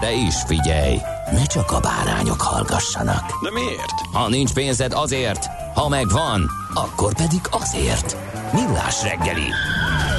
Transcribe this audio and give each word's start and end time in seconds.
De 0.00 0.12
is 0.12 0.34
figyelj, 0.46 0.96
ne 1.32 1.44
csak 1.44 1.70
a 1.70 1.80
bárányok 1.80 2.40
hallgassanak. 2.40 3.42
De 3.42 3.50
miért? 3.50 4.00
Ha 4.12 4.28
nincs 4.28 4.52
pénzed 4.52 4.92
azért, 4.92 5.46
ha 5.74 5.88
megvan, 5.88 6.50
akkor 6.74 7.14
pedig 7.14 7.40
azért. 7.50 8.16
Millás 8.52 9.02
reggeli. 9.02 9.50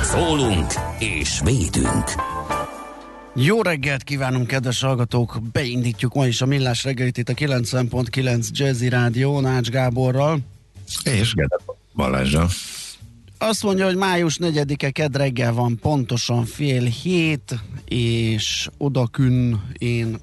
Szólunk 0.04 0.74
és 1.00 1.40
védünk. 1.44 2.06
Jó 3.36 3.62
reggelt 3.62 4.04
kívánunk, 4.04 4.48
kedves 4.48 4.82
hallgatók! 4.82 5.38
Beindítjuk 5.52 6.14
ma 6.14 6.28
is 6.28 6.42
a 6.42 6.46
Millás 6.46 6.84
reggelit 6.84 7.18
itt 7.18 7.30
a 7.30 7.34
90.9 7.34 8.50
Jazzy 8.52 8.90
Rádió 8.90 9.40
Nács 9.40 9.70
Gáborral. 9.70 10.40
És 11.04 11.34
Gede 11.34 11.58
Balázsa. 11.94 12.48
Azt 13.38 13.64
mondja, 13.64 13.86
hogy 13.86 13.96
május 13.96 14.38
4-e 14.42 14.90
ked 14.90 15.16
reggel 15.16 15.54
van 15.54 15.78
pontosan 15.82 16.46
fél 16.46 16.84
hét, 16.84 17.60
és 17.86 18.70
odakün 18.78 19.62
én 19.78 20.18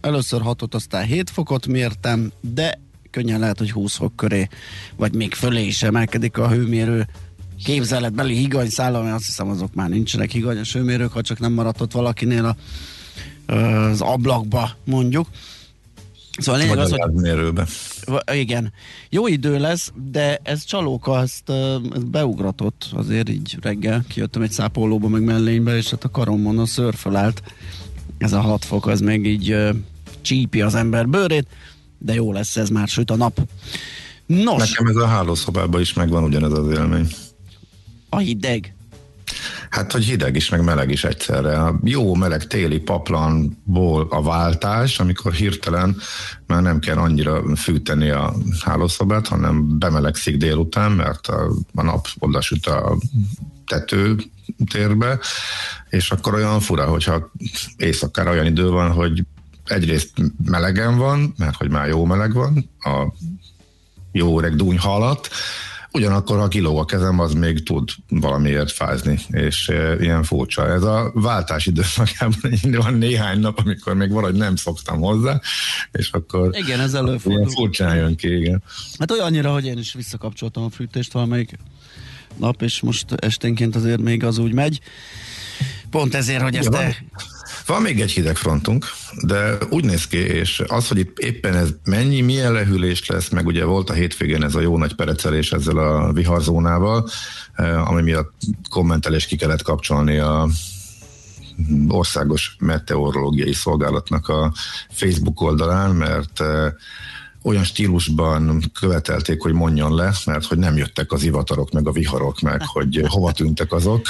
először 0.00 0.42
6 0.42 0.74
aztán 0.74 1.04
7 1.04 1.30
fokot 1.30 1.66
mértem, 1.66 2.32
de 2.40 2.80
könnyen 3.10 3.40
lehet, 3.40 3.58
hogy 3.58 3.70
20 3.70 3.94
fok 3.94 4.16
köré, 4.16 4.48
vagy 4.96 5.14
még 5.14 5.34
fölé 5.34 5.66
is 5.66 5.82
emelkedik 5.82 6.38
a 6.38 6.48
hőmérő 6.48 7.06
képzeletbeli 7.64 8.36
higanyszállal, 8.36 9.02
mert 9.02 9.14
azt 9.14 9.26
hiszem 9.26 9.48
azok 9.48 9.74
már 9.74 9.88
nincsenek 9.88 10.30
higanyos 10.30 10.72
hőmérők, 10.72 11.12
ha 11.12 11.20
csak 11.20 11.38
nem 11.38 11.52
maradt 11.52 11.80
ott 11.80 11.92
valakinél 11.92 12.44
a, 12.44 13.52
az 13.52 14.00
ablakba 14.00 14.70
mondjuk. 14.84 15.28
Szóval 16.38 16.60
lényeg 16.60 16.78
az, 16.78 16.90
hogy... 16.90 18.36
Igen. 18.36 18.72
Jó 19.10 19.26
idő 19.26 19.58
lesz, 19.58 19.92
de 20.10 20.40
ez 20.42 20.64
csalóka, 20.64 21.20
ezt, 21.20 21.50
ezt 21.94 22.10
beugratott 22.10 22.88
azért 22.92 23.28
így 23.28 23.56
reggel. 23.60 24.04
Kijöttem 24.08 24.42
egy 24.42 24.50
szápolóba, 24.50 25.08
meg 25.08 25.22
mellénybe, 25.22 25.76
és 25.76 25.90
hát 25.90 26.04
a 26.04 26.10
karomon 26.10 26.58
a 26.58 26.66
állt. 27.14 27.42
Ez 28.18 28.32
a 28.32 28.40
hat 28.40 28.64
fok, 28.64 28.86
az 28.86 29.00
még 29.00 29.26
így 29.26 29.52
uh, 29.52 29.68
csípi 30.20 30.60
az 30.60 30.74
ember 30.74 31.08
bőrét, 31.08 31.46
de 31.98 32.14
jó 32.14 32.32
lesz 32.32 32.56
ez 32.56 32.68
már, 32.68 32.88
süt 32.88 33.10
a 33.10 33.16
nap. 33.16 33.40
Nos. 34.26 34.70
Nekem 34.70 34.86
ez 34.86 34.96
a 34.96 35.06
hálószobában 35.06 35.80
is 35.80 35.92
megvan 35.92 36.24
ugyanez 36.24 36.52
az 36.52 36.70
élmény. 36.70 37.06
A 38.08 38.18
hideg. 38.18 38.75
Hát, 39.76 39.92
hogy 39.92 40.04
hideg 40.04 40.36
is, 40.36 40.48
meg 40.48 40.64
meleg 40.64 40.90
is 40.90 41.04
egyszerre. 41.04 41.62
A 41.62 41.78
jó 41.84 42.14
meleg 42.14 42.46
téli 42.46 42.78
paplanból 42.78 44.06
a 44.10 44.22
váltás, 44.22 44.98
amikor 44.98 45.32
hirtelen 45.32 45.96
már 46.46 46.62
nem 46.62 46.78
kell 46.78 46.96
annyira 46.96 47.56
fűteni 47.56 48.10
a 48.10 48.34
hálószobát, 48.64 49.28
hanem 49.28 49.78
bemelegszik 49.78 50.36
délután, 50.36 50.92
mert 50.92 51.26
a, 51.26 51.50
a 51.74 51.82
nap 51.82 52.06
oda 52.18 52.40
süt 52.40 52.66
a 52.66 52.96
tető 53.66 54.16
térbe, 54.70 55.18
és 55.88 56.10
akkor 56.10 56.34
olyan 56.34 56.60
fura, 56.60 56.86
hogyha 56.86 57.30
éjszakára 57.76 58.30
olyan 58.30 58.46
idő 58.46 58.68
van, 58.68 58.90
hogy 58.90 59.24
egyrészt 59.64 60.12
melegen 60.44 60.96
van, 60.98 61.34
mert 61.38 61.56
hogy 61.56 61.70
már 61.70 61.88
jó 61.88 62.04
meleg 62.04 62.32
van, 62.32 62.70
a 62.78 63.12
jó 64.12 64.38
öreg 64.38 64.54
dúnyha 64.56 64.94
alatt, 64.94 65.30
Ugyanakkor, 65.96 66.38
ha 66.38 66.48
kilóg 66.48 66.78
a 66.78 66.84
kezem, 66.84 67.18
az 67.18 67.32
még 67.32 67.62
tud 67.62 67.88
valamiért 68.08 68.72
fázni, 68.72 69.18
és 69.30 69.68
e, 69.68 69.96
ilyen 70.00 70.22
furcsa. 70.22 70.68
Ez 70.68 70.82
a 70.82 71.10
váltás 71.14 71.66
időszakában 71.66 72.52
van 72.62 72.94
néhány 72.94 73.40
nap, 73.40 73.58
amikor 73.58 73.94
még 73.94 74.10
valahogy 74.10 74.36
nem 74.36 74.56
szoktam 74.56 75.00
hozzá, 75.00 75.40
és 75.92 76.10
akkor 76.10 76.50
igen, 76.52 76.80
ez 76.80 76.94
előfordul. 76.94 77.32
Ilyen 77.32 77.48
furcsán 77.50 77.96
jön 77.96 78.16
ki, 78.16 78.36
igen. 78.36 78.62
Hát 78.98 79.10
olyannyira, 79.10 79.52
hogy 79.52 79.64
én 79.64 79.78
is 79.78 79.92
visszakapcsoltam 79.92 80.64
a 80.64 80.70
fűtést 80.70 81.12
valamelyik 81.12 81.58
nap, 82.36 82.62
és 82.62 82.80
most 82.80 83.12
esténként 83.12 83.76
azért 83.76 84.00
még 84.00 84.24
az 84.24 84.38
úgy 84.38 84.52
megy. 84.52 84.80
Pont 85.90 86.14
ezért, 86.14 86.42
hogy 86.42 86.56
ezt 86.56 86.70
te 86.70 87.04
van 87.66 87.82
még 87.82 88.00
egy 88.00 88.10
hideg 88.10 88.36
frontunk, 88.36 88.86
de 89.22 89.58
úgy 89.70 89.84
néz 89.84 90.06
ki, 90.06 90.16
és 90.16 90.62
az, 90.66 90.88
hogy 90.88 90.98
itt 90.98 91.18
éppen 91.18 91.54
ez 91.54 91.68
mennyi, 91.84 92.20
milyen 92.20 92.52
lehűlés 92.52 93.06
lesz, 93.06 93.28
meg 93.28 93.46
ugye 93.46 93.64
volt 93.64 93.90
a 93.90 93.92
hétvégén 93.92 94.42
ez 94.42 94.54
a 94.54 94.60
jó 94.60 94.78
nagy 94.78 94.94
perecelés 94.94 95.52
ezzel 95.52 95.76
a 95.78 96.12
viharzónával, 96.12 97.08
eh, 97.54 97.90
ami 97.90 98.02
miatt 98.02 98.32
kommentelés 98.70 99.26
ki 99.26 99.36
kellett 99.36 99.62
kapcsolni 99.62 100.18
a 100.18 100.48
országos 101.88 102.56
meteorológiai 102.58 103.52
szolgálatnak 103.52 104.28
a 104.28 104.52
Facebook 104.90 105.40
oldalán, 105.40 105.90
mert 105.94 106.40
eh, 106.40 106.72
olyan 107.46 107.64
stílusban 107.64 108.60
követelték, 108.80 109.42
hogy 109.42 109.52
mondjon 109.52 109.94
le, 109.94 110.12
mert 110.24 110.44
hogy 110.44 110.58
nem 110.58 110.76
jöttek 110.76 111.12
az 111.12 111.22
ivatarok, 111.22 111.70
meg 111.70 111.86
a 111.86 111.92
viharok, 111.92 112.40
meg 112.40 112.62
hogy 112.64 113.02
hova 113.06 113.32
tűntek 113.32 113.72
azok, 113.72 114.06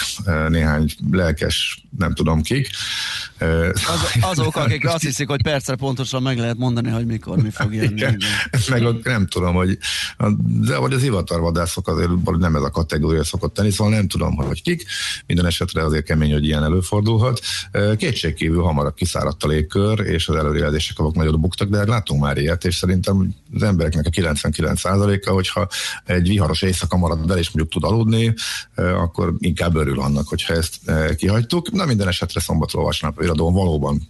néhány 0.48 0.90
lelkes, 1.10 1.84
nem 1.98 2.14
tudom 2.14 2.42
kik. 2.42 2.68
Az, 3.38 4.20
azok, 4.20 4.56
akik 4.66 4.88
azt 4.88 5.02
hiszik, 5.02 5.28
hogy 5.28 5.42
percre 5.42 5.74
pontosan 5.74 6.22
meg 6.22 6.38
lehet 6.38 6.56
mondani, 6.56 6.90
hogy 6.90 7.06
mikor 7.06 7.42
mi 7.42 7.50
fog 7.50 7.74
jönni. 7.74 7.92
Igen, 7.92 8.20
meg 8.70 8.84
a, 8.84 8.96
nem 9.02 9.26
tudom, 9.26 9.54
hogy 9.54 9.78
de 10.44 10.76
vagy 10.76 10.92
az 10.92 11.02
ivatarvadászok 11.02 11.88
azért 11.88 12.10
nem 12.38 12.56
ez 12.56 12.62
a 12.62 12.70
kategória 12.70 13.24
szokott 13.24 13.54
tenni, 13.54 13.70
szóval 13.70 13.92
nem 13.92 14.08
tudom, 14.08 14.36
hogy 14.36 14.62
kik. 14.62 14.84
Minden 15.26 15.46
esetre 15.46 15.84
azért 15.84 16.04
kemény, 16.04 16.32
hogy 16.32 16.44
ilyen 16.44 16.62
előfordulhat. 16.62 17.40
Kétségkívül 17.96 18.62
hamarabb 18.62 18.94
kiszáradt 18.94 19.44
a 19.44 19.48
légkör, 19.48 20.00
és 20.00 20.28
az 20.28 20.34
előrejelzések 20.34 20.98
azok 20.98 21.14
nagyon 21.14 21.40
buktak, 21.40 21.68
de 21.68 21.86
látunk 21.86 22.20
már 22.20 22.36
ilyet, 22.36 22.64
és 22.64 22.74
szerintem 22.76 23.25
az 23.54 23.62
embereknek 23.62 24.06
a 24.06 24.10
99%-a, 24.10 25.30
hogyha 25.30 25.68
egy 26.04 26.28
viharos 26.28 26.62
éjszaka 26.62 26.96
marad 26.96 27.26
be, 27.26 27.34
és 27.36 27.50
mondjuk 27.50 27.82
tud 27.82 27.92
aludni, 27.92 28.34
akkor 28.74 29.34
inkább 29.38 29.74
örül 29.76 30.00
annak, 30.00 30.28
hogyha 30.28 30.54
ezt 30.54 30.76
kihagytuk. 31.16 31.72
Na 31.72 31.84
minden 31.84 32.08
esetre 32.08 32.40
szombatról 32.40 32.84
vasárnap 32.84 33.22
iradón 33.22 33.52
valóban 33.52 34.08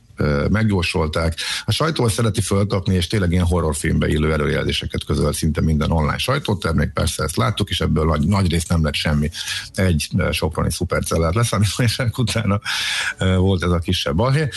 megjósolták. 0.50 1.37
A 1.65 1.72
sajtó 1.72 2.09
szereti 2.09 2.41
fölkapni, 2.41 2.94
és 2.94 3.06
tényleg 3.06 3.32
ilyen 3.32 3.44
horrorfilmbe 3.44 4.09
illő 4.09 4.32
előjelzéseket 4.32 5.04
közöl 5.04 5.33
szinte 5.33 5.60
minden 5.60 5.91
online 5.91 6.19
sajtótermék, 6.19 6.91
persze 6.93 7.22
ezt 7.22 7.37
láttuk, 7.37 7.71
és 7.71 7.81
ebből 7.81 8.04
nagy, 8.04 8.27
nagy 8.27 8.50
rész 8.50 8.66
nem 8.66 8.84
lett 8.84 8.94
semmi. 8.94 9.31
Egy 9.75 10.09
soproni 10.31 10.72
szupercellát 10.72 11.34
leszámításák 11.34 12.19
utána 12.19 12.60
volt 13.19 13.62
ez 13.62 13.71
a 13.71 13.78
kisebb 13.78 14.15
balhé. 14.15 14.48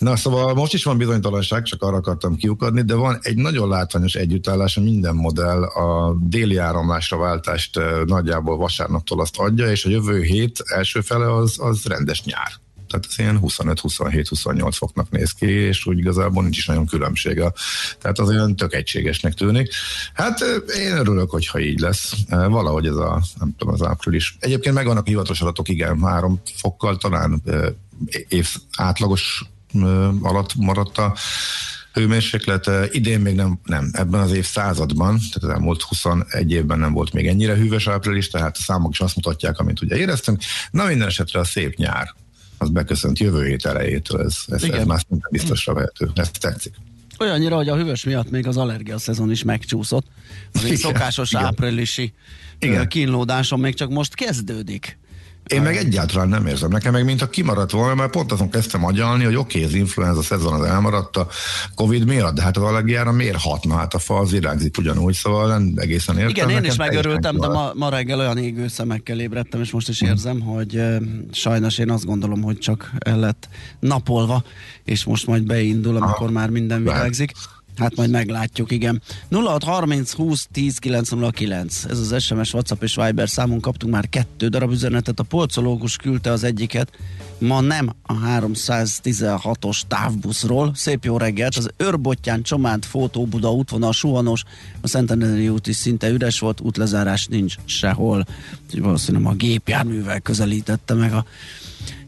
Na 0.00 0.16
szóval 0.16 0.54
most 0.54 0.74
is 0.74 0.84
van 0.84 0.96
bizonytalanság, 0.96 1.62
csak 1.62 1.82
arra 1.82 1.96
akartam 1.96 2.36
kiukadni, 2.36 2.82
de 2.82 2.94
van 2.94 3.18
egy 3.22 3.36
nagyon 3.36 3.68
látványos 3.68 4.14
együttállás, 4.14 4.74
minden 4.74 5.14
modell 5.14 5.62
a 5.62 6.16
déli 6.20 6.56
áramlásra 6.56 7.16
váltást 7.18 7.80
nagyjából 8.06 8.56
vasárnaptól 8.56 9.20
azt 9.20 9.38
adja, 9.38 9.70
és 9.70 9.84
a 9.84 9.90
jövő 9.90 10.22
hét 10.22 10.62
első 10.64 11.00
fele 11.00 11.34
az, 11.34 11.56
az 11.58 11.84
rendes 11.84 12.24
nyár 12.24 12.52
tehát 12.90 13.06
ez 13.08 13.18
ilyen 13.18 13.38
25-27-28 13.42 14.72
foknak 14.76 15.10
néz 15.10 15.30
ki, 15.32 15.46
és 15.46 15.86
úgy 15.86 15.98
igazából 15.98 16.42
nincs 16.42 16.56
is 16.56 16.66
nagyon 16.66 16.86
különbsége. 16.86 17.52
Tehát 17.98 18.18
az 18.18 18.28
olyan 18.28 18.56
tök 18.56 18.74
egységesnek 18.74 19.34
tűnik. 19.34 19.72
Hát 20.14 20.40
én 20.78 20.96
örülök, 20.96 21.30
hogyha 21.30 21.60
így 21.60 21.78
lesz. 21.78 22.12
Valahogy 22.28 22.86
ez 22.86 22.96
a, 22.96 23.22
nem 23.38 23.54
tudom, 23.58 23.74
az 23.74 23.82
április. 23.82 24.36
Egyébként 24.40 24.74
megvannak 24.74 25.06
hivatalos 25.06 25.40
adatok, 25.40 25.68
igen, 25.68 26.02
három 26.02 26.40
fokkal 26.54 26.96
talán 26.96 27.42
év 28.28 28.48
átlagos 28.76 29.44
alatt 30.22 30.54
maradt 30.54 30.98
a 30.98 31.14
hőmérséklet. 31.92 32.70
Idén 32.90 33.20
még 33.20 33.34
nem, 33.34 33.60
nem, 33.64 33.90
ebben 33.92 34.20
az 34.20 34.32
évszázadban, 34.32 35.18
tehát 35.18 35.42
az 35.42 35.48
elmúlt 35.48 35.82
21 35.82 36.50
évben 36.50 36.78
nem 36.78 36.92
volt 36.92 37.12
még 37.12 37.26
ennyire 37.26 37.54
hűvös 37.54 37.86
április, 37.86 38.28
tehát 38.28 38.56
a 38.56 38.62
számok 38.62 38.92
is 38.92 39.00
azt 39.00 39.16
mutatják, 39.16 39.58
amit 39.58 39.82
ugye 39.82 39.96
éreztünk. 39.96 40.42
Na 40.70 40.84
minden 40.84 41.08
esetre 41.08 41.40
a 41.40 41.44
szép 41.44 41.76
nyár, 41.76 42.14
az 42.58 42.68
beköszönt 42.68 43.18
jövő 43.18 43.46
hét 43.46 43.64
elejétől, 43.64 44.20
ez, 44.20 44.36
ez, 44.46 44.62
ez 44.62 44.84
már 44.84 45.00
biztosra 45.30 45.74
vehető, 45.74 46.10
ez 46.14 46.30
tetszik. 46.30 46.74
Olyannyira, 47.18 47.56
hogy 47.56 47.68
a 47.68 47.76
hűvös 47.76 48.04
miatt 48.04 48.30
még 48.30 48.46
az 48.46 48.56
allergia 48.56 48.98
szezon 48.98 49.30
is 49.30 49.42
megcsúszott. 49.42 50.06
Az 50.52 50.64
egy 50.64 50.76
szokásos 50.76 51.32
igen. 51.32 51.44
áprilisi 51.44 52.12
igen. 52.58 52.88
kínlódáson 52.88 53.60
még 53.60 53.74
csak 53.74 53.90
most 53.90 54.14
kezdődik. 54.14 54.98
Én 55.50 55.62
meg 55.62 55.76
egyáltalán 55.76 56.28
nem 56.28 56.46
érzem. 56.46 56.70
Nekem 56.70 56.92
meg 56.92 57.04
mint 57.04 57.22
a 57.22 57.28
kimaradt 57.28 57.70
volna, 57.70 57.94
mert 57.94 58.10
pont 58.10 58.32
azon 58.32 58.50
kezdtem 58.50 58.84
agyalni, 58.84 59.24
hogy 59.24 59.36
oké, 59.36 59.58
okay, 59.58 59.70
az 59.70 59.74
influenza 59.74 60.22
szezon 60.22 60.52
az 60.52 60.66
elmaradt 60.66 61.16
a 61.16 61.26
Covid 61.74 62.06
miatt, 62.06 62.34
de 62.34 62.42
hát 62.42 62.56
az 62.56 62.62
allergiára 62.62 63.12
miért 63.12 63.40
hatna? 63.40 63.76
Hát 63.76 63.94
a 63.94 63.98
fa 63.98 64.18
az 64.18 64.30
virágzik 64.30 64.78
ugyanúgy, 64.78 65.14
szóval 65.14 65.48
nem 65.48 65.72
egészen 65.76 66.18
értem. 66.18 66.30
Igen, 66.30 66.50
én 66.50 66.64
is 66.64 66.76
megörültem, 66.76 67.36
de 67.36 67.46
ma, 67.46 67.72
ma 67.74 67.88
reggel 67.88 68.18
olyan 68.18 68.38
égő 68.38 68.68
szemekkel 68.68 69.20
ébredtem, 69.20 69.60
és 69.60 69.70
most 69.70 69.88
is 69.88 70.00
érzem, 70.00 70.40
hogy 70.40 70.76
uh, 70.76 70.96
sajnos 71.32 71.78
én 71.78 71.90
azt 71.90 72.04
gondolom, 72.04 72.42
hogy 72.42 72.58
csak 72.58 72.90
el 72.98 73.18
lett 73.18 73.48
napolva, 73.78 74.44
és 74.84 75.04
most 75.04 75.26
majd 75.26 75.42
beindul, 75.42 75.96
amikor 75.96 76.30
már 76.30 76.50
minden 76.50 76.82
virágzik. 76.82 77.32
Lehet. 77.34 77.59
Hát 77.80 77.96
majd 77.96 78.10
meglátjuk, 78.10 78.70
igen. 78.72 79.02
0630 79.30 80.12
20 80.12 80.48
10 80.52 80.78
909. 80.78 81.84
Ez 81.84 81.98
az 81.98 82.22
SMS, 82.22 82.52
WhatsApp 82.52 82.82
és 82.82 82.94
Viber 82.94 83.28
számunk. 83.28 83.60
Kaptunk 83.60 83.92
már 83.92 84.08
kettő 84.08 84.48
darab 84.48 84.70
üzenetet. 84.70 85.20
A 85.20 85.22
polcológus 85.22 85.96
küldte 85.96 86.30
az 86.30 86.44
egyiket. 86.44 86.90
Ma 87.38 87.60
nem 87.60 87.92
a 88.02 88.14
316-os 88.14 89.80
távbuszról. 89.88 90.72
Szép 90.74 91.04
jó 91.04 91.16
reggelt. 91.16 91.56
Az 91.56 91.70
Őrbottyán 91.76 92.42
Csomád 92.42 92.84
Fótó 92.84 93.26
Buda 93.26 93.52
útvonal 93.52 93.92
suhanos. 93.92 94.42
A 94.80 94.88
Szentendrei 94.88 95.48
út 95.48 95.66
is 95.66 95.76
szinte 95.76 96.08
üres 96.08 96.38
volt. 96.38 96.60
Útlezárás 96.60 97.26
nincs 97.26 97.54
sehol. 97.64 98.26
Úgyhogy 98.64 98.80
valószínűleg 98.80 99.32
a 99.32 99.34
gépjárművel 99.34 100.20
közelítette 100.20 100.94
meg 100.94 101.12
a 101.12 101.24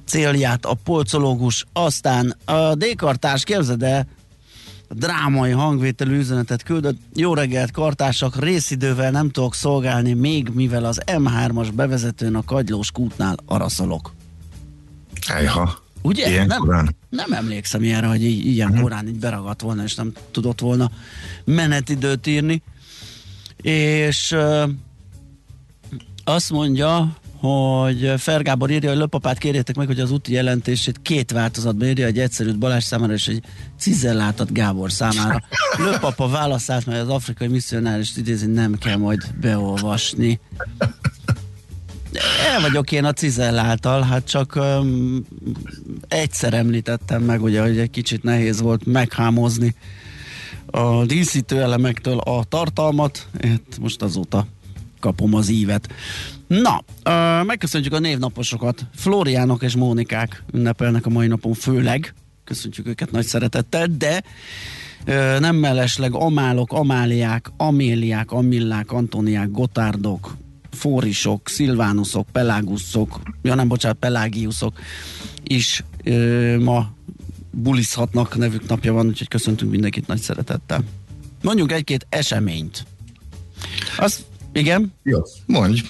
célját 0.05 0.65
a 0.65 0.75
polcológus. 0.85 1.65
Aztán 1.73 2.37
a 2.45 2.75
D-kartás, 2.75 3.45
drámai 4.95 5.51
hangvételű 5.51 6.19
üzenetet 6.19 6.63
küldött. 6.63 7.01
Jó 7.15 7.35
reggelt, 7.35 7.71
kartársak, 7.71 8.41
részidővel 8.41 9.11
nem 9.11 9.31
tudok 9.31 9.55
szolgálni, 9.55 10.13
még 10.13 10.49
mivel 10.49 10.85
az 10.85 11.01
M3-as 11.07 11.69
bevezetőn 11.75 12.35
a 12.35 12.45
Kagylós 12.45 12.91
kútnál 12.91 13.37
araszolok. 13.47 14.13
Ejha. 15.29 15.81
Ugye? 16.03 16.29
Ilyen 16.29 16.47
nem, 16.47 16.61
korán. 16.61 16.97
nem 17.09 17.33
emlékszem 17.33 17.83
ilyenre, 17.83 18.07
hogy 18.07 18.25
így, 18.25 18.47
ilyen 18.47 18.69
uh-huh. 18.69 18.83
korán 18.83 19.09
így 19.09 19.19
beragadt 19.19 19.61
volna, 19.61 19.83
és 19.83 19.95
nem 19.95 20.13
tudott 20.31 20.61
volna 20.61 20.91
menetidőt 21.45 22.27
írni. 22.27 22.63
És 23.57 24.33
uh, 24.33 24.71
azt 26.25 26.51
mondja, 26.51 27.17
hogy 27.43 28.13
Fergábor 28.17 28.71
írja, 28.71 28.89
hogy 28.89 28.99
Löpapát 28.99 29.39
kérjétek 29.39 29.77
meg, 29.77 29.87
hogy 29.87 30.01
az 30.01 30.11
úti 30.11 30.33
jelentését 30.33 31.03
két 31.03 31.31
változatban 31.31 31.89
írja, 31.89 32.07
egy 32.07 32.19
egyszerűt 32.19 32.59
Balázs 32.59 32.85
számára 32.85 33.13
és 33.13 33.29
egy 33.29 33.43
cizellátat 33.79 34.53
Gábor 34.53 34.93
számára. 34.93 35.43
Löpapa 35.91 36.29
válaszát, 36.29 36.87
mert 36.87 37.01
az 37.01 37.09
afrikai 37.09 37.49
misszionáris 37.49 38.17
idézni 38.17 38.53
nem 38.53 38.79
kell 38.79 38.97
majd 38.97 39.35
beolvasni. 39.41 40.41
El 42.53 42.61
vagyok 42.61 42.93
én 42.93 43.05
a 43.05 43.13
cizelláltal, 43.13 44.03
hát 44.03 44.29
csak 44.29 44.57
um, 44.57 45.27
egyszer 46.09 46.55
említettem 46.55 47.23
meg, 47.23 47.43
ugye, 47.43 47.63
hogy 47.63 47.79
egy 47.79 47.91
kicsit 47.91 48.23
nehéz 48.23 48.61
volt 48.61 48.87
meghámozni 48.87 49.75
a 50.67 51.05
díszítő 51.05 51.61
elemektől 51.61 52.19
a 52.19 52.45
tartalmat, 52.45 53.27
hát 53.43 53.79
most 53.81 54.03
azóta 54.03 54.47
kapom 55.01 55.35
az 55.35 55.49
ívet. 55.49 55.89
Na, 56.61 56.85
uh, 57.05 57.47
megköszöntjük 57.47 57.95
a 57.95 57.99
névnaposokat. 57.99 58.87
Flóriánok 58.95 59.63
és 59.63 59.77
Mónikák 59.77 60.45
ünnepelnek 60.53 61.07
a 61.07 61.11
mai 61.11 61.27
napon 61.27 61.53
főleg. 61.55 62.15
Köszöntjük 62.45 62.87
őket 62.87 63.11
nagy 63.11 63.25
szeretettel, 63.25 63.87
de 63.87 64.23
uh, 65.07 65.41
nem 65.41 65.57
mellesleg 65.57 66.15
Amálok, 66.15 66.73
Amáliák, 66.73 67.51
Améliák, 67.57 68.31
Amillák, 68.31 68.93
Antoniák, 68.93 69.51
Gotárdok, 69.51 70.37
Fórisok, 70.71 71.49
Szilvánuszok, 71.49 72.27
Peláguszok, 72.33 73.21
ja 73.43 73.55
nem, 73.55 73.69
bocsánat, 73.69 73.99
Pelágiuszok 73.99 74.79
is 75.43 75.85
uh, 76.05 76.57
ma 76.57 76.93
bulizhatnak, 77.51 78.37
nevük 78.37 78.69
napja 78.69 78.93
van, 78.93 79.07
úgyhogy 79.07 79.29
köszöntünk 79.29 79.71
mindenkit 79.71 80.07
nagy 80.07 80.21
szeretettel. 80.21 80.85
Mondjuk 81.43 81.73
egy-két 81.73 82.07
eseményt. 82.09 82.87
Az, 83.99 84.25
igen? 84.53 84.93
Jó, 85.03 85.19
mondj. 85.47 85.81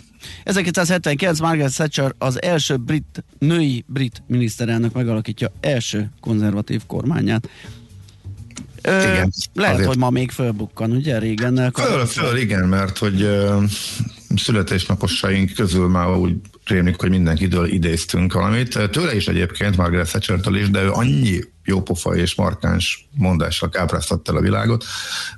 1979 0.45 1.41
Margaret 1.41 1.75
Thatcher 1.75 2.15
az 2.19 2.43
első 2.43 2.77
brit, 2.77 3.25
női 3.39 3.85
brit 3.87 4.23
miniszterelnök 4.27 4.93
megalakítja 4.93 5.53
első 5.61 6.11
konzervatív 6.21 6.81
kormányát. 6.87 7.49
Ö, 8.83 9.01
igen. 9.01 9.33
Lehet, 9.55 9.75
azért. 9.75 9.89
hogy 9.89 9.99
ma 9.99 10.11
még 10.11 10.31
fölbukkan, 10.31 10.91
ugye 10.91 11.19
régen? 11.19 11.73
Föl, 11.75 12.07
föl, 12.07 12.37
igen, 12.37 12.69
mert 12.69 12.99
hogy 12.99 13.23
uh, 13.23 13.63
születésnaposaink 14.37 15.53
közül 15.55 15.89
már 15.89 16.09
úgy 16.09 16.35
rémlik, 16.65 17.01
hogy 17.01 17.11
mindenkitől 17.11 17.67
idéztünk 17.67 18.33
valamit. 18.33 18.79
Tőle 18.91 19.15
is 19.15 19.29
egyébként, 19.29 19.77
Margaret 19.77 20.09
thatcher 20.09 20.41
is, 20.55 20.71
de 20.71 20.83
ő 20.83 20.91
annyi 20.91 21.41
jópofa 21.65 22.17
és 22.17 22.35
markáns 22.35 23.09
mondással 23.15 23.69
kápráztatta 23.69 24.33
el 24.33 24.39
a 24.39 24.43
világot, 24.43 24.85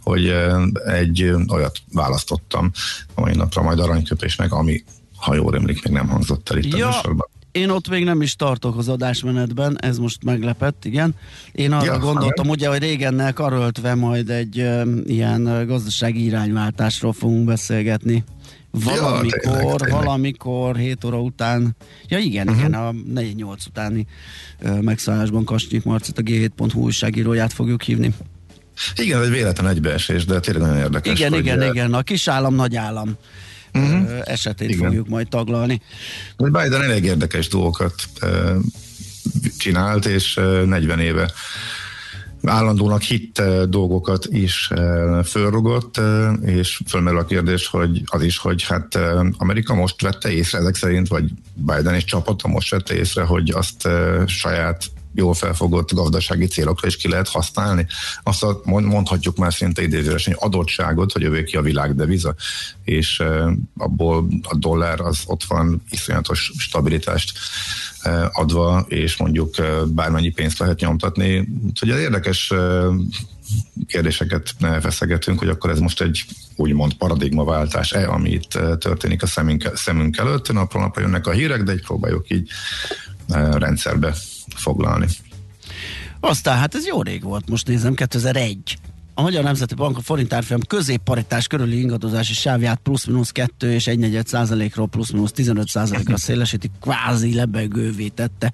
hogy 0.00 0.34
egy 0.86 1.34
olyat 1.48 1.78
választottam 1.92 2.70
a 3.14 3.20
mai 3.20 3.34
napra 3.34 3.62
majd 3.62 3.78
aranyköpésnek, 3.78 4.52
ami 4.52 4.84
ha 5.16 5.34
jól 5.34 5.54
emlék, 5.54 5.84
még 5.84 5.92
nem 5.92 6.08
hangzott 6.08 6.48
el 6.48 6.56
itt 6.56 6.76
ja. 6.76 6.88
a 6.88 6.90
műsorban 6.90 7.28
én 7.54 7.70
ott 7.70 7.88
még 7.88 8.04
nem 8.04 8.22
is 8.22 8.36
tartok 8.36 8.78
az 8.78 8.88
adásmenetben, 8.88 9.78
ez 9.80 9.98
most 9.98 10.24
meglepett, 10.24 10.84
igen. 10.84 11.14
Én 11.52 11.72
arra 11.72 11.92
ja, 11.92 11.98
gondoltam, 11.98 12.48
ugye, 12.48 12.68
hogy 12.68 12.78
régennel 12.78 13.32
karöltve 13.32 13.94
majd 13.94 14.30
egy 14.30 14.60
uh, 14.60 14.88
ilyen 15.04 15.66
gazdasági 15.66 16.24
irányváltásról 16.24 17.12
fogunk 17.12 17.44
beszélgetni. 17.44 18.24
Valamikor, 18.82 19.52
ja, 19.52 19.58
tényleg, 19.58 19.76
tényleg. 19.76 20.04
valamikor, 20.04 20.76
7 20.76 21.04
óra 21.04 21.20
után, 21.20 21.76
ja 22.08 22.18
igen, 22.18 22.48
uh-huh. 22.48 22.60
igen, 22.62 22.74
a 22.74 22.92
4-8 23.14 23.66
utáni 23.68 24.06
uh, 24.60 24.80
megszállásban 24.80 25.44
Kasnyik 25.44 25.84
Marcit, 25.84 26.18
a 26.18 26.22
G7.hu 26.22 26.80
újságíróját 26.80 27.52
fogjuk 27.52 27.82
hívni. 27.82 28.14
Igen, 28.96 29.22
egy 29.22 29.30
véletlen 29.30 29.68
egybeesés, 29.68 30.24
de 30.24 30.40
tényleg 30.40 30.62
nagyon 30.62 30.78
érdekes. 30.78 31.18
Igen, 31.18 31.34
igen, 31.34 31.62
igen, 31.62 31.94
a 31.94 32.02
kis 32.02 32.28
állam, 32.28 32.54
nagy 32.54 32.76
állam 32.76 33.16
uh-huh. 33.74 34.20
esetét 34.24 34.68
Igen. 34.68 34.86
fogjuk 34.86 35.08
majd 35.08 35.28
taglalni. 35.28 35.80
Biden 36.36 36.82
elég 36.82 37.04
érdekes 37.04 37.48
dolgokat 37.48 37.94
csinált, 39.58 40.06
és 40.06 40.34
40 40.34 41.00
éve 41.00 41.32
állandónak 42.44 43.02
hitt 43.02 43.42
dolgokat 43.68 44.26
is 44.26 44.70
fölrugott, 45.24 46.00
és 46.44 46.80
fölmerül 46.88 47.18
a 47.18 47.24
kérdés, 47.24 47.66
hogy 47.66 48.02
az 48.06 48.22
is, 48.22 48.38
hogy 48.38 48.62
hát 48.62 48.98
Amerika 49.36 49.74
most 49.74 50.02
vette 50.02 50.32
észre 50.32 50.58
ezek 50.58 50.74
szerint, 50.74 51.08
vagy 51.08 51.30
Biden 51.54 51.94
és 51.94 52.04
csapata 52.04 52.48
most 52.48 52.70
vette 52.70 52.94
észre, 52.94 53.22
hogy 53.22 53.50
azt 53.50 53.88
saját 54.26 54.84
jól 55.14 55.34
felfogott 55.34 55.92
gazdasági 55.92 56.46
célokra 56.46 56.86
is 56.86 56.96
ki 56.96 57.08
lehet 57.08 57.28
használni. 57.28 57.86
Azt 58.22 58.46
mondhatjuk 58.64 59.36
már 59.36 59.52
szinte 59.52 59.82
idézőesen, 59.82 60.34
hogy 60.34 60.48
adottságot, 60.48 61.12
hogy 61.12 61.22
jövő 61.22 61.42
ki 61.42 61.56
a 61.56 61.62
világ 61.62 61.94
deviza, 61.94 62.34
és 62.84 63.22
abból 63.76 64.26
a 64.42 64.56
dollár 64.56 65.00
az 65.00 65.18
ott 65.26 65.44
van 65.44 65.82
iszonyatos 65.90 66.52
stabilitást 66.58 67.38
adva, 68.32 68.84
és 68.88 69.16
mondjuk 69.16 69.54
bármennyi 69.86 70.30
pénzt 70.30 70.58
lehet 70.58 70.80
nyomtatni. 70.80 71.48
Úgyhogy 71.66 71.90
az 71.90 71.98
érdekes 71.98 72.52
kérdéseket 73.86 74.54
feszegetünk, 74.80 75.38
hogy 75.38 75.48
akkor 75.48 75.70
ez 75.70 75.78
most 75.78 76.00
egy 76.00 76.24
úgymond 76.56 76.94
paradigmaváltás-e, 76.94 78.08
ami 78.08 78.30
itt 78.30 78.58
történik 78.78 79.22
a 79.22 79.26
szemünk, 79.26 79.70
szemünk 79.74 80.16
előtt. 80.16 80.52
Napról 80.52 80.82
napra 80.82 81.02
jönnek 81.02 81.26
a 81.26 81.30
hírek, 81.30 81.62
de 81.62 81.72
így 81.72 81.82
próbáljuk 81.82 82.30
így 82.30 82.48
rendszerbe 83.52 84.14
foglalni. 84.54 85.06
Aztán, 86.20 86.58
hát 86.58 86.74
ez 86.74 86.86
jó 86.86 87.02
rég 87.02 87.22
volt, 87.22 87.48
most 87.48 87.66
nézem, 87.66 87.94
2001. 87.94 88.78
A 89.14 89.22
Magyar 89.22 89.44
Nemzeti 89.44 89.74
Bank 89.74 89.96
a 89.96 90.00
forint 90.00 90.32
árfolyam 90.32 90.62
középparitás 90.62 91.46
körüli 91.46 91.80
ingadozási 91.80 92.34
sávját 92.34 92.80
plusz-minusz 92.82 93.30
2 93.30 93.72
és 93.72 93.86
1 93.86 94.20
százalékról 94.24 94.88
plusz-minusz 94.88 95.32
15 95.32 95.68
százalékra 95.68 96.16
szélesíti, 96.16 96.70
kvázi 96.80 97.34
lebegővé 97.34 98.08
tette 98.08 98.52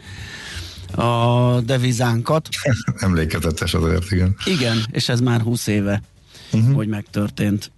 a 0.94 1.61
devizánkat. 1.61 2.49
Emlékezetes 2.97 3.75
azért, 3.75 4.11
igen. 4.11 4.37
Igen, 4.44 4.85
és 4.90 5.09
ez 5.09 5.20
már 5.20 5.40
20 5.40 5.66
éve, 5.66 6.02
uh-huh. 6.52 6.75
hogy 6.75 6.88
megtörtént. 6.88 7.73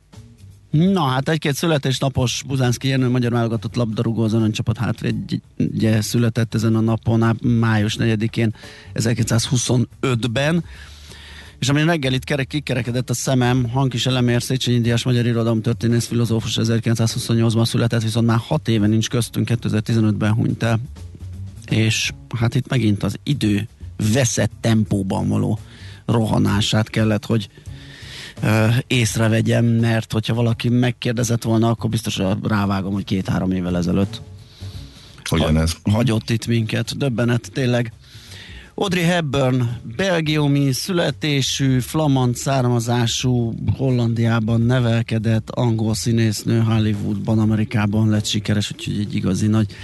Na 0.72 1.02
hát 1.02 1.28
egy-két 1.28 1.54
születésnapos 1.54 2.42
Buzánszki 2.46 2.88
Jenő 2.88 3.08
magyar 3.08 3.32
válogatott 3.32 3.74
labdarúgó 3.74 4.22
az 4.22 4.36
csapat 4.52 4.78
hátvédje 4.78 6.00
született 6.00 6.54
ezen 6.54 6.74
a 6.74 6.80
napon, 6.80 7.38
május 7.42 7.96
4-én 7.98 8.54
1925-ben. 8.94 10.64
És 11.58 11.68
ami 11.68 11.82
reggel 11.82 12.12
itt 12.12 12.24
kerek, 12.24 12.46
kikerekedett 12.46 13.10
a 13.10 13.14
szemem, 13.14 13.68
Hankis 13.68 14.06
Elemér, 14.06 14.42
Széchenyi 14.42 14.80
Díjas, 14.80 15.02
magyar 15.02 15.26
irodalom 15.26 15.62
történész, 15.62 16.06
filozófus 16.06 16.58
1928-ban 16.60 17.66
született, 17.66 18.02
viszont 18.02 18.26
már 18.26 18.38
hat 18.38 18.68
éve 18.68 18.86
nincs 18.86 19.08
köztünk, 19.08 19.48
2015-ben 19.50 20.32
hunyt 20.32 20.62
el. 20.62 20.80
És 21.68 22.12
hát 22.38 22.54
itt 22.54 22.68
megint 22.68 23.02
az 23.02 23.18
idő 23.22 23.68
veszett 24.12 24.52
tempóban 24.60 25.28
való 25.28 25.58
rohanását 26.06 26.90
kellett, 26.90 27.26
hogy 27.26 27.48
észrevegyem, 28.86 29.64
mert 29.64 30.12
hogyha 30.12 30.34
valaki 30.34 30.68
megkérdezett 30.68 31.42
volna, 31.42 31.68
akkor 31.68 31.90
biztos 31.90 32.20
rávágom, 32.42 32.92
hogy 32.92 33.04
két-három 33.04 33.50
évvel 33.50 33.76
ezelőtt 33.76 34.22
Ugyanez. 35.30 35.76
hagyott 35.90 36.30
itt 36.30 36.46
minket. 36.46 36.96
Döbbenet 36.96 37.50
tényleg. 37.52 37.92
Audrey 38.74 39.02
Hepburn, 39.02 39.62
belgiumi 39.96 40.72
születésű, 40.72 41.80
flamand 41.80 42.36
származású, 42.36 43.54
Hollandiában 43.76 44.60
nevelkedett, 44.60 45.50
angol 45.50 45.94
színésznő, 45.94 46.60
Hollywoodban, 46.60 47.38
Amerikában 47.38 48.08
lett 48.08 48.24
sikeres, 48.24 48.72
úgyhogy 48.72 48.98
egy 48.98 49.14
igazi 49.14 49.46
nagy 49.46 49.74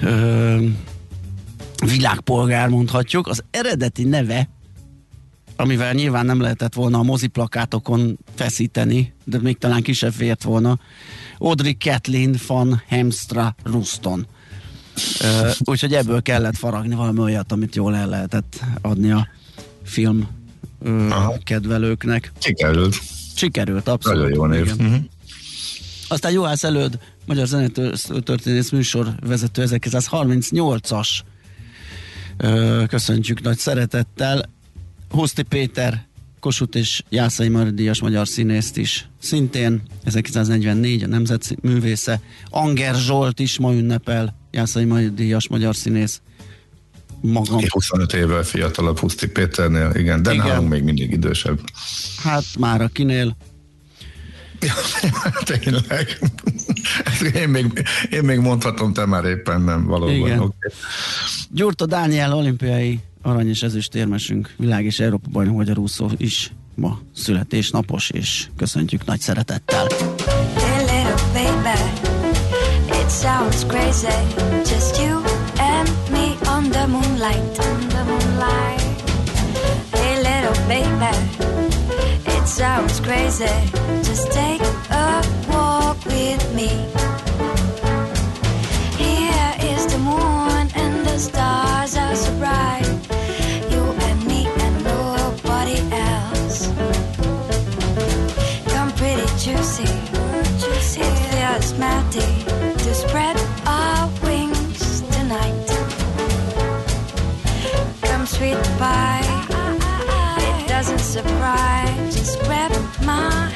ö, 0.00 0.56
világpolgár 1.86 2.68
mondhatjuk. 2.68 3.26
Az 3.26 3.44
eredeti 3.50 4.04
neve, 4.04 4.48
amivel 5.60 5.92
nyilván 5.92 6.26
nem 6.26 6.40
lehetett 6.40 6.74
volna 6.74 6.98
a 6.98 7.02
moziplakátokon 7.02 8.18
feszíteni, 8.34 9.12
de 9.24 9.38
még 9.40 9.58
talán 9.58 9.82
kisebb 9.82 10.16
vért 10.16 10.42
volna, 10.42 10.78
Audrey 11.38 11.76
Kathleen 11.76 12.36
van 12.46 12.82
Hemstra 12.86 13.54
Ruston. 13.64 14.26
Uh, 15.22 15.50
úgyhogy 15.64 15.94
ebből 15.94 16.22
kellett 16.22 16.56
faragni 16.56 16.94
valami 16.94 17.18
olyat, 17.18 17.52
amit 17.52 17.74
jól 17.74 17.96
el 17.96 18.08
lehetett 18.08 18.60
adni 18.80 19.10
a 19.10 19.28
film 19.84 20.28
uh, 20.78 21.38
kedvelőknek. 21.42 22.32
Sikerült. 22.38 22.96
Sikerült, 23.34 23.88
abszolút. 23.88 24.22
Nagyon 24.22 24.36
jó 24.36 24.46
név. 24.46 24.72
Uh-huh. 24.72 24.96
Aztán 26.08 26.32
Juhász 26.32 26.64
Előd, 26.64 26.98
Magyar 27.26 27.46
Zenetörténész 27.46 28.70
műsor 28.70 29.14
vezető 29.26 29.64
1938-as. 29.66 31.08
Ö, 32.36 32.82
köszöntjük 32.88 33.42
nagy 33.42 33.58
szeretettel. 33.58 34.56
Huszti 35.10 35.42
Péter, 35.42 36.06
Kossuth 36.40 36.76
és 36.76 37.02
Jászai 37.08 37.48
Mari 37.48 37.70
Díjas 37.70 38.00
magyar 38.00 38.28
színészt 38.28 38.76
is. 38.76 39.08
Szintén 39.20 39.82
1944 40.04 41.02
a 41.02 41.06
Nemzet 41.06 41.56
művésze. 41.62 42.20
Anger 42.50 42.94
Zsolt 42.94 43.40
is 43.40 43.58
ma 43.58 43.72
ünnepel, 43.72 44.36
Jászai 44.50 44.84
Mari 44.84 45.08
Díjas 45.08 45.48
magyar 45.48 45.76
színész. 45.76 46.20
Magam. 47.20 47.60
25 47.68 48.12
évvel 48.12 48.42
fiatalabb 48.42 49.00
Puszti 49.00 49.28
Péternél, 49.28 49.92
igen, 49.94 50.22
de 50.22 50.32
Igen. 50.32 50.46
nálunk 50.46 50.68
még 50.68 50.82
mindig 50.82 51.12
idősebb. 51.12 51.60
Hát 52.22 52.44
már 52.58 52.80
akinél. 52.80 53.36
Tényleg. 55.44 56.18
Ezt 57.04 57.22
én, 57.22 57.48
még, 57.48 57.82
én 58.10 58.22
még 58.22 58.38
mondhatom, 58.38 58.92
te 58.92 59.06
már 59.06 59.24
éppen 59.24 59.60
nem, 59.60 59.84
valóban. 59.84 60.14
Igen. 60.14 60.38
Okay. 60.38 60.70
Gyurta 61.50 61.86
Dániel 61.86 62.34
olimpiai 62.34 63.00
arany 63.28 63.48
és 63.48 63.62
ezüst 63.62 63.94
érmesünk, 63.94 64.54
világ 64.56 64.84
és 64.84 65.00
Európa 65.00 65.28
bajnok 65.32 65.54
magyar 65.54 65.78
úszó 65.78 66.10
is 66.16 66.52
ma 66.74 66.98
születésnapos, 67.14 68.10
és 68.10 68.48
köszöntjük 68.56 69.04
nagy 69.04 69.20
szeretettel. 69.20 69.86
Sounds 73.08 73.64
crazy. 73.64 74.06
Just 74.64 75.00
you 75.00 75.24
and 75.58 75.88
me 76.12 76.36
on 76.46 76.70
the 76.70 76.86
moonlight, 76.86 77.58
on 77.58 77.88
the 77.88 78.04
moonlight. 78.04 79.00
Hey 79.92 80.22
little 80.22 80.54
baby, 80.68 81.16
it 82.26 82.46
sounds 82.46 83.00
crazy. 83.00 83.46
Just 84.04 84.30
take 84.30 84.60
a 84.90 85.22
walk 85.48 86.04
with 86.06 86.54
me. 86.54 86.97
Sweet 108.38 108.62
pie. 108.78 109.26
It 110.38 110.68
doesn't 110.68 111.00
surprise. 111.00 112.14
Just 112.14 112.38
grab 112.44 112.70
my 113.04 113.47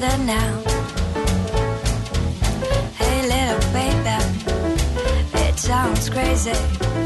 together 0.00 0.24
now. 0.24 0.62
Hey, 2.96 3.22
little 3.28 3.72
baby, 3.72 4.16
it 5.46 5.58
sounds 5.58 6.08
crazy. 6.08 6.52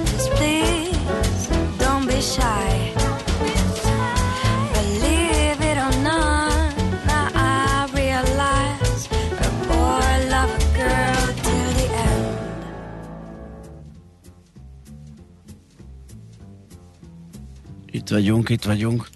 Just 0.07 0.31
please 0.33 1.49
don't 1.79 2.07
be 2.07 2.21
shy. 2.21 2.93
It 5.61 5.79
or 5.79 6.03
not. 6.03 6.45
Itt 17.91 18.09
vagyunk, 18.11 18.49
itt 18.49 18.65
vagyunk. 18.65 19.14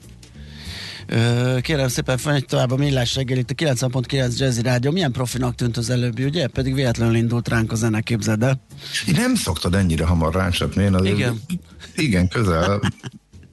Kérem 1.61 1.89
szépen, 1.89 2.19
egy 2.25 2.45
tovább 2.45 2.71
a 2.71 2.77
millás 2.77 3.15
reggel 3.15 3.39
itt 3.39 3.51
a 3.51 3.55
90.9 3.55 4.39
Jazzy 4.39 4.63
Rádió. 4.63 4.91
Milyen 4.91 5.13
profinak 5.13 5.55
tűnt 5.55 5.77
az 5.77 5.91
előbbi, 5.91 6.25
ugye? 6.25 6.47
Pedig 6.47 6.75
véletlenül 6.75 7.15
indult 7.15 7.49
ránk 7.49 7.73
a 7.73 7.75
zene, 7.75 8.01
képzeld 8.01 8.43
el. 8.43 8.61
Nem 9.07 9.35
szoktad 9.35 9.75
ennyire 9.75 10.05
hamar 10.05 10.35
ráncsapni. 10.35 10.83
Én 10.83 10.95
azért, 10.95 11.15
Igen. 11.15 11.41
Igen, 11.95 12.29
közel. 12.29 12.81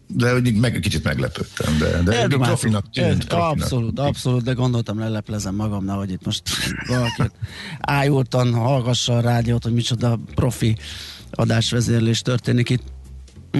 De 0.08 0.34
úgy 0.34 0.56
meg, 0.56 0.80
kicsit 0.80 1.04
meglepődtem, 1.04 1.78
de, 1.78 2.02
de 2.02 2.22
eddig 2.22 2.38
profinak 2.38 2.90
tűnt. 2.90 3.26
Profinak. 3.26 3.52
Abszolút, 3.52 4.00
abszolút, 4.00 4.44
de 4.44 4.52
gondoltam 4.52 5.00
leleplezem 5.00 5.56
magamnál, 5.56 5.98
hogy 5.98 6.12
itt 6.12 6.26
most 6.26 6.42
valaki 6.88 7.22
ájultan 7.80 8.54
hallgassa 8.54 9.18
a 9.18 9.22
rádiót, 9.22 9.64
hogy 9.64 9.74
micsoda 9.74 10.20
profi 10.36 10.78
adásvezérlés 11.32 12.22
történik 12.22 12.70
itt. 12.70 12.84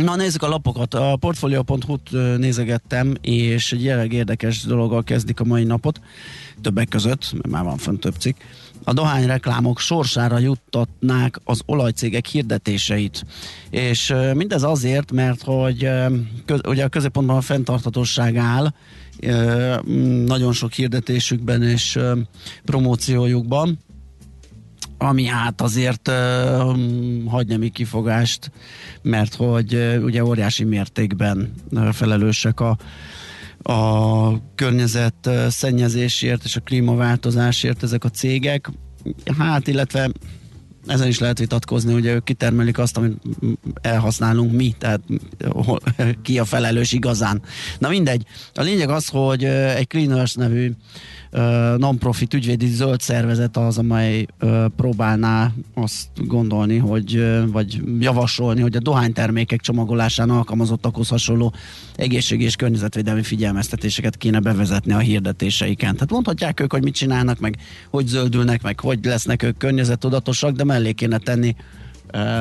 Na 0.04 0.16
nézzük 0.16 0.44
a 0.44 0.48
lapokat. 0.48 0.94
A 0.94 1.18
portfolio.hu-t 1.20 2.12
nézegettem, 2.38 3.16
és 3.22 3.72
egy 3.72 3.84
jelenleg 3.84 4.14
érdekes 4.14 4.64
dologgal 4.64 5.04
kezdik 5.04 5.40
a 5.40 5.44
mai 5.44 5.64
napot, 5.64 6.00
többek 6.62 6.88
között, 6.88 7.32
mert 7.34 7.48
már 7.48 7.64
van 7.64 7.78
fönn 7.78 7.96
több 7.96 8.16
cikk. 8.20 8.38
A 8.84 8.94
dohányreklámok 8.94 9.80
sorsára 9.80 10.38
juttatnák 10.38 11.40
az 11.44 11.62
olajcégek 11.66 12.26
hirdetéseit. 12.26 13.26
És 13.70 14.14
mindez 14.34 14.64
azért, 14.64 15.12
mert 15.12 15.42
hogy 15.44 15.90
ugye 16.68 16.84
a 16.84 16.90
középpontban 16.90 17.38
a 17.38 17.42
fenntarthatóság 17.42 18.38
áll, 18.38 18.74
nagyon 20.26 20.54
sok 20.54 20.74
hirdetésükben 20.74 21.64
és 21.64 22.00
promóciójukban, 22.66 23.80
ami 24.98 25.26
hát 25.26 25.62
azért 25.62 26.08
uh, 26.08 26.76
hagy 27.28 27.48
nemi 27.48 27.70
kifogást, 27.70 28.52
mert 29.02 29.36
hogy 29.36 29.74
uh, 29.74 30.04
ugye 30.04 30.24
óriási 30.24 30.64
mértékben 30.64 31.54
uh, 31.72 31.92
felelősek 31.92 32.60
a, 32.60 32.78
a 33.72 34.56
környezet 34.56 35.28
uh, 35.28 35.48
szennyezésért 35.48 36.44
és 36.44 36.56
a 36.56 36.60
klímaváltozásért 36.60 37.84
ezek 37.84 38.04
a 38.04 38.10
cégek. 38.10 38.70
Hát, 39.38 39.68
illetve 39.68 40.12
ezen 40.88 41.08
is 41.08 41.20
lehet 41.20 41.40
vitatkozni, 41.40 41.94
hogy 41.94 42.06
ők 42.06 42.24
kitermelik 42.24 42.78
azt, 42.78 42.98
amit 42.98 43.22
elhasználunk 43.82 44.52
mi, 44.52 44.76
tehát 44.78 45.02
ki 46.22 46.40
a 46.40 46.46
felelős 46.46 46.92
igazán. 46.92 47.42
Na 47.80 47.90
mindegy. 47.90 48.26
A 48.54 48.62
lényeg 48.62 48.90
az, 48.90 49.08
hogy 49.08 49.44
egy 49.44 49.88
Cleaners 49.88 50.34
nevű 50.34 50.72
non-profit 51.78 52.34
ügyvédi 52.34 52.68
zöld 52.68 53.00
szervezet 53.00 53.58
az, 53.58 53.78
amely 53.78 54.26
próbálná 54.76 55.52
azt 55.74 56.08
gondolni, 56.16 56.78
hogy, 56.78 57.26
vagy 57.52 57.82
javasolni, 58.00 58.62
hogy 58.62 58.76
a 58.76 58.80
dohánytermékek 58.80 59.62
csomagolásán 59.62 60.30
alkalmazottakhoz 60.30 61.08
hasonló 61.08 61.54
egészségi 61.96 62.44
és 62.44 62.56
környezetvédelmi 62.56 63.24
figyelmeztetéseket 63.24 64.18
kéne 64.18 64.40
bevezetni 64.40 64.94
a 64.94 64.98
hirdetéseiken. 64.98 65.94
Tehát 65.94 66.12
mondhatják 66.12 66.60
ők, 66.60 66.72
hogy 66.72 66.84
mit 66.84 66.96
csinálnak, 66.96 67.40
meg 67.40 67.56
hogy 67.90 68.08
zöldülnek, 68.08 68.62
meg 68.62 68.80
hogy 68.80 69.00
lesznek 69.04 69.44
ők 69.44 69.58
környezetudatosak, 69.58 70.56
de 70.56 70.64
mellé 70.64 70.92
kéne 70.92 71.18
tenni 71.18 71.56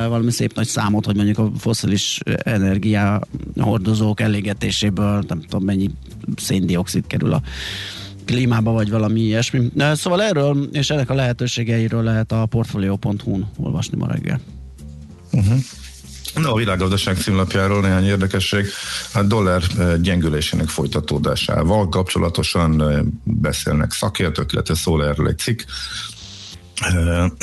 valami 0.07 0.31
szép 0.31 0.55
nagy 0.55 0.67
számot, 0.67 1.05
hogy 1.05 1.15
mondjuk 1.15 1.37
a 1.37 1.51
foszilis 1.57 2.19
energia 2.43 3.21
hordozók 3.59 4.19
elégetéséből 4.19 5.23
nem 5.27 5.41
tudom 5.41 5.63
mennyi 5.63 5.89
széndiokszid 6.35 7.07
kerül 7.07 7.33
a 7.33 7.41
klímába, 8.25 8.71
vagy 8.71 8.89
valami 8.89 9.19
ilyesmi. 9.19 9.71
Szóval 9.93 10.23
erről 10.23 10.69
és 10.71 10.89
ennek 10.89 11.09
a 11.09 11.13
lehetőségeiről 11.13 12.03
lehet 12.03 12.31
a 12.31 12.45
portfolio.hu-n 12.45 13.51
olvasni 13.57 13.97
ma 13.97 14.07
reggel. 14.07 14.39
Uh-huh. 15.31 15.59
No, 16.35 16.51
a 16.51 16.55
világgazdaság 16.55 17.17
címlapjáról 17.17 17.81
néhány 17.81 18.05
érdekesség. 18.05 18.65
A 19.13 19.21
dollár 19.21 19.61
gyengülésének 20.01 20.67
folytatódásával 20.67 21.89
kapcsolatosan 21.89 22.83
beszélnek 23.23 23.91
szakértők, 23.91 24.51
illetve 24.51 24.75
szól 24.75 25.05
erről 25.05 25.27
egy 25.27 25.37
cikk. 25.37 25.61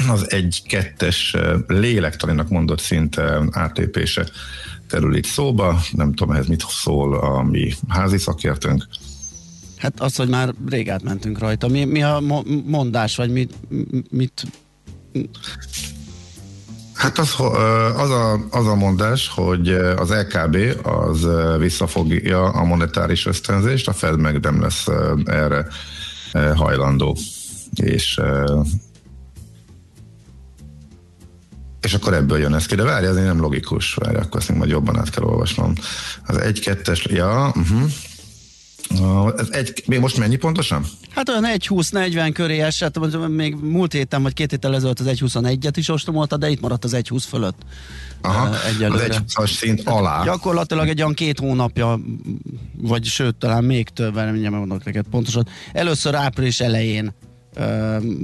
Az 0.08 0.30
egy-kettes 0.30 1.36
lélektaninak 1.66 2.48
mondott 2.48 2.80
szint 2.80 3.16
ATP-se 3.52 4.26
kerül 4.88 5.16
itt 5.16 5.26
szóba. 5.26 5.80
Nem 5.92 6.14
tudom, 6.14 6.34
ehhez 6.34 6.46
mit 6.46 6.64
szól 6.68 7.14
a 7.14 7.42
mi 7.42 7.74
házi 7.88 8.18
szakértőnk. 8.18 8.86
Hát 9.82 10.00
az, 10.00 10.16
hogy 10.16 10.28
már 10.28 10.54
rég 10.68 10.90
átmentünk 10.90 11.38
rajta. 11.38 11.68
Mi, 11.68 11.84
mi 11.84 12.02
a 12.02 12.22
mondás, 12.64 13.16
vagy 13.16 13.30
mit, 13.30 13.54
mit 14.10 14.46
Hát 16.92 17.18
az, 17.18 17.34
az, 17.96 18.10
a, 18.10 18.46
az 18.50 18.66
a 18.66 18.74
mondás, 18.74 19.28
hogy 19.28 19.68
az 19.72 20.10
LKB 20.10 20.56
az 20.86 21.26
visszafogja 21.58 22.44
a 22.44 22.64
monetáris 22.64 23.26
ösztönzést, 23.26 23.88
a 23.88 23.92
Fed 23.92 24.18
meg 24.18 24.40
nem 24.40 24.60
lesz 24.60 24.86
erre 25.24 25.66
hajlandó. 26.54 27.16
És 27.74 28.20
és 31.80 31.94
akkor 31.94 32.14
ebből 32.14 32.38
jön 32.38 32.54
ez 32.54 32.66
ki, 32.66 32.74
de 32.74 32.82
várj, 32.82 33.06
ez 33.06 33.14
nem 33.14 33.40
logikus, 33.40 33.94
várj, 33.94 34.16
akkor 34.16 34.40
ezt 34.40 34.54
majd 34.54 34.70
jobban 34.70 34.98
át 34.98 35.10
kell 35.10 35.24
olvasnom. 35.24 35.72
Az 36.26 36.36
egy-kettes, 36.36 37.06
ja, 37.10 37.52
uh-huh. 37.56 37.90
Ez 39.36 39.48
egy, 39.50 39.82
még 39.86 40.00
most 40.00 40.18
mennyi 40.18 40.36
pontosan? 40.36 40.84
Hát 41.10 41.28
olyan 41.28 41.44
1-20-40 41.56 42.30
köré 42.34 42.60
esett, 42.60 43.28
még 43.28 43.54
múlt 43.54 43.92
héten 43.92 44.22
vagy 44.22 44.32
két 44.32 44.50
héttel 44.50 44.74
ezelőtt 44.74 45.00
az 45.00 45.06
1-21-et 45.08 45.72
is 45.74 45.88
ostromolta, 45.88 46.36
de 46.36 46.50
itt 46.50 46.60
maradt 46.60 46.84
az 46.84 46.96
1-20 46.96 47.24
fölött. 47.28 47.56
Aha, 48.20 48.64
egyelőre. 48.64 49.04
az 49.04 49.22
1-20-as 49.26 49.50
szint 49.50 49.82
alá. 49.84 50.24
Gyakorlatilag 50.24 50.88
egy 50.88 51.00
olyan 51.00 51.14
két 51.14 51.38
hónapja, 51.38 52.00
vagy 52.76 53.04
sőt, 53.04 53.36
talán 53.36 53.64
még 53.64 53.88
több, 53.88 54.14
mindjárt 54.14 54.50
megmondok 54.50 54.84
neked 54.84 55.06
pontosan. 55.10 55.46
Először 55.72 56.14
április 56.14 56.60
elején 56.60 57.14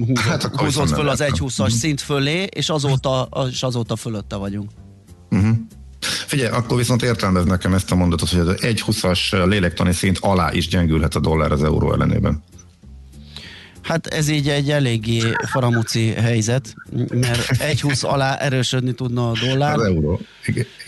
húzott, 0.07 0.19
hát 0.19 0.45
húzott 0.45 0.89
föl 0.89 1.09
az 1.09 1.23
1-20-as 1.23 1.59
uh-huh. 1.59 1.69
szint 1.69 2.01
fölé, 2.01 2.47
és 2.51 2.69
azóta, 2.69 3.29
és 3.51 3.63
azóta 3.63 3.97
fölötte 3.97 4.37
vagyunk. 4.37 4.71
Uh-huh. 5.31 5.57
Figyelj, 6.29 6.51
akkor 6.51 6.77
viszont 6.77 7.03
értelmez 7.03 7.45
nekem 7.45 7.75
ezt 7.75 7.93
a 7.93 7.95
mondatot, 7.95 8.31
hogy 8.31 8.41
az 8.41 8.49
1,20-as 8.61 9.47
lélektani 9.49 9.93
szint 9.93 10.19
alá 10.21 10.53
is 10.53 10.69
gyengülhet 10.69 11.15
a 11.15 11.21
dollár 11.21 11.53
az 11.53 11.65
euró 11.65 11.93
ellenében. 11.93 12.43
Hát 13.89 14.07
ez 14.07 14.29
így 14.29 14.49
egy 14.49 14.71
eléggé 14.71 15.23
faramúci 15.47 16.11
helyzet, 16.11 16.75
mert 17.11 17.51
egy 17.61 17.81
húsz 17.81 18.05
alá 18.05 18.35
erősödni 18.35 18.93
tudna 18.93 19.31
a 19.31 19.33
dollár. 19.47 19.75
Az 19.75 19.85
euró. 19.85 20.21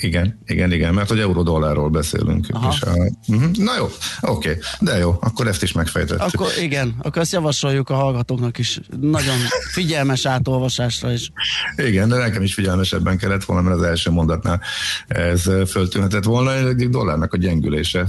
Igen, 0.01 0.39
igen, 0.47 0.73
igen, 0.73 0.95
mert 0.95 1.09
hogy 1.09 1.19
euró-dollárról 1.19 1.89
beszélünk. 1.89 2.47
És 2.71 2.83
a, 2.83 2.91
uh-huh. 3.29 3.51
Na 3.51 3.77
jó, 3.77 3.85
oké, 4.21 4.49
okay, 4.49 4.63
de 4.81 4.97
jó, 4.97 5.19
akkor 5.21 5.47
ezt 5.47 5.63
is 5.63 5.73
megfejtettük. 5.73 6.35
Akkor 6.35 6.53
igen, 6.61 6.95
akkor 6.99 7.23
ezt 7.23 7.33
javasoljuk 7.33 7.89
a 7.91 7.95
hallgatóknak 7.95 8.59
is 8.59 8.81
nagyon 9.01 9.37
figyelmes 9.71 10.27
átolvasásra 10.27 11.13
is. 11.13 11.31
Igen, 11.77 12.09
de 12.09 12.17
nekem 12.17 12.43
is 12.43 12.55
figyelmesebben 12.55 13.19
kellett 13.19 13.45
volna, 13.45 13.63
mert 13.63 13.77
az 13.77 13.83
első 13.83 14.11
mondatnál 14.11 14.61
ez 15.07 15.43
föltűnhetett 15.69 16.25
volna, 16.25 16.69
egy 16.69 16.89
dollárnak 16.89 17.33
a 17.33 17.37
gyengülése 17.37 18.09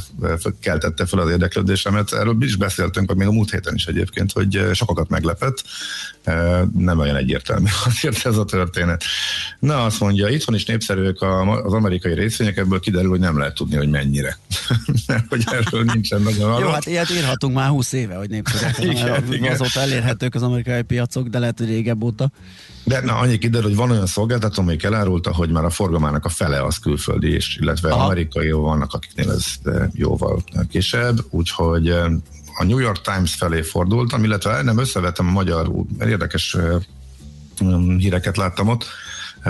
keltette 0.59 1.05
fel 1.05 1.19
az 1.19 1.29
érdeklődésemet. 1.29 2.13
Erről 2.13 2.35
is 2.39 2.55
beszéltünk, 2.55 3.13
még 3.13 3.27
a 3.27 3.31
múlt 3.31 3.51
héten 3.51 3.75
is 3.75 3.85
egyébként, 3.85 4.31
hogy 4.31 4.69
sokakat 4.81 5.09
meglepett. 5.09 5.63
Nem 6.77 6.99
olyan 6.99 7.15
egyértelmű 7.15 7.69
azért 7.85 8.25
ez 8.25 8.37
a 8.37 8.45
történet. 8.45 9.03
Na, 9.59 9.83
azt 9.83 9.99
mondja, 9.99 10.27
itthon 10.27 10.55
is 10.55 10.65
népszerűek 10.65 11.21
az 11.63 11.73
amerikai 11.73 12.13
részvények, 12.13 12.57
ebből 12.57 12.79
kiderül, 12.79 13.09
hogy 13.09 13.19
nem 13.19 13.37
lehet 13.37 13.55
tudni, 13.55 13.75
hogy 13.75 13.89
mennyire. 13.89 14.37
Mert 15.07 15.25
hogy 15.29 15.43
erről 15.45 15.83
nincsen 15.83 16.21
nagyon 16.21 16.59
Jó, 16.59 16.67
hát 16.67 16.85
ilyet 16.85 17.09
írhatunk 17.09 17.55
már 17.55 17.69
20 17.69 17.91
éve, 17.91 18.15
hogy 18.15 18.29
népszerűek. 18.29 18.77
igen, 18.97 19.33
igen. 19.33 19.51
Azóta 19.51 19.79
elérhetők 19.79 20.35
az 20.35 20.43
amerikai 20.43 20.81
piacok, 20.81 21.27
de 21.27 21.39
lehet, 21.39 21.57
hogy 21.57 21.67
régebb 21.67 22.03
óta. 22.03 22.31
De 22.83 23.01
na, 23.01 23.17
annyi 23.17 23.37
kiderül, 23.37 23.67
hogy 23.67 23.77
van 23.77 23.91
olyan 23.91 24.05
szolgáltató, 24.05 24.61
amelyik 24.61 24.83
elárulta, 24.83 25.33
hogy 25.33 25.49
már 25.49 25.65
a 25.65 25.69
forgalmának 25.69 26.25
a 26.25 26.29
fele 26.29 26.63
az 26.63 26.77
külföldi, 26.77 27.33
és 27.33 27.57
illetve 27.61 27.91
Aha. 27.91 28.05
amerikai 28.05 28.51
vannak, 28.51 28.93
akiknél 28.93 29.31
ez 29.31 29.45
jóval 29.93 30.43
kisebb, 30.69 31.17
úgyhogy 31.29 31.93
a 32.61 32.63
New 32.63 32.79
York 32.79 33.01
Times 33.01 33.35
felé 33.35 33.61
fordultam, 33.61 34.23
illetve 34.23 34.61
nem 34.61 34.77
összevetem 34.77 35.27
a 35.27 35.31
magyar, 35.31 35.71
érdekes 35.99 36.57
híreket 37.97 38.37
láttam 38.37 38.67
ott, 38.67 38.85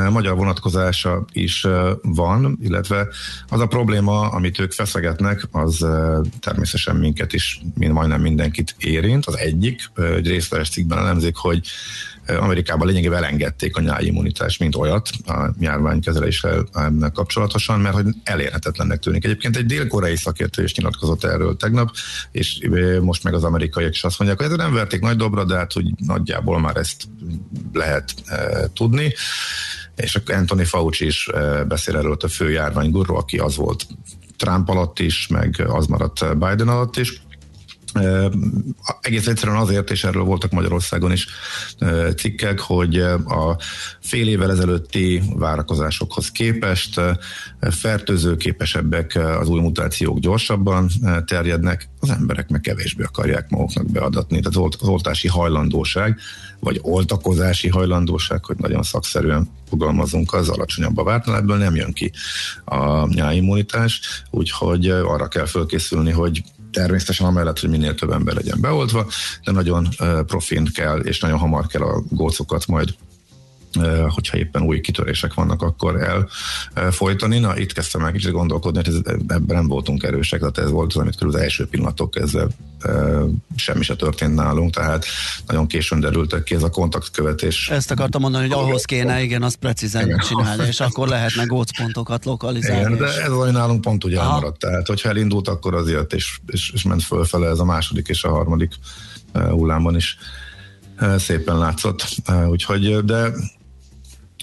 magyar 0.10 0.36
vonatkozása 0.36 1.26
is 1.32 1.68
van, 2.02 2.58
illetve 2.62 3.08
az 3.48 3.60
a 3.60 3.66
probléma, 3.66 4.30
amit 4.30 4.60
ők 4.60 4.72
feszegetnek, 4.72 5.48
az 5.52 5.86
természetesen 6.40 6.96
minket 6.96 7.34
is, 7.34 7.62
mint 7.76 7.94
majdnem 7.94 8.22
mindenkit 8.22 8.76
érint. 8.78 9.26
Az 9.26 9.38
egyik, 9.38 9.92
egy 9.96 10.28
részletes 10.28 10.70
cikkben 10.70 10.98
elemzik, 10.98 11.36
hogy 11.36 11.68
Amerikában 12.28 12.88
lényegében 12.88 13.18
elengedték 13.18 13.78
a 13.78 13.82
nyári 13.82 14.06
immunitást, 14.06 14.60
mint 14.60 14.76
olyat 14.76 15.10
a 15.26 15.50
járványkezeléssel 15.60 16.66
kapcsolatosan, 17.14 17.80
mert 17.80 17.96
hogy 17.96 18.06
elérhetetlennek 18.24 19.00
tűnik. 19.00 19.26
Egyébként 19.26 19.58
egy 19.58 19.66
dél-koreai 19.66 20.16
szakértő 20.16 20.64
is 20.64 20.76
nyilatkozott 20.76 21.24
erről 21.24 21.56
tegnap, 21.56 21.90
és 22.32 22.60
most 23.02 23.24
meg 23.24 23.34
az 23.34 23.44
amerikaiak 23.44 23.94
is 23.94 24.04
azt 24.04 24.20
mondják, 24.20 24.42
hogy 24.42 24.58
nem 24.58 24.74
verték 24.74 25.02
nagy 25.02 25.18
dobra, 25.18 25.44
de 25.44 25.56
hát 25.56 25.74
hogy 25.74 25.92
nagyjából 25.98 26.60
már 26.60 26.78
ezt 26.78 27.04
lehet 27.74 28.14
e, 28.26 28.70
tudni. 28.74 29.14
És 29.96 30.20
Anthony 30.26 30.66
Fauci 30.66 31.06
is 31.06 31.30
beszél 31.68 31.98
erről 31.98 32.18
a 32.20 32.28
fő 32.28 32.52
járványgurú, 32.52 33.16
aki 33.16 33.38
az 33.38 33.56
volt 33.56 33.88
Trump 34.38 34.70
alatt 34.70 35.00
is, 35.00 35.28
meg 35.28 35.64
az 35.68 35.88
maradt 35.88 36.38
Biden 36.38 36.68
alatt 36.68 36.98
is 36.98 37.22
egész 39.02 39.28
egyszerűen 39.28 39.58
azért, 39.58 39.92
és 39.92 40.04
erről 40.04 40.24
voltak 40.24 40.52
Magyarországon 40.52 41.12
is 41.12 41.28
cikkek, 42.18 42.60
hogy 42.60 43.00
a 43.00 43.58
fél 44.00 44.28
évvel 44.28 44.52
ezelőtti 44.52 45.22
várakozásokhoz 45.36 46.32
képest 46.32 47.02
fertőzőképesebbek, 47.60 49.20
az 49.40 49.50
új 49.50 49.60
mutációk 49.60 50.20
gyorsabban 50.20 50.90
terjednek, 51.26 51.90
az 52.00 52.10
emberek 52.10 52.50
meg 52.50 52.62
kevésbé 52.62 53.04
akarják 53.04 53.50
maguknak 53.50 53.92
beadatni. 53.92 54.40
Tehát 54.40 54.72
az 54.82 54.88
oltási 54.88 55.28
hajlandóság, 55.28 56.20
vagy 56.60 56.80
oltakozási 56.82 57.70
hajlandóság, 57.70 58.46
hogy 58.46 58.58
nagyon 58.58 58.84
szakszerűen 58.84 59.50
fogalmazunk, 59.70 60.34
az 60.34 60.50
alacsonyabb 60.50 60.98
a 60.98 61.04
várt, 61.04 61.28
ebből 61.28 61.58
nem 61.58 61.76
jön 61.76 61.94
ki 61.94 62.12
a 62.66 63.08
nyáimmunitás, 63.08 64.24
úgyhogy 64.30 64.90
arra 64.90 65.28
kell 65.28 65.46
fölkészülni, 65.46 66.12
hogy 66.12 66.44
természetesen 66.72 67.28
amellett, 67.28 67.60
hogy 67.60 67.70
minél 67.70 67.96
több 67.96 68.12
ember 68.12 68.36
legyen 68.36 68.58
beoltva, 68.62 69.08
de 69.44 69.52
nagyon 69.52 69.88
profin 70.26 70.66
kell, 70.74 71.00
és 71.00 71.20
nagyon 71.20 71.38
hamar 71.38 71.68
kell 71.68 71.82
a 71.82 72.04
gócokat 72.10 72.68
majd 72.68 72.96
hogyha 74.08 74.38
éppen 74.38 74.62
új 74.62 74.82
kitörések 74.82 75.34
vannak, 75.34 75.62
akkor 75.62 76.24
elfolytani. 76.74 77.40
Na, 77.40 77.58
itt 77.58 77.74
kezdtem 77.74 78.06
el 78.06 78.12
kicsit 78.12 78.32
gondolkodni, 78.32 78.78
hogy 78.84 78.94
ez, 78.94 79.14
ebben 79.28 79.56
nem 79.56 79.68
voltunk 79.68 80.04
erősek, 80.04 80.40
tehát 80.40 80.58
ez 80.58 80.70
volt 80.70 80.94
az, 80.94 81.02
amit 81.02 81.16
körül 81.16 81.34
az 81.34 81.40
első 81.42 81.68
pillanatok 81.68 82.12
kezdve 82.12 82.48
semmi 83.56 83.84
se 83.84 83.96
történt 83.96 84.36
nálunk, 84.36 84.74
tehát 84.74 85.06
nagyon 85.48 85.68
későn 85.68 86.00
derültek 86.00 86.44
ki 86.44 86.56
ez 86.56 86.64
a 86.64 86.70
kontaktkövetés. 86.70 87.70
Ezt 87.70 87.92
akartam 87.92 88.22
mondani, 88.22 88.48
hogy 88.48 88.60
ahhoz 88.60 88.86
kéne, 88.86 89.22
igen, 89.22 89.44
azt 89.44 89.56
precízen 89.56 90.06
igen. 90.06 90.20
csinálni, 90.20 90.68
és 90.68 90.80
akkor 90.80 91.08
lehetne 91.08 91.46
gócpontokat 91.46 92.26
lokalizálni. 92.26 92.82
Igen, 92.82 92.98
de 92.98 93.22
ez 93.22 93.32
az, 93.32 93.52
nálunk 93.52 93.82
pont 93.82 94.04
ugye 94.04 94.20
elmaradt, 94.20 94.60
tehát 94.60 94.88
hogyha 94.88 95.10
elindult, 95.10 95.48
akkor 95.48 95.76
az 95.76 95.90
jött, 95.90 96.14
és, 96.14 96.40
és, 96.48 96.72
és 96.74 96.84
ment 96.84 97.04
fölfele 97.04 97.48
ez 97.48 97.60
a 97.60 97.66
második 97.66 98.08
és 98.08 98.24
a 98.24 98.30
harmadik 98.30 98.74
hullámban 99.34 99.96
is 99.96 100.18
szépen 101.18 101.58
látszott. 101.58 102.06
Úgyhogy, 102.50 102.98
de 103.04 103.32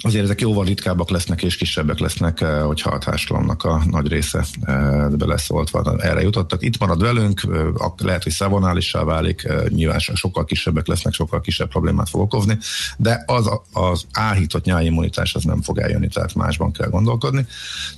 azért 0.00 0.24
ezek 0.24 0.40
jóval 0.40 0.64
ritkábbak 0.64 1.10
lesznek 1.10 1.42
és 1.42 1.56
kisebbek 1.56 1.98
lesznek, 1.98 2.40
eh, 2.40 2.62
hogyha 2.62 2.90
a 2.90 2.98
társadalomnak 2.98 3.64
a 3.64 3.82
nagy 3.90 4.08
része 4.08 4.44
eh, 4.60 5.08
beleszóltva 5.08 5.96
erre 5.98 6.20
jutottak. 6.20 6.62
Itt 6.62 6.78
marad 6.78 7.02
velünk, 7.02 7.42
eh, 7.52 7.66
lehet, 7.96 8.22
hogy 8.22 8.32
szavonálissá 8.32 9.04
válik, 9.04 9.48
nyilván 9.68 9.98
sokkal 9.98 10.44
kisebbek 10.44 10.86
lesznek, 10.86 11.12
sokkal 11.12 11.40
kisebb 11.40 11.68
problémát 11.68 12.08
fog 12.08 12.20
okozni, 12.20 12.58
de 12.96 13.22
az, 13.26 13.50
az 13.72 14.06
áhított 14.12 14.64
nyáimmunitás 14.64 15.34
az 15.34 15.44
nem 15.44 15.62
fog 15.62 15.78
eljönni, 15.78 16.08
tehát 16.08 16.34
másban 16.34 16.72
kell 16.72 16.88
gondolkodni. 16.88 17.46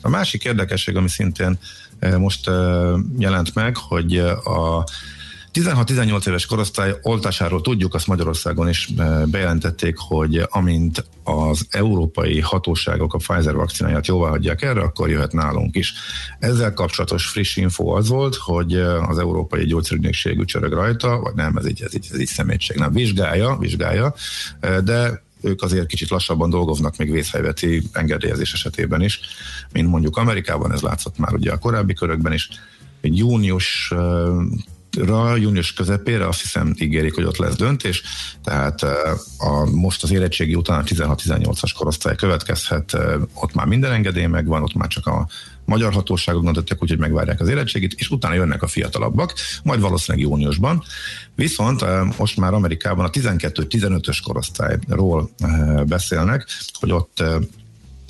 A 0.00 0.08
másik 0.08 0.44
érdekesség, 0.44 0.96
ami 0.96 1.08
szintén 1.08 1.58
most 2.18 2.50
jelent 3.18 3.54
meg, 3.54 3.76
hogy 3.76 4.16
a 4.44 4.84
16-18 5.52 6.28
éves 6.28 6.46
korosztály 6.46 6.94
oltásáról 7.02 7.60
tudjuk, 7.60 7.94
azt 7.94 8.06
Magyarországon 8.06 8.68
is 8.68 8.88
eh, 8.96 9.24
bejelentették, 9.26 9.96
hogy 9.98 10.46
amint 10.50 11.04
az 11.24 11.66
európai 11.70 12.40
hatóságok 12.40 13.14
a 13.14 13.18
Pfizer 13.18 13.54
vakcináját 13.54 14.06
jóvá 14.06 14.28
hagyják 14.28 14.62
erre, 14.62 14.80
akkor 14.80 15.10
jöhet 15.10 15.32
nálunk 15.32 15.76
is. 15.76 15.92
Ezzel 16.38 16.72
kapcsolatos 16.72 17.26
friss 17.26 17.56
info 17.56 17.88
az 17.88 18.08
volt, 18.08 18.34
hogy 18.34 18.74
eh, 18.74 19.08
az 19.08 19.18
Európai 19.18 19.64
Gyógyszerügynökség 19.64 20.38
ücsörög 20.38 20.72
rajta, 20.72 21.18
vagy 21.18 21.34
nem, 21.34 21.56
ez 21.56 21.66
így, 21.66 21.82
ez 21.82 21.94
így, 21.94 22.08
ez 22.12 22.20
így 22.20 22.26
szemétség, 22.26 22.76
nem, 22.76 22.92
vizsgálja, 22.92 23.56
vizsgálja, 23.58 24.14
eh, 24.60 24.78
de 24.78 25.22
ők 25.42 25.62
azért 25.62 25.86
kicsit 25.86 26.08
lassabban 26.10 26.50
dolgoznak 26.50 26.96
még 26.96 27.10
vészhelyveti 27.10 27.82
engedélyezés 27.92 28.52
esetében 28.52 29.02
is, 29.02 29.20
mint 29.72 29.88
mondjuk 29.88 30.16
Amerikában, 30.16 30.72
ez 30.72 30.80
látszott 30.80 31.18
már 31.18 31.34
ugye 31.34 31.52
a 31.52 31.58
korábbi 31.58 31.94
körökben 31.94 32.32
is. 32.32 32.48
Június 33.02 33.92
ra, 34.98 35.36
június 35.36 35.72
közepére 35.72 36.28
azt 36.28 36.40
hiszem 36.40 36.74
ígérik, 36.78 37.14
hogy 37.14 37.24
ott 37.24 37.36
lesz 37.36 37.56
döntés, 37.56 38.02
tehát 38.44 38.82
a, 39.38 39.70
most 39.70 40.02
az 40.02 40.10
érettségi 40.10 40.54
után 40.54 40.80
a 40.80 40.84
16-18-as 40.84 41.70
korosztály 41.76 42.16
következhet, 42.16 42.96
ott 43.34 43.54
már 43.54 43.66
minden 43.66 43.92
engedély 43.92 44.26
megvan, 44.26 44.62
ott 44.62 44.74
már 44.74 44.88
csak 44.88 45.06
a 45.06 45.28
magyar 45.64 45.92
hatóságok 45.92 46.44
döntöttek, 46.44 46.82
úgyhogy 46.82 46.98
megvárják 46.98 47.40
az 47.40 47.48
érettségit, 47.48 47.92
és 47.92 48.10
utána 48.10 48.34
jönnek 48.34 48.62
a 48.62 48.66
fiatalabbak, 48.66 49.34
majd 49.62 49.80
valószínűleg 49.80 50.26
júniusban. 50.26 50.82
Viszont 51.34 51.84
most 52.18 52.36
már 52.36 52.54
Amerikában 52.54 53.04
a 53.04 53.10
12-15-ös 53.10 54.18
korosztályról 54.24 55.30
beszélnek, 55.86 56.46
hogy 56.80 56.92
ott 56.92 57.22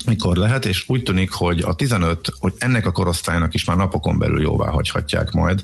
mikor 0.05 0.37
lehet, 0.37 0.65
és 0.65 0.83
úgy 0.87 1.03
tűnik, 1.03 1.31
hogy 1.31 1.61
a 1.61 1.75
15, 1.75 2.33
hogy 2.39 2.53
ennek 2.57 2.85
a 2.85 2.91
korosztálynak 2.91 3.53
is 3.53 3.65
már 3.65 3.77
napokon 3.77 4.17
belül 4.17 4.41
jóvá 4.41 4.69
hagyhatják 4.69 5.31
majd 5.31 5.61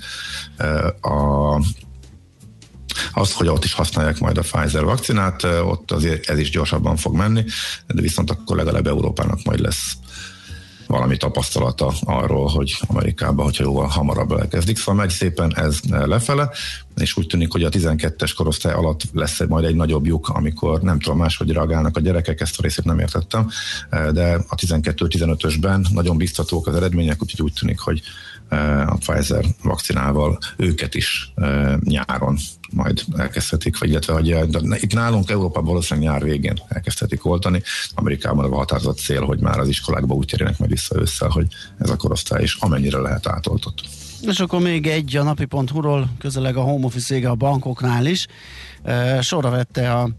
a 1.02 1.62
azt, 3.14 3.34
hogy 3.34 3.48
ott 3.48 3.64
is 3.64 3.74
használják 3.74 4.20
majd 4.20 4.38
a 4.38 4.42
Pfizer 4.42 4.84
vakcinát, 4.84 5.44
ott 5.44 5.92
azért 5.92 6.30
ez 6.30 6.40
is 6.40 6.50
gyorsabban 6.50 6.96
fog 6.96 7.16
menni, 7.16 7.44
de 7.88 8.02
viszont 8.02 8.32
akkor 8.32 8.58
legalább 8.58 8.88
Európának 8.88 9.44
majd 9.44 9.60
lesz 9.60 9.98
valami 10.88 11.18
tapasztalata 11.18 11.94
arról, 12.04 12.48
hogy 12.48 12.78
Amerikában, 12.88 13.46
hogyha 13.46 13.64
jóval 13.64 13.88
hamarabb 13.88 14.32
elkezdik, 14.32 14.78
szóval 14.78 14.96
megy 14.96 15.10
szépen 15.10 15.58
ez 15.58 15.80
lefele, 15.90 16.50
és 16.96 17.18
úgy 17.18 17.28
tűnik, 17.28 17.52
hogy 17.52 17.64
a 17.64 17.70
12-es 17.70 18.32
korosztály 18.36 18.74
alatt 18.74 19.02
lesz 19.14 19.40
majd 19.48 19.66
egy 19.66 19.76
nagyobb 19.76 20.06
lyuk, 20.06 20.30
amikor 20.30 20.82
nem 20.82 21.00
tudom 21.00 21.18
máshogy 21.18 21.52
reagálnak 21.52 21.98
a 21.98 22.00
gyerekek, 22.00 22.42
ezt 22.42 22.60
a 22.60 22.62
részét 22.62 22.86
nem 22.86 23.00
értettem, 23.00 23.50
de 23.90 24.34
a 24.48 24.56
12-15-ösben 24.56 25.86
nagyon 25.94 26.18
biztatók 26.18 26.68
az 26.68 26.76
eredmények, 26.76 27.22
úgyhogy 27.22 27.42
úgy 27.42 27.54
tűnik, 27.54 27.80
hogy 27.80 28.02
a 28.86 28.98
Pfizer 28.98 29.46
vakcinával 29.64 30.38
őket 30.58 30.96
is 30.96 31.34
nyáron 31.84 32.38
majd 32.72 33.04
elkezdhetik, 33.18 33.78
vagy 33.78 33.90
illetve 33.90 34.14
hogy 34.14 34.28
itt 34.84 34.94
nálunk 34.94 35.30
Európában 35.30 35.70
valószínűleg 35.70 36.10
nyár 36.10 36.24
végén 36.24 36.60
elkezdhetik 36.68 37.26
oltani. 37.26 37.62
Amerikában 37.96 38.52
a 38.52 38.56
határozott 38.56 38.98
cél, 38.98 39.22
hogy 39.26 39.40
már 39.40 39.60
az 39.60 39.68
iskolákba 39.68 40.14
úgy 40.14 40.28
térjenek 40.28 40.60
meg 40.60 40.70
vissza 40.70 41.00
ősszel, 41.00 41.30
hogy 41.30 41.48
ez 41.78 41.90
a 41.90 41.96
korosztály 41.96 42.44
is 42.44 42.56
amennyire 42.60 42.98
lehet 42.98 43.28
átoltott. 43.28 43.82
És 44.22 44.40
akkor 44.40 44.62
még 44.62 44.88
egy 44.88 45.16
a 45.16 45.24
napi.hu-ról, 45.24 46.10
közeleg 46.20 46.58
a 46.58 46.62
home 46.62 46.86
office 46.86 47.30
a 47.30 47.36
bankoknál 47.36 48.06
is. 48.06 48.28
Sorra 49.22 49.50
vette 49.50 49.94
a 49.94 50.10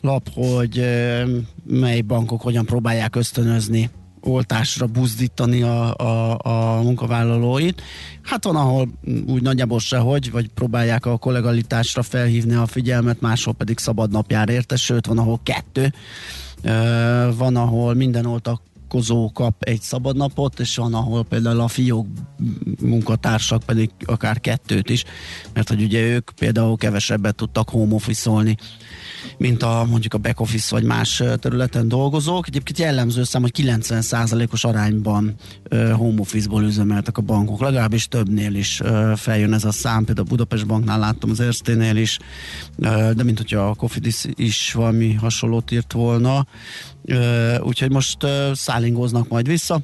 lap, 0.00 0.28
hogy 0.34 0.84
mely 1.64 2.00
bankok 2.00 2.42
hogyan 2.42 2.64
próbálják 2.64 3.16
ösztönözni 3.16 3.90
oltásra 4.24 4.86
buzdítani 4.86 5.62
a, 5.62 5.96
a, 5.96 6.38
a 6.42 6.82
munkavállalóit. 6.82 7.82
Hát 8.22 8.44
van, 8.44 8.56
ahol 8.56 8.88
úgy 9.26 9.42
nagyjából 9.42 9.78
sehogy, 9.78 10.30
vagy 10.30 10.48
próbálják 10.48 11.06
a 11.06 11.16
kollegalitásra 11.16 12.02
felhívni 12.02 12.54
a 12.54 12.66
figyelmet, 12.66 13.20
máshol 13.20 13.54
pedig 13.54 13.78
szabad 13.78 14.10
napjár 14.10 14.48
érte, 14.48 14.76
sőt 14.76 15.06
van, 15.06 15.18
ahol 15.18 15.40
kettő. 15.42 15.92
Van, 17.36 17.56
ahol 17.56 17.94
minden 17.94 18.26
oltak 18.26 18.60
kap 19.32 19.62
egy 19.62 19.80
szabadnapot, 19.80 20.60
és 20.60 20.76
van, 20.76 20.94
ahol 20.94 21.24
például 21.24 21.60
a 21.60 21.68
fiók 21.68 22.06
munkatársak 22.80 23.62
pedig 23.62 23.90
akár 24.04 24.40
kettőt 24.40 24.90
is, 24.90 25.04
mert 25.52 25.68
hogy 25.68 25.82
ugye 25.82 26.00
ők 26.00 26.30
például 26.30 26.76
kevesebbet 26.76 27.34
tudtak 27.34 27.68
home 27.68 27.94
office 27.94 28.30
mint 29.38 29.62
a 29.62 29.86
mondjuk 29.88 30.14
a 30.14 30.18
back 30.18 30.40
office 30.40 30.68
vagy 30.70 30.84
más 30.84 31.22
területen 31.40 31.88
dolgozók. 31.88 32.46
Egyébként 32.46 32.78
jellemző 32.78 33.24
szám, 33.24 33.42
hogy 33.42 33.52
90%-os 33.56 34.64
arányban 34.64 35.34
home 35.70 36.20
office-ból 36.20 36.62
üzemeltek 36.62 37.18
a 37.18 37.22
bankok, 37.22 37.60
legalábbis 37.60 38.08
többnél 38.08 38.54
is 38.54 38.82
feljön 39.16 39.52
ez 39.52 39.64
a 39.64 39.72
szám, 39.72 40.04
például 40.04 40.26
a 40.26 40.30
Budapest 40.30 40.66
Banknál 40.66 40.98
láttam 40.98 41.30
az 41.30 41.40
Ersténél 41.40 41.96
is, 41.96 42.18
de 43.14 43.22
mint 43.22 43.38
hogyha 43.38 43.68
a 43.68 43.74
Cofidis 43.74 44.24
is 44.34 44.72
valami 44.72 45.12
hasonlót 45.12 45.70
írt 45.70 45.92
volna. 45.92 46.46
Úgyhogy 47.60 47.90
most 47.90 48.26
szállingoznak 48.52 49.28
majd 49.28 49.46
vissza. 49.46 49.80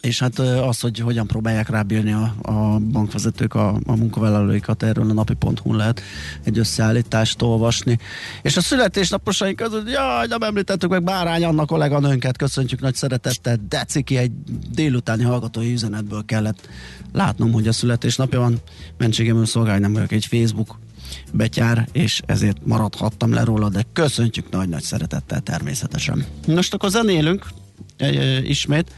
És 0.00 0.18
hát 0.18 0.38
az, 0.38 0.80
hogy 0.80 0.98
hogyan 0.98 1.26
próbálják 1.26 1.68
rábírni 1.68 2.12
a, 2.12 2.34
a 2.42 2.78
bankvezetők 2.78 3.54
a, 3.54 3.68
a 3.86 3.96
munkavállalóikat, 3.96 4.82
erről 4.82 5.10
a 5.10 5.12
napi.hu 5.12 5.74
lehet 5.74 6.00
egy 6.42 6.58
összeállítást 6.58 7.42
olvasni. 7.42 7.98
És 8.42 8.56
a 8.56 8.60
születésnaposaink 8.60 9.56
között, 9.56 9.90
jaj, 9.90 10.26
nem 10.26 10.42
említettük 10.42 10.90
meg 10.90 11.02
Bárány 11.02 11.44
Anna 11.44 11.64
kolléganőnket, 11.64 12.36
köszöntjük 12.36 12.80
nagy 12.80 12.94
szeretettel, 12.94 13.56
de 13.68 13.84
ciki 13.84 14.16
egy 14.16 14.32
délutáni 14.70 15.22
hallgatói 15.22 15.72
üzenetből 15.72 16.24
kellett 16.24 16.68
látnom, 17.12 17.52
hogy 17.52 17.68
a 17.68 17.72
születésnapja 17.72 18.40
van, 18.40 18.60
mentségemről 18.98 19.46
szolgálj, 19.46 19.80
nem 19.80 19.92
vagyok 19.92 20.12
egy 20.12 20.26
Facebook 20.26 20.78
betyár, 21.32 21.88
és 21.92 22.22
ezért 22.26 22.66
maradhattam 22.66 23.32
le 23.32 23.44
róla, 23.44 23.68
de 23.68 23.84
köszöntjük 23.92 24.50
nagy-nagy 24.50 24.82
szeretettel 24.82 25.40
természetesen. 25.40 26.24
Most 26.46 26.74
akkor 26.74 26.90
zenélünk, 26.90 27.48
ismét, 28.42 28.92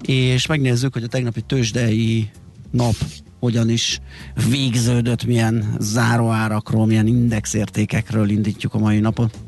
és 0.00 0.46
megnézzük, 0.46 0.92
hogy 0.92 1.02
a 1.02 1.08
tegnapi 1.08 1.40
tőzsdei 1.40 2.30
nap 2.70 2.94
hogyan 3.40 3.68
is 3.68 4.00
végződött, 4.48 5.24
milyen 5.24 5.76
záróárakról, 5.78 6.86
milyen 6.86 7.06
indexértékekről 7.06 8.28
indítjuk 8.28 8.74
a 8.74 8.78
mai 8.78 8.98
napot. 8.98 9.38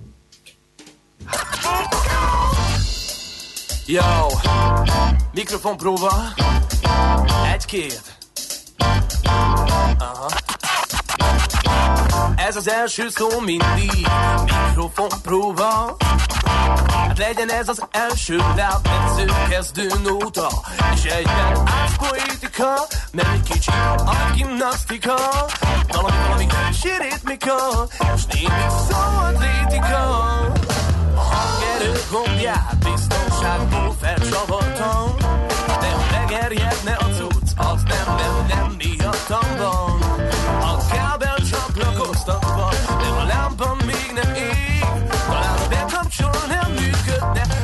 Yo, 3.86 4.02
mikrofon 5.34 5.76
próba. 5.76 6.12
Egy-két. 7.52 8.16
Aha. 9.98 10.51
Ez 12.46 12.56
az 12.56 12.68
első 12.68 13.08
szó 13.08 13.40
mindig. 13.40 14.06
Mikrofon 14.44 15.08
próba. 15.22 15.96
Hát 16.92 17.18
legyen 17.18 17.50
ez 17.50 17.68
az 17.68 17.82
első 17.90 18.36
lábmetsző 18.36 19.32
kezdő 19.48 19.90
nóta. 20.02 20.48
És 20.94 21.04
egyben 21.04 21.68
átpoétika 21.68 22.86
Nem 23.10 23.30
egy 23.32 23.42
kicsi 23.42 23.70
a 23.96 24.14
gimnasztika. 24.34 25.14
Valami, 25.88 26.16
valami 26.26 26.46
sérétmika 26.82 27.86
És 28.14 28.24
némi 28.34 28.66
szóatlétika 28.88 30.20
A 31.14 31.20
hangerő 31.20 32.00
gombját 32.10 32.76
biztonságból 32.78 33.96
felcsavartam. 34.00 35.14
De 35.66 35.90
ha 35.90 36.20
megerjedne 36.20 36.92
a 36.92 37.04
cucc, 37.04 37.50
az 37.56 37.82
nem, 37.82 38.16
nem, 38.16 38.46
nem 38.48 38.74
miattam 38.78 39.56
van. 39.58 40.00
A 40.60 40.86
kábel 40.92 41.21
csatlakoztatva, 42.24 42.96
de 42.98 43.20
a 43.20 43.24
lámpa 43.24 43.76
még 43.86 44.10
nem 44.14 44.34
ég. 44.34 44.84
Talán 45.26 45.58
ha 45.58 45.68
bekapcsol 45.68 46.46
nem 46.48 46.72
működne, 46.72 47.61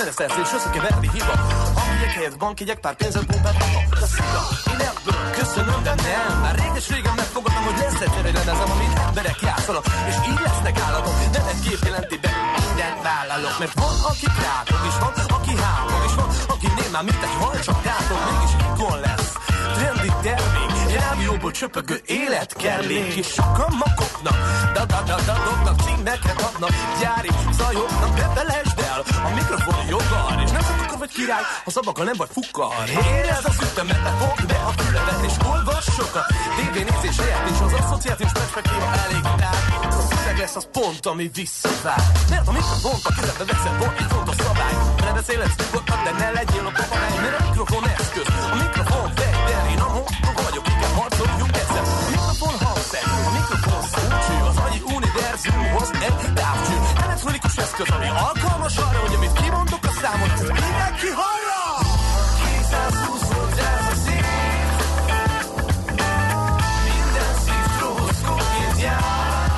zeneszerzés, 0.00 0.52
összekeverni 0.56 1.08
hiba. 1.12 1.34
Amelyek 1.80 2.12
helyett 2.16 2.36
bankjegyek, 2.38 2.78
pár 2.80 2.94
pénzet 2.94 3.24
pumpát 3.24 3.56
De 4.00 4.06
szia, 4.14 4.42
én 4.72 4.80
ebből 4.90 5.22
köszönöm, 5.38 5.82
de 5.82 5.94
nem. 5.94 6.40
Már 6.40 6.54
réges-régen 6.62 7.14
megfogadtam, 7.16 7.64
hogy 7.64 7.78
lesz 7.82 8.00
egy 8.00 8.34
lemezem 8.38 8.70
Amin 8.74 8.92
emberek 9.06 9.38
játszanak, 9.48 9.84
és 10.10 10.16
így 10.30 10.40
lesznek 10.46 10.76
állatok 10.86 11.14
Nem 11.32 11.46
egy 11.52 11.60
gép 11.66 11.82
jelenti 11.88 12.16
be 12.24 12.30
mindent 12.58 12.98
vállalok. 13.08 13.54
Mert 13.58 13.74
van, 13.82 13.96
aki 14.10 14.26
krátok, 14.38 14.80
és 14.90 14.96
van, 15.02 15.12
aki 15.38 15.54
hámog 15.62 16.02
És 16.08 16.14
van, 16.20 16.28
aki 16.54 16.68
némán, 16.80 17.04
mint 17.08 17.22
egy 17.26 17.36
hal, 17.40 17.54
csak 17.66 17.78
tátok 17.82 18.20
Mégis 18.28 18.54
ikon 18.66 18.98
lesz, 19.06 19.32
trendi 19.76 20.10
termék 20.22 20.70
Rádióból 20.98 21.50
csöpögő 21.50 22.00
élet 22.06 22.52
kellék 22.52 23.14
És 23.14 23.26
sokan 23.26 23.72
makoknak, 23.82 24.38
da 24.74 24.84
da 24.84 25.00
da 25.06 25.16
da 25.26 25.34
dobnak 25.44 25.80
Címeket 25.80 26.40
adnak, 26.48 26.70
gyári 27.00 27.30
zajoknak 27.52 28.18
felejtsd 28.34 28.78
el, 28.78 29.02
a 29.28 29.30
mikrofon 29.34 29.86
joggal. 29.88 30.42
És 30.44 30.50
nem 30.50 30.62
szoktuk 30.62 30.98
vagy 30.98 31.12
király, 31.12 31.44
ha 31.64 31.70
szabakkal 31.70 32.04
nem 32.04 32.16
vagy 32.16 32.28
fukkal. 32.36 32.72
Érezd 32.86 33.46
az 33.50 33.58
ütemet, 33.62 34.02
ne 34.02 34.12
fogd 34.20 34.46
be 34.46 34.58
a 34.68 34.72
füledet 34.76 35.24
És 35.28 35.36
olvass 35.52 35.88
sokat, 35.98 36.26
tévénézés 36.56 37.16
helyett 37.22 37.48
És 37.52 37.60
az 37.66 37.72
asszociációs 37.80 38.32
perspektíva 38.32 38.86
elég 39.04 39.22
tár. 39.22 39.58
A 39.82 40.00
szöveg 40.10 40.38
lesz 40.38 40.56
az 40.56 40.66
pont, 40.72 41.06
ami 41.06 41.30
visszavár 41.34 42.02
Mert 42.30 42.48
a 42.48 42.52
mikrofont 42.52 43.04
a 43.04 43.12
kezedbe 43.16 43.44
veszed, 43.44 43.78
van 43.78 43.94
egy 43.98 44.10
fontos 44.14 44.36
szabály. 44.46 44.74
Ne 45.06 45.12
beszélhetsz 45.12 45.56
nyugodtan, 45.62 45.98
de 46.04 46.10
ne 46.10 46.30
legyél 46.30 46.66
a 46.70 46.72
papagáj 46.78 47.14
Mert 47.24 47.40
a 47.40 47.44
mikrofon 47.48 47.84
eszköz, 47.98 48.26
a 48.52 48.56
mikrofon 48.62 49.06
fegyver 49.14 49.79
eszköz, 57.80 58.10
alkalmas 58.28 58.76
arra, 58.76 58.98
hogy 58.98 59.14
amit 59.14 59.32
kimondok 59.32 59.82
a 59.82 59.90
számot, 60.00 60.30
ez 60.32 60.40
mindenki 60.40 61.10
hallja! 61.20 61.62
220 62.68 63.32
volt 63.32 63.58
ez 63.58 63.86
a 63.86 63.96
szív 64.04 64.24
Minden 66.84 67.34
szív 67.44 67.74
stroboszkópként 67.74 68.82
jár 68.82 69.48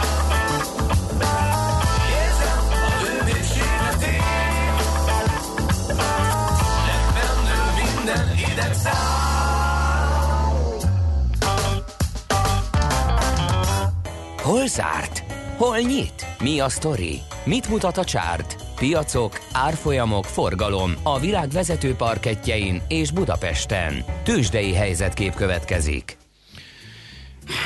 Hol 14.42 14.66
zárt? 14.66 15.22
Hol 15.56 15.78
nyit? 15.78 16.26
Mi 16.38 16.60
a 16.60 16.68
sztori? 16.68 17.22
Mit 17.44 17.68
mutat 17.68 17.96
a 17.96 18.04
csárt? 18.04 18.56
Piacok, 18.76 19.40
árfolyamok, 19.52 20.24
forgalom 20.24 20.92
a 21.02 21.20
világ 21.20 21.48
vezető 21.48 21.94
parketjein 21.94 22.82
és 22.88 23.10
Budapesten. 23.10 24.04
Tősdei 24.22 24.72
helyzetkép 24.72 25.34
következik. 25.34 26.16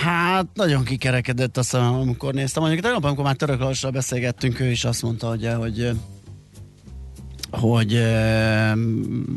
Hát 0.03 0.47
nagyon 0.55 0.85
kikerekedett 0.85 1.57
a 1.57 1.63
szemem, 1.63 1.95
amikor 1.95 2.35
néztem. 2.35 2.63
Mondjuk 2.63 2.85
tegnap, 2.85 3.05
amikor 3.05 3.25
már 3.25 3.37
török 3.37 3.61
Lassal 3.61 3.91
beszélgettünk, 3.91 4.61
ő 4.61 4.71
is 4.71 4.85
azt 4.85 5.03
mondta, 5.03 5.31
ugye, 5.31 5.55
hogy 5.55 5.91
hogy 7.51 7.95
e, 7.95 8.75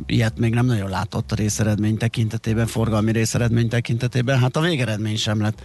ilyet 0.05 0.37
még 0.37 0.53
nem 0.53 0.65
nagyon 0.65 0.89
látott 0.89 1.31
a 1.31 1.35
részeredmény 1.35 1.97
tekintetében, 1.97 2.67
forgalmi 2.67 3.11
részeredmény 3.11 3.69
tekintetében. 3.69 4.39
Hát 4.39 4.55
a 4.55 4.61
végeredmény 4.61 5.17
sem 5.17 5.41
lett 5.41 5.61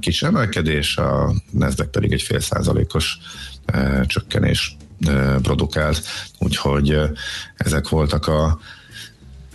kis 0.00 0.22
emelkedés, 0.22 0.96
a 0.96 1.32
Nasdaq 1.50 1.90
pedig 1.90 2.12
egy 2.12 2.22
fél 2.22 2.40
százalékos 2.40 3.18
csökkenés 4.06 4.76
produkált, 5.42 6.02
úgyhogy 6.38 7.00
ezek 7.56 7.88
voltak 7.88 8.26
a 8.26 8.58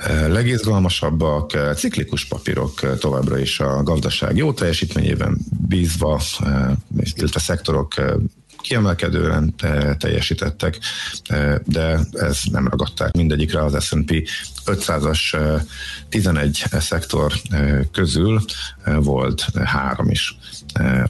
legizgalmasabbak, 0.07 1.53
eh, 1.53 1.73
ciklikus 1.75 2.25
papírok 2.25 2.83
eh, 2.83 2.97
továbbra 2.97 3.38
is 3.38 3.59
a 3.59 3.83
gazdaság 3.83 4.38
jó 4.38 4.53
teljesítményében 4.53 5.38
bízva, 5.67 6.19
eh, 6.39 6.71
illetve 7.15 7.39
szektorok 7.39 7.97
eh, 7.97 8.13
kiemelkedően 8.62 9.56
teljesítettek, 9.98 10.80
eh, 11.24 11.56
de 11.65 12.00
ez 12.12 12.39
nem 12.52 12.67
ragadták 12.67 13.13
mindegyikre 13.13 13.63
az 13.63 13.84
S&P 13.84 14.28
500-as 14.69 15.34
eh, 15.34 15.62
11 16.10 16.63
szektor 16.80 17.34
eh, 17.50 17.80
közül 17.91 18.41
eh, 18.84 18.95
volt 19.00 19.45
három 19.63 20.10
is, 20.10 20.38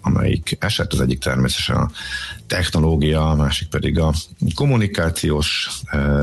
amelyik 0.02 0.58
esett, 0.60 0.94
az 0.94 1.02
egyik 1.02 1.20
természetesen 1.20 1.76
a 1.76 1.92
technológia, 2.48 3.30
a 3.30 3.36
másik 3.36 3.68
pedig 3.68 4.00
a 4.00 4.14
kommunikációs 4.56 5.70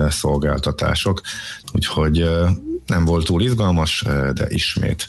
szolgáltatások, 0.09 1.21
úgyhogy 1.73 2.29
nem 2.87 3.05
volt 3.05 3.27
túl 3.27 3.43
izgalmas, 3.43 4.05
de 4.35 4.47
ismét 4.49 5.09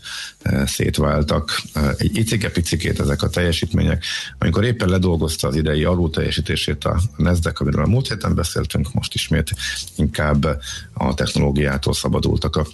szétváltak. 0.66 1.62
Egy 1.98 2.18
icike-picikét 2.18 3.00
ezek 3.00 3.22
a 3.22 3.30
teljesítmények. 3.30 4.06
Amikor 4.38 4.64
éppen 4.64 4.90
ledolgozta 4.90 5.48
az 5.48 5.56
idei 5.56 5.84
alulteljesítését 5.84 6.84
a 6.84 7.02
Nasdaq, 7.18 7.62
amiről 7.62 7.84
a 7.84 7.88
múlt 7.88 8.08
héten 8.08 8.36
beszéltünk, 8.36 8.94
most 8.94 9.14
ismét 9.14 9.52
inkább 9.96 10.62
a 10.94 11.14
technológiától 11.14 11.94
szabadultak 11.94 12.56
a 12.56 12.66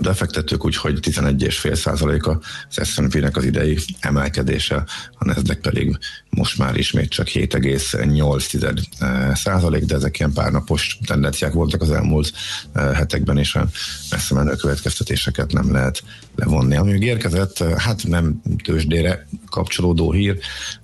befektetők, 0.00 0.64
úgyhogy 0.64 0.98
11,5 1.02 1.74
százaléka 1.74 2.40
az 2.68 2.88
S&P-nek 2.88 3.36
az 3.36 3.44
idei 3.44 3.78
emelkedése, 4.00 4.84
a 5.18 5.24
Nasdaq 5.24 5.60
pedig 5.60 5.98
most 6.30 6.58
már 6.58 6.76
ismét 6.76 7.10
csak 7.10 7.26
7,8 7.26 9.34
százalék, 9.34 9.84
de 9.84 9.94
ezek 9.94 10.18
ilyen 10.18 10.32
párnapos 10.32 10.98
tendenciák 11.06 11.52
voltak 11.52 11.82
az 11.82 11.90
elmúlt 11.90 12.32
hetekben, 12.74 13.38
és 13.38 13.54
a 13.54 13.68
messze 14.10 14.34
menő 14.34 14.54
következtetéseket 14.54 15.52
nem 15.52 15.72
lehet 15.72 16.02
levonni. 16.36 16.76
Ami 16.76 17.04
érkezett, 17.04 17.64
hát 17.76 18.06
nem 18.06 18.40
tőzsdére 18.64 19.26
kapcsolódó 19.50 20.12
hír, 20.12 20.38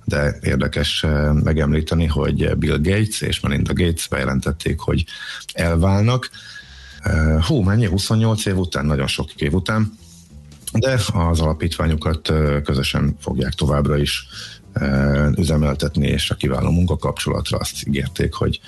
de 0.05 0.37
érdekes 0.41 1.05
megemlíteni, 1.43 2.05
hogy 2.05 2.57
Bill 2.57 2.77
Gates 2.81 3.21
és 3.21 3.39
Melinda 3.39 3.73
Gates 3.73 4.07
bejelentették, 4.07 4.79
hogy 4.79 5.05
elválnak, 5.53 6.29
hú, 7.47 7.61
mennyi? 7.61 7.85
28 7.85 8.45
év 8.45 8.57
után, 8.57 8.85
nagyon 8.85 9.07
sok 9.07 9.33
év 9.35 9.53
után, 9.53 9.97
de 10.71 10.99
az 11.13 11.39
alapítványokat 11.39 12.33
közösen 12.63 13.15
fogják 13.19 13.53
továbbra 13.53 13.97
is 13.97 14.27
üzemeltetni, 15.35 16.07
és 16.07 16.29
a 16.29 16.35
kiváló 16.35 16.71
munkakapcsolatra 16.71 17.57
azt 17.57 17.87
ígérték, 17.87 18.33
hogy 18.33 18.59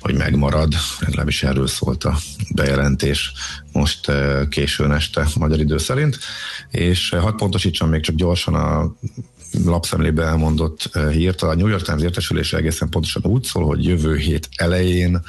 hogy 0.00 0.14
megmarad, 0.14 0.74
legalábbis 0.98 1.42
erről 1.42 1.66
szólt 1.66 2.04
a 2.04 2.16
bejelentés 2.54 3.32
most 3.72 4.12
későn 4.48 4.92
este 4.92 5.26
magyar 5.38 5.58
idő 5.58 5.78
szerint, 5.78 6.18
és 6.70 7.08
hadd 7.08 7.36
pontosítsam 7.36 7.88
még 7.88 8.00
csak 8.00 8.14
gyorsan 8.14 8.54
a 8.54 8.94
lapszemlébe 9.64 10.22
elmondott 10.22 10.98
hírt. 11.10 11.42
A 11.42 11.54
New 11.54 11.66
York 11.66 11.82
Times 11.82 12.02
értesülése 12.02 12.56
egészen 12.56 12.88
pontosan 12.88 13.24
úgy 13.24 13.42
szól, 13.44 13.64
hogy 13.64 13.84
jövő 13.84 14.16
hét 14.16 14.48
elején 14.56 15.20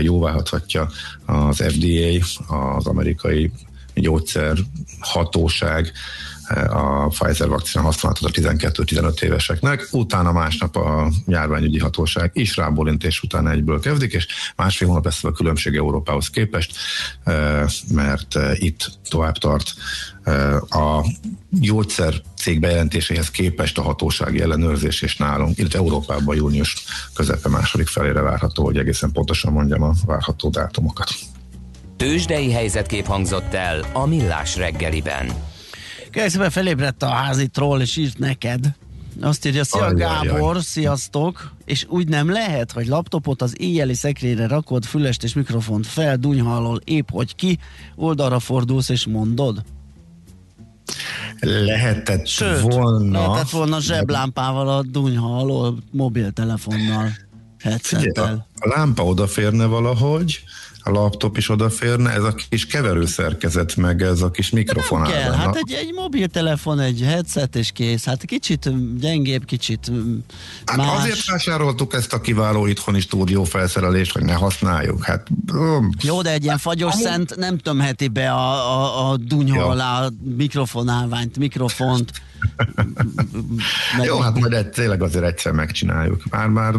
jóváhathatja 0.00 0.90
az 1.26 1.64
FDA, 1.68 2.24
az 2.76 2.86
amerikai 2.86 3.50
gyógyszer 3.94 4.56
hatóság 5.00 5.92
a 6.68 7.06
Pfizer 7.06 7.48
vakcina 7.48 7.84
használatot 7.84 8.36
a 8.36 8.40
12-15 8.40 9.22
éveseknek, 9.22 9.88
utána 9.90 10.32
másnap 10.32 10.76
a 10.76 11.10
járványügyi 11.26 11.78
hatóság 11.78 12.30
is 12.34 12.56
rábólint, 12.56 13.04
és 13.04 13.22
utána 13.22 13.50
egyből 13.50 13.80
kezdik, 13.80 14.12
és 14.12 14.26
másfél 14.56 14.88
hónap 14.88 15.04
lesz 15.04 15.24
a 15.24 15.32
különbség 15.32 15.76
Európához 15.76 16.30
képest, 16.30 16.76
mert 17.92 18.38
itt 18.54 18.90
tovább 19.08 19.36
tart 19.36 19.72
a 20.68 21.04
gyógyszer 21.50 22.14
cég 22.36 22.60
bejelentéséhez 22.60 23.30
képest 23.30 23.78
a 23.78 23.82
hatósági 23.82 24.40
ellenőrzés, 24.40 25.02
és 25.02 25.16
nálunk, 25.16 25.58
illetve 25.58 25.78
Európában 25.78 26.36
június 26.36 26.84
közepe 27.14 27.48
második 27.48 27.86
felére 27.86 28.20
várható, 28.20 28.64
hogy 28.64 28.76
egészen 28.76 29.12
pontosan 29.12 29.52
mondjam 29.52 29.82
a 29.82 29.92
várható 30.06 30.48
dátumokat. 30.48 31.10
Tőzsdei 31.96 32.52
helyzetkép 32.52 33.06
hangzott 33.06 33.54
el 33.54 33.84
a 33.92 34.06
Millás 34.06 34.56
reggeliben. 34.56 35.32
Kérlek 36.10 36.50
felébredt 36.50 37.02
a 37.02 37.08
házi 37.08 37.48
troll, 37.48 37.80
és 37.80 37.96
írt 37.96 38.18
neked. 38.18 38.74
Azt 39.20 39.46
írja, 39.46 39.64
szia 39.64 39.82
Ajaj, 39.82 39.94
Gábor, 39.94 40.50
ajaj. 40.50 40.60
sziasztok, 40.60 41.52
és 41.64 41.86
úgy 41.88 42.08
nem 42.08 42.30
lehet, 42.30 42.72
hogy 42.72 42.86
laptopot 42.86 43.42
az 43.42 43.60
éjjeli 43.60 43.94
szekrényre 43.94 44.46
rakod, 44.46 44.84
fülest 44.84 45.22
és 45.22 45.34
mikrofont 45.34 45.86
fel, 45.86 46.16
dunyha 46.16 46.56
alól 46.56 46.80
épp 46.84 47.08
hogy 47.10 47.34
ki, 47.34 47.58
oldalra 47.96 48.38
fordulsz 48.38 48.88
és 48.88 49.06
mondod. 49.06 49.62
Lehetett 51.40 52.26
Sőt, 52.26 52.60
volna... 52.60 53.18
lehetett 53.18 53.50
volna 53.50 53.80
zseblámpával 53.80 54.68
a 54.68 54.82
dunyha 54.82 55.38
alól, 55.38 55.78
mobiltelefonnal, 55.90 57.08
Figyelj, 57.08 57.12
headsettel. 57.58 58.46
a, 58.58 58.64
a 58.64 58.76
lámpa 58.76 59.04
odaférne 59.04 59.64
valahogy, 59.66 60.42
a 60.82 60.90
laptop 60.90 61.36
is 61.36 61.48
odaférne, 61.48 62.10
ez 62.10 62.22
a 62.22 62.34
kis 62.48 62.66
keverőszerkezet, 62.66 63.76
meg 63.76 64.02
ez 64.02 64.20
a 64.22 64.30
kis 64.30 64.50
mikrofon 64.50 65.00
Nem 65.00 65.10
kell, 65.10 65.32
hát 65.32 65.54
egy, 65.56 65.72
egy 65.72 65.92
mobiltelefon, 65.94 66.80
egy 66.80 67.00
headset 67.00 67.56
és 67.56 67.70
kész. 67.72 68.04
Hát 68.04 68.24
kicsit 68.24 68.70
mm, 68.70 68.96
gyengébb, 68.96 69.44
kicsit 69.44 69.90
mm, 69.90 70.16
Hát 70.64 70.76
más. 70.76 70.98
azért 70.98 71.24
vásároltuk 71.26 71.94
ezt 71.94 72.12
a 72.12 72.20
kiváló 72.20 72.66
itthoni 72.66 73.00
stúdió 73.00 73.44
felszerelést, 73.44 74.12
hogy 74.12 74.24
ne 74.24 74.34
használjuk. 74.34 75.04
Hát, 75.04 75.26
um, 75.52 75.90
Jó, 76.02 76.22
de 76.22 76.32
egy 76.32 76.44
ilyen 76.44 76.58
fagyos 76.58 76.94
szent 76.94 77.36
nem 77.36 77.58
tömheti 77.58 78.08
be 78.08 78.30
a, 78.32 78.50
a, 78.50 79.10
a 79.10 79.16
dunyha 79.16 79.74
Ja. 79.74 79.96
a 79.96 80.10
mikrofonálványt, 80.36 81.38
mikrofont. 81.38 82.12
Meg 83.96 84.06
jó, 84.06 84.18
hát 84.18 84.38
majd 84.38 84.52
egy, 84.52 84.68
tényleg 84.68 85.02
azért 85.02 85.24
egyszer 85.24 85.52
megcsináljuk. 85.52 86.22
Már, 86.30 86.48
már 86.48 86.74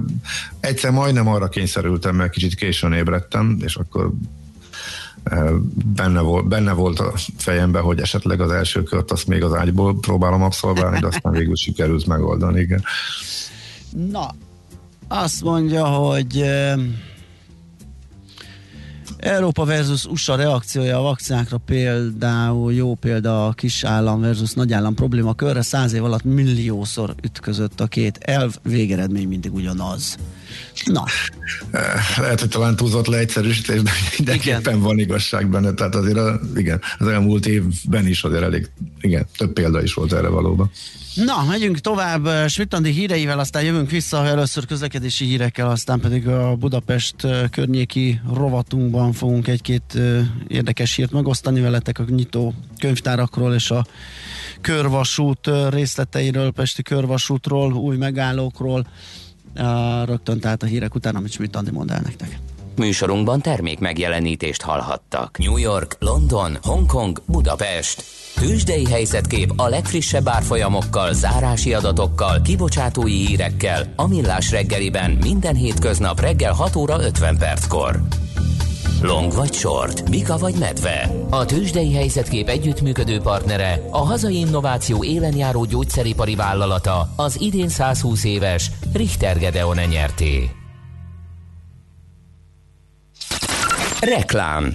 egyszer 0.60 0.92
majdnem 0.92 1.28
arra 1.28 1.50
kényszerültem, 1.50 2.16
mert 2.16 2.32
kicsit 2.32 2.56
későn 2.56 2.94
ébredtem, 2.94 3.58
és 3.64 3.76
akkor 3.76 4.12
eh, 5.24 5.50
benne 5.96 6.20
volt, 6.20 6.48
benne 6.48 6.72
volt 6.72 7.00
a 7.00 7.14
fejemben, 7.38 7.82
hogy 7.82 8.00
esetleg 8.00 8.42
az 8.42 8.52
első 8.52 8.84
kört 8.84 9.12
azt 9.12 9.28
még 9.28 9.44
az 9.44 9.54
ágyból 9.54 10.00
próbálom 10.00 10.42
abszolválni, 10.42 11.00
de 11.00 11.08
aztán 11.08 11.34
végül 11.34 11.56
sikerült 11.56 12.08
megoldani, 12.08 12.60
igen. 12.60 12.84
Na, 14.10 14.36
azt 15.08 15.44
mondja, 15.44 15.86
hogy 15.86 16.38
ö, 16.38 16.74
Európa 19.22 19.66
versus 19.66 20.06
USA 20.06 20.36
reakciója 20.36 20.98
a 20.98 21.02
vakcinákra 21.02 21.58
például 21.58 22.74
jó 22.74 22.96
példa 22.96 23.48
a 23.48 23.52
kis 23.52 23.84
állam 23.84 24.22
versus 24.22 24.54
nagy 24.54 24.74
állam 24.74 24.94
probléma 24.94 25.34
körre. 25.34 25.62
Száz 25.62 25.94
év 25.94 26.04
alatt 26.04 26.24
milliószor 26.24 27.16
ütközött 27.24 27.80
a 27.80 27.88
két 27.88 28.18
elv, 28.18 28.56
végeredmény 28.64 29.28
mindig 29.28 29.54
ugyanaz. 29.54 30.18
Na. 30.86 31.04
Lehet, 32.18 32.40
hogy 32.40 32.50
talán 32.50 32.76
túlzott 32.76 33.08
leegyszerűsítés, 33.08 33.82
de 33.82 33.92
mindenképpen 34.18 34.60
igen. 34.60 34.80
van 34.80 35.00
igazság 35.00 35.50
benne. 35.50 35.74
Tehát 35.74 35.96
azért 35.96 36.18
a, 36.18 36.40
igen, 36.56 36.82
az 36.98 37.08
elmúlt 37.08 37.46
évben 37.46 38.08
is 38.08 38.24
azért 38.24 38.44
elég, 38.44 38.70
igen, 39.02 39.28
több 39.38 39.54
példa 39.54 39.84
is 39.84 39.94
volt 39.94 40.14
erre 40.14 40.28
valóban. 40.28 40.72
Na, 41.16 41.44
megyünk 41.48 41.80
tovább 41.80 42.28
eh, 42.28 42.48
Svitandi 42.48 42.92
híreivel, 42.92 43.40
aztán 43.40 43.64
jövünk 43.64 43.90
vissza 43.90 44.26
először 44.26 44.66
közlekedési 44.66 45.26
hírekkel, 45.26 45.70
aztán 45.70 46.00
pedig 46.00 46.28
a 46.28 46.56
Budapest 46.56 47.24
eh, 47.24 47.48
környéki 47.50 48.22
rovatunkban 48.34 49.14
fogunk 49.14 49.48
egy-két 49.48 49.84
eh, 49.96 50.26
érdekes 50.48 50.96
hírt 50.96 51.12
megosztani 51.12 51.62
veletek 51.62 52.00
a 52.00 52.04
nyitó 52.10 52.54
könyvtárakról 52.80 53.54
és 53.54 53.72
a 53.72 53.86
körvasút 54.62 55.50
részleteiről, 55.70 56.52
Pesti 56.52 56.82
körvasútról, 56.82 57.74
új 57.74 57.98
megállókról, 57.98 58.88
rögtön 60.06 60.40
tehát 60.40 60.64
a 60.64 60.66
hírek 60.66 60.96
után, 60.96 61.16
amit 61.16 61.32
Svitandi 61.32 61.72
mond 61.72 61.92
el 61.92 62.02
nektek. 62.04 62.40
Műsorunkban 62.76 63.42
termék 63.42 63.80
megjelenítést 63.80 64.62
hallhattak. 64.62 65.38
New 65.38 65.58
York, 65.58 65.96
London, 66.00 66.58
Hongkong, 66.62 67.22
Budapest. 67.26 68.04
Tősdei 68.36 68.86
helyzetkép 68.86 69.54
a 69.56 69.68
legfrissebb 69.68 70.28
árfolyamokkal, 70.28 71.14
zárási 71.14 71.74
adatokkal, 71.74 72.42
kibocsátói 72.42 73.26
hírekkel, 73.26 73.94
a 73.96 74.08
millás 74.08 74.52
reggeliben 74.52 75.12
minden 75.12 75.56
hétköznap 75.56 76.20
reggel 76.20 76.54
6 76.54 76.76
óra 76.76 77.04
50 77.04 77.38
perckor. 77.38 78.02
Long 79.02 79.34
vagy 79.34 79.54
short, 79.54 80.10
Mika 80.10 80.38
vagy 80.38 80.56
medve. 80.60 81.12
A 81.30 81.46
tőzsdei 81.46 81.94
helyzetkép 81.94 82.48
együttműködő 82.48 83.20
partnere, 83.20 83.82
a 83.92 84.06
hazai 84.06 84.40
innováció 84.40 85.04
élenjáró 85.04 85.66
gyógyszeripari 85.66 86.36
vállalata, 86.36 87.14
az 87.16 87.42
idén 87.42 87.70
120 87.70 88.24
éves 88.24 88.72
Richter 88.94 89.38
Gedeon 89.38 89.78
nyerté. 89.90 90.50
Reklám 94.00 94.74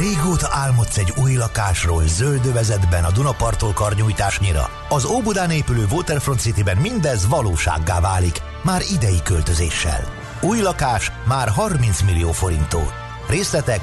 Régóta 0.00 0.48
álmodsz 0.50 0.98
egy 0.98 1.12
új 1.22 1.34
lakásról 1.34 2.02
zöldövezetben 2.06 3.04
a 3.04 3.10
Dunapartól 3.10 3.72
karnyújtásnyira. 3.72 4.68
Az 4.88 5.04
Óbudán 5.04 5.50
épülő 5.50 5.86
Waterfront 5.90 6.40
Cityben 6.40 6.76
mindez 6.76 7.28
valósággá 7.28 8.00
válik, 8.00 8.42
már 8.62 8.80
idei 8.92 9.22
költözéssel. 9.24 10.23
Új 10.44 10.60
lakás 10.60 11.12
már 11.28 11.48
30 11.48 12.02
millió 12.02 12.32
forintó. 12.32 12.80
Részletek 13.28 13.80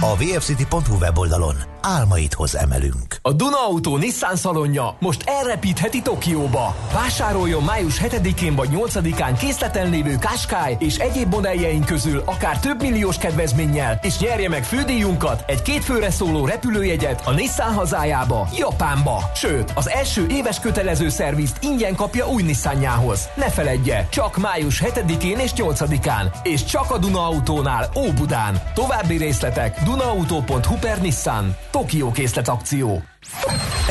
a 0.00 0.16
vfcity.hu 0.16 0.96
weboldalon 0.98 1.73
álmaidhoz 1.84 2.56
emelünk. 2.56 3.16
A 3.22 3.32
Duna 3.32 3.66
Auto 3.66 3.96
Nissan 3.96 4.36
szalonja 4.36 4.96
most 4.98 5.22
elrepítheti 5.26 6.02
Tokióba. 6.02 6.76
Vásároljon 6.92 7.62
május 7.62 8.00
7-én 8.00 8.54
vagy 8.54 8.68
8-án 8.72 9.34
készleten 9.38 9.90
lévő 9.90 10.16
Qashqai 10.20 10.76
és 10.78 10.96
egyéb 10.96 11.34
modelljeink 11.34 11.84
közül 11.84 12.22
akár 12.24 12.58
több 12.58 12.80
milliós 12.82 13.18
kedvezménnyel, 13.18 13.98
és 14.02 14.18
nyerje 14.18 14.48
meg 14.48 14.64
fődíjunkat, 14.64 15.44
egy 15.46 15.62
két 15.62 15.84
főre 15.84 16.10
szóló 16.10 16.46
repülőjegyet 16.46 17.22
a 17.26 17.30
Nissan 17.30 17.74
hazájába, 17.74 18.48
Japánba. 18.56 19.30
Sőt, 19.34 19.72
az 19.74 19.88
első 19.88 20.26
éves 20.30 20.60
kötelező 20.60 21.08
szervizt 21.08 21.62
ingyen 21.62 21.94
kapja 21.94 22.28
új 22.28 22.42
Nissanjához. 22.42 23.28
Ne 23.34 23.50
feledje, 23.50 24.06
csak 24.10 24.36
május 24.36 24.82
7-én 24.84 25.38
és 25.38 25.50
8-án, 25.56 26.34
és 26.42 26.64
csak 26.64 26.90
a 26.90 26.98
Duna 26.98 27.26
Autónál, 27.26 27.90
Óbudán. 27.96 28.62
További 28.74 29.16
részletek 29.16 29.82
dunaauto.hu 29.82 30.74
per 30.80 31.00
Nissan. 31.00 31.56
Tokió 31.74 32.10
készlet 32.10 32.48
akció. 32.48 33.02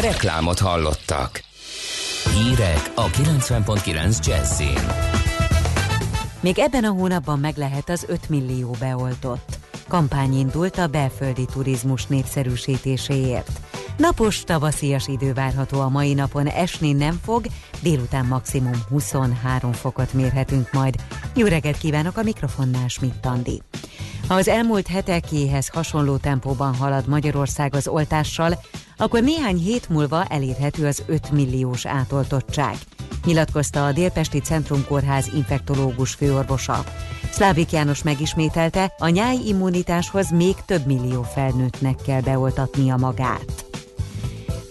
Reklámot 0.01 0.59
hallottak. 0.59 1.43
Hírek 2.33 2.91
a 2.95 3.05
90.9 3.05 4.25
Jazzin. 4.25 4.87
Még 6.39 6.59
ebben 6.59 6.83
a 6.83 6.89
hónapban 6.89 7.39
meg 7.39 7.57
lehet 7.57 7.89
az 7.89 8.05
5 8.07 8.29
millió 8.29 8.75
beoltott. 8.79 9.57
Kampány 9.87 10.33
indult 10.33 10.77
a 10.77 10.87
belföldi 10.87 11.45
turizmus 11.45 12.05
népszerűsítéséért. 12.05 13.59
Napos, 13.97 14.43
tavaszias 14.43 15.07
idő 15.07 15.33
várható 15.33 15.79
a 15.79 15.89
mai 15.89 16.13
napon, 16.13 16.47
esni 16.47 16.93
nem 16.93 17.19
fog, 17.23 17.45
délután 17.81 18.25
maximum 18.25 18.83
23 18.89 19.71
fokot 19.71 20.13
mérhetünk 20.13 20.71
majd. 20.71 20.95
Jó 21.35 21.45
reggelt 21.45 21.77
kívánok 21.77 22.17
a 22.17 22.23
mikrofonnál, 22.23 22.87
Schmidt 22.87 23.25
Andi. 23.25 23.61
Ha 24.27 24.33
az 24.33 24.47
elmúlt 24.47 24.87
hetekéhez 24.87 25.67
hasonló 25.67 26.17
tempóban 26.17 26.75
halad 26.75 27.07
Magyarország 27.07 27.75
az 27.75 27.87
oltással, 27.87 28.59
akkor 28.97 29.23
néhány 29.23 29.57
hét 29.57 29.89
múlva 29.89 30.25
elérhető 30.25 30.87
az 30.87 31.03
5 31.05 31.31
milliós 31.31 31.85
átoltottság, 31.85 32.75
nyilatkozta 33.25 33.85
a 33.85 33.91
Délpesti 33.91 34.39
Centrumkórház 34.39 35.31
infektológus 35.35 36.13
főorvosa. 36.13 36.83
Szlávik 37.31 37.71
János 37.71 38.03
megismételte, 38.03 38.93
a 38.97 39.07
nyáj 39.07 39.37
immunitáshoz 39.45 40.31
még 40.31 40.55
több 40.65 40.85
millió 40.85 41.21
felnőttnek 41.21 41.95
kell 42.05 42.21
beoltatnia 42.21 42.95
magát. 42.95 43.62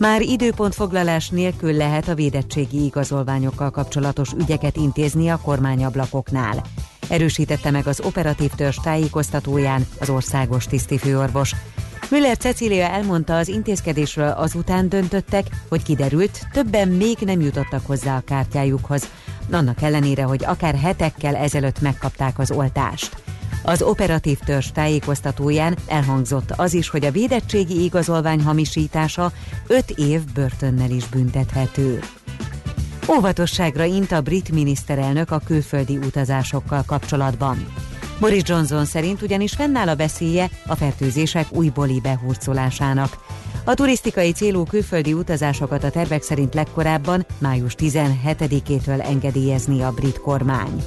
Már 0.03 0.23
időpontfoglalás 0.23 1.29
nélkül 1.29 1.73
lehet 1.73 2.09
a 2.09 2.15
védettségi 2.15 2.85
igazolványokkal 2.85 3.71
kapcsolatos 3.71 4.33
ügyeket 4.33 4.77
intézni 4.77 5.29
a 5.29 5.39
kormányablakoknál 5.43 6.63
erősítette 7.09 7.71
meg 7.71 7.87
az 7.87 8.01
operatív 8.01 8.51
törzs 8.51 8.77
tájékoztatóján 8.83 9.87
az 10.01 10.11
országos 10.11 10.67
tisztifőorvos. 10.67 11.55
Müller 12.11 12.37
Cecília 12.37 12.85
elmondta, 12.85 13.37
az 13.37 13.49
intézkedésről 13.49 14.29
azután 14.29 14.89
döntöttek, 14.89 15.47
hogy 15.69 15.83
kiderült, 15.83 16.47
többen 16.53 16.89
még 16.89 17.19
nem 17.19 17.41
jutottak 17.41 17.87
hozzá 17.87 18.17
a 18.17 18.23
kártyájukhoz, 18.27 19.09
annak 19.51 19.83
ellenére, 19.83 20.23
hogy 20.23 20.45
akár 20.45 20.75
hetekkel 20.75 21.37
ezelőtt 21.37 21.81
megkapták 21.81 22.39
az 22.39 22.51
oltást. 22.51 23.17
Az 23.63 23.83
operatív 23.83 24.39
törzs 24.39 24.71
tájékoztatóján 24.71 25.77
elhangzott 25.87 26.51
az 26.57 26.75
is, 26.75 26.89
hogy 26.89 27.05
a 27.05 27.11
védettségi 27.11 27.83
igazolvány 27.83 28.43
hamisítása 28.43 29.33
5 29.67 29.91
év 29.91 30.21
börtönnel 30.35 30.91
is 30.91 31.07
büntethető. 31.07 32.01
Óvatosságra 33.17 33.85
int 33.85 34.13
a 34.13 34.21
brit 34.21 34.53
miniszterelnök 34.53 35.31
a 35.31 35.41
külföldi 35.45 35.97
utazásokkal 35.97 36.83
kapcsolatban. 36.87 37.67
Boris 38.21 38.43
Johnson 38.45 38.85
szerint 38.85 39.23
ugyanis 39.23 39.53
fennáll 39.53 39.89
a 39.89 39.97
veszélye 39.97 40.51
a 40.67 40.75
fertőzések 40.75 41.47
újbóli 41.51 42.01
behurcolásának. 42.01 43.19
A 43.65 43.75
turisztikai 43.75 44.33
célú 44.33 44.65
külföldi 44.65 45.13
utazásokat 45.13 45.85
a 45.85 45.91
tervek 45.91 46.23
szerint 46.23 46.55
legkorábban 46.55 47.27
május 47.39 47.75
17-től 47.79 49.07
engedélyezni 49.07 49.83
a 49.83 49.91
brit 49.91 50.21
kormány. 50.21 50.83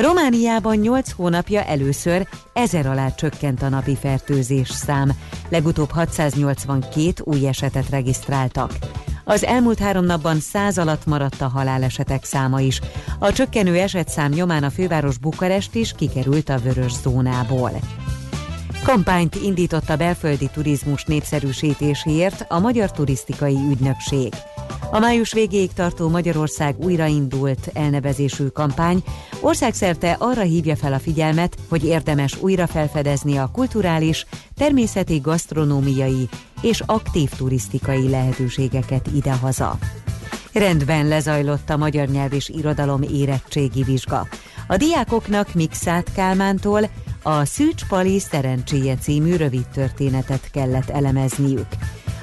Romániában 0.00 0.76
8 0.76 1.12
hónapja 1.12 1.64
először 1.64 2.26
ezer 2.52 2.86
alá 2.86 3.14
csökkent 3.14 3.62
a 3.62 3.68
napi 3.68 3.96
fertőzés 3.96 4.68
szám, 4.68 5.12
legutóbb 5.48 5.90
682 5.90 7.12
új 7.24 7.46
esetet 7.46 7.90
regisztráltak. 7.90 8.72
Az 9.24 9.44
elmúlt 9.44 9.78
három 9.78 10.04
napban 10.04 10.40
száz 10.40 10.78
alatt 10.78 11.06
maradt 11.06 11.40
a 11.40 11.48
halálesetek 11.48 12.24
száma 12.24 12.60
is. 12.60 12.80
A 13.18 13.32
csökkenő 13.32 13.76
esetszám 13.76 14.30
nyomán 14.30 14.62
a 14.62 14.70
főváros 14.70 15.18
Bukarest 15.18 15.74
is 15.74 15.92
kikerült 15.96 16.48
a 16.48 16.58
vörös 16.58 16.92
zónából. 16.92 17.70
Kampányt 18.84 19.34
indított 19.34 19.88
a 19.88 19.96
belföldi 19.96 20.50
turizmus 20.52 21.04
népszerűsítéséért 21.04 22.44
a 22.48 22.58
Magyar 22.58 22.92
Turisztikai 22.92 23.58
Ügynökség. 23.70 24.32
A 24.90 24.98
május 24.98 25.32
végéig 25.32 25.72
tartó 25.72 26.08
Magyarország 26.08 26.78
újraindult 26.78 27.70
elnevezésű 27.72 28.46
kampány 28.46 29.02
országszerte 29.40 30.16
arra 30.18 30.42
hívja 30.42 30.76
fel 30.76 30.92
a 30.92 30.98
figyelmet, 30.98 31.56
hogy 31.68 31.84
érdemes 31.84 32.42
újra 32.42 32.66
felfedezni 32.66 33.36
a 33.36 33.50
kulturális, 33.52 34.26
természeti, 34.56 35.18
gasztronómiai 35.18 36.28
és 36.62 36.82
aktív 36.86 37.30
turisztikai 37.30 38.08
lehetőségeket 38.08 39.06
idehaza. 39.14 39.78
Rendben 40.52 41.08
lezajlott 41.08 41.70
a 41.70 41.76
magyar 41.76 42.08
nyelv 42.08 42.32
és 42.32 42.48
irodalom 42.48 43.02
érettségi 43.02 43.82
vizsga. 43.82 44.26
A 44.66 44.76
diákoknak 44.76 45.54
Mixát 45.54 46.12
Kálmántól 46.12 46.88
a 47.22 47.44
Szűcs 47.44 47.84
Pali 47.84 48.18
Szerencséje 48.18 48.96
című 48.96 49.36
rövid 49.36 49.66
történetet 49.74 50.50
kellett 50.50 50.90
elemezniük. 50.90 51.66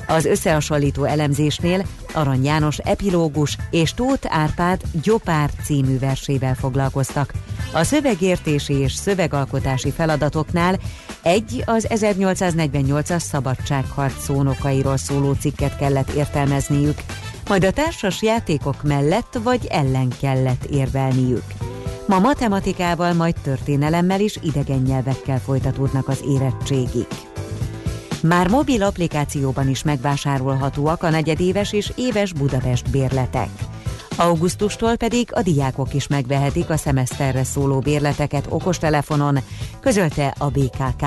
Az 0.07 0.25
összehasonlító 0.25 1.03
elemzésnél 1.03 1.85
Arany 2.13 2.43
János 2.43 2.77
epilógus 2.77 3.57
és 3.69 3.93
Tóth 3.93 4.37
Árpád 4.37 4.81
Gyopár 5.03 5.49
című 5.63 5.99
versével 5.99 6.55
foglalkoztak. 6.55 7.33
A 7.73 7.83
szövegértési 7.83 8.73
és 8.73 8.93
szövegalkotási 8.93 9.91
feladatoknál 9.91 10.79
egy 11.23 11.63
az 11.65 11.87
1848-as 11.89 13.19
szabadságharc 13.19 14.23
szónokairól 14.23 14.97
szóló 14.97 15.33
cikket 15.33 15.77
kellett 15.77 16.09
értelmezniük, 16.09 16.97
majd 17.47 17.63
a 17.63 17.71
társas 17.71 18.21
játékok 18.21 18.83
mellett 18.83 19.39
vagy 19.43 19.65
ellen 19.65 20.09
kellett 20.19 20.63
érvelniük. 20.63 21.43
Ma 22.07 22.19
matematikával, 22.19 23.13
majd 23.13 23.35
történelemmel 23.43 24.21
és 24.21 24.39
idegen 24.41 24.81
nyelvekkel 24.81 25.39
folytatódnak 25.39 26.07
az 26.07 26.23
érettségik. 26.27 27.26
Már 28.21 28.47
mobil 28.47 28.83
applikációban 28.83 29.69
is 29.69 29.83
megvásárolhatóak 29.83 31.03
a 31.03 31.09
negyedéves 31.09 31.73
és 31.73 31.91
éves 31.95 32.33
Budapest 32.33 32.89
bérletek. 32.89 33.49
Augusztustól 34.15 34.95
pedig 34.95 35.29
a 35.31 35.41
diákok 35.41 35.93
is 35.93 36.07
megvehetik 36.07 36.69
a 36.69 36.77
szemeszterre 36.77 37.43
szóló 37.43 37.79
bérleteket 37.79 38.45
okostelefonon, 38.49 39.37
közölte 39.79 40.33
a 40.37 40.49
BKK. 40.49 41.05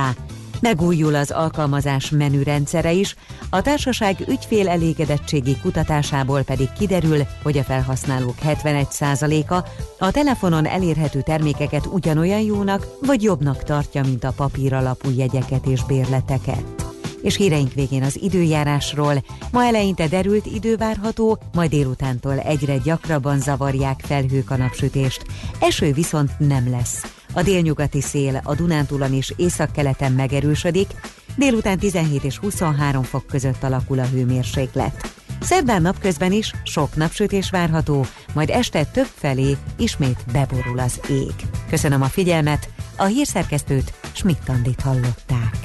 Megújul 0.61 1.15
az 1.15 1.31
alkalmazás 1.31 2.11
menürendszere 2.11 2.93
is, 2.93 3.17
a 3.51 3.63
társaság 3.63 4.25
ügyfél 4.29 4.69
elégedettségi 4.69 5.57
kutatásából 5.63 6.43
pedig 6.43 6.69
kiderül, 6.79 7.27
hogy 7.43 7.59
a 7.59 7.63
felhasználók 7.63 8.35
71%-a 8.45 9.69
a 9.99 10.11
telefonon 10.11 10.67
elérhető 10.67 11.23
termékeket 11.23 11.87
ugyanolyan 11.87 12.41
jónak 12.41 12.87
vagy 13.07 13.23
jobbnak 13.23 13.63
tartja, 13.63 14.03
mint 14.03 14.25
a 14.25 14.33
papír 14.37 14.75
alapú 14.75 15.11
jegyeket 15.17 15.67
és 15.67 15.85
bérleteket 15.85 16.90
és 17.23 17.37
híreink 17.37 17.73
végén 17.73 18.03
az 18.03 18.19
időjárásról. 18.23 19.25
Ma 19.53 19.65
eleinte 19.65 20.09
derült 20.09 20.47
idő 20.47 20.77
várható, 20.77 21.39
majd 21.53 21.71
délutántól 21.71 22.39
egyre 22.39 22.77
gyakrabban 22.77 23.41
zavarják 23.41 24.01
felhők 24.07 24.51
a 24.51 24.57
napsütést. 24.57 25.23
Eső 25.61 25.93
viszont 25.93 26.39
nem 26.39 26.71
lesz. 26.71 27.15
A 27.33 27.43
délnyugati 27.43 28.01
szél 28.01 28.41
a 28.45 28.55
Dunántúlon 28.55 29.15
és 29.15 29.33
északkeleten 29.37 30.13
megerősödik, 30.13 30.89
délután 31.37 31.79
17 31.79 32.25
és 32.25 32.39
23 32.39 33.03
fok 33.03 33.27
között 33.27 33.63
alakul 33.63 33.99
a 33.99 34.07
hőmérséklet. 34.07 35.13
Szerdán 35.41 35.83
napközben 35.83 36.33
is 36.33 36.53
sok 36.63 36.97
napsütés 36.97 37.51
várható, 37.51 38.07
majd 38.35 38.51
este 38.51 38.85
több 38.85 39.09
felé 39.15 39.57
ismét 39.77 40.25
beborul 40.33 40.79
az 40.79 41.01
ég. 41.09 41.35
Köszönöm 41.69 42.03
a 42.03 42.07
figyelmet, 42.07 42.69
a 42.97 43.05
hírszerkesztőt 43.05 43.93
Schmidt-Tandit 44.13 44.81
hallották. 44.81 45.57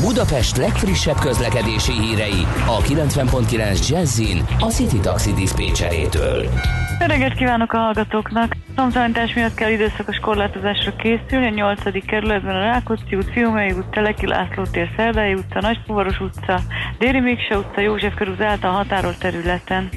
Budapest 0.00 0.56
legfrissebb 0.56 1.18
közlekedési 1.18 1.92
hírei 1.92 2.46
a 2.66 2.78
90.9 2.78 3.88
Jazzin 3.88 4.44
a 4.58 4.66
City 4.66 4.98
Taxi 4.98 5.32
Dispécsejétől. 5.32 6.48
Öreget 7.00 7.34
kívánok 7.34 7.72
a 7.72 7.78
hallgatóknak! 7.78 8.56
Szomszalantás 8.76 9.34
miatt 9.34 9.54
kell 9.54 9.70
időszakos 9.70 10.16
korlátozásra 10.16 10.96
készülni 10.96 11.46
a 11.46 11.50
8. 11.50 12.06
kerületben 12.06 12.56
a 12.56 12.60
Rákóczi 12.60 13.16
út, 13.16 13.30
Fiumei 13.30 13.72
út, 13.72 13.86
Teleki 13.90 14.26
László 14.26 14.62
tér, 14.70 14.88
Szerdai 14.96 15.34
utca, 15.34 15.60
Nagyfuvaros 15.60 16.20
utca, 16.20 16.60
Déri 16.98 17.20
Mikse 17.20 17.58
utca, 17.58 17.80
József 17.80 18.14
körút 18.14 18.40
által 18.40 18.72
határolt 18.72 19.18
területen. 19.18 19.88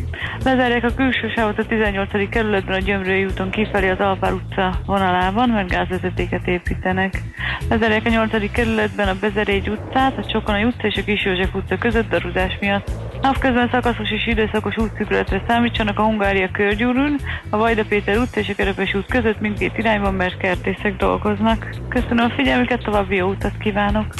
Lezárják 0.43 0.83
a 0.83 0.93
külső 0.93 1.31
sávot 1.35 1.59
a 1.59 1.65
18. 1.65 2.29
kerületben 2.29 2.75
a 2.75 2.79
Gyömrői 2.79 3.25
úton 3.25 3.49
kifelé 3.49 3.89
az 3.89 3.99
Alpár 3.99 4.33
utca 4.33 4.79
vonalában, 4.85 5.49
mert 5.49 5.69
gázvezetéket 5.69 6.47
építenek. 6.47 7.21
Lezárják 7.69 8.05
a 8.05 8.09
8. 8.09 8.51
kerületben 8.51 9.07
a 9.07 9.19
Bezerégy 9.19 9.69
utcát, 9.89 10.17
a 10.17 10.25
Csokonai 10.25 10.63
utca 10.63 10.87
és 10.87 10.97
a 10.97 11.03
Kis 11.03 11.25
József 11.25 11.53
utca 11.53 11.77
között 11.77 12.09
darudás 12.09 12.57
miatt. 12.59 12.91
Napközben 13.21 13.69
szakaszos 13.71 14.11
és 14.11 14.27
időszakos 14.27 14.77
útszükületre 14.77 15.43
számítsanak 15.47 15.99
a 15.99 16.03
Hungária 16.03 16.49
körgyűrűn, 16.51 17.19
a 17.49 17.57
Vajda 17.57 17.83
Péter 17.85 18.17
utca 18.17 18.39
és 18.39 18.49
a 18.49 18.53
Kerepes 18.55 18.93
út 18.93 19.05
között 19.05 19.39
mindkét 19.39 19.77
irányban, 19.77 20.13
mert 20.13 20.37
kertészek 20.37 20.95
dolgoznak. 20.95 21.69
Köszönöm 21.89 22.25
a 22.25 22.33
figyelmüket, 22.35 22.83
további 22.83 23.15
jó 23.15 23.27
utat 23.27 23.57
kívánok! 23.57 24.13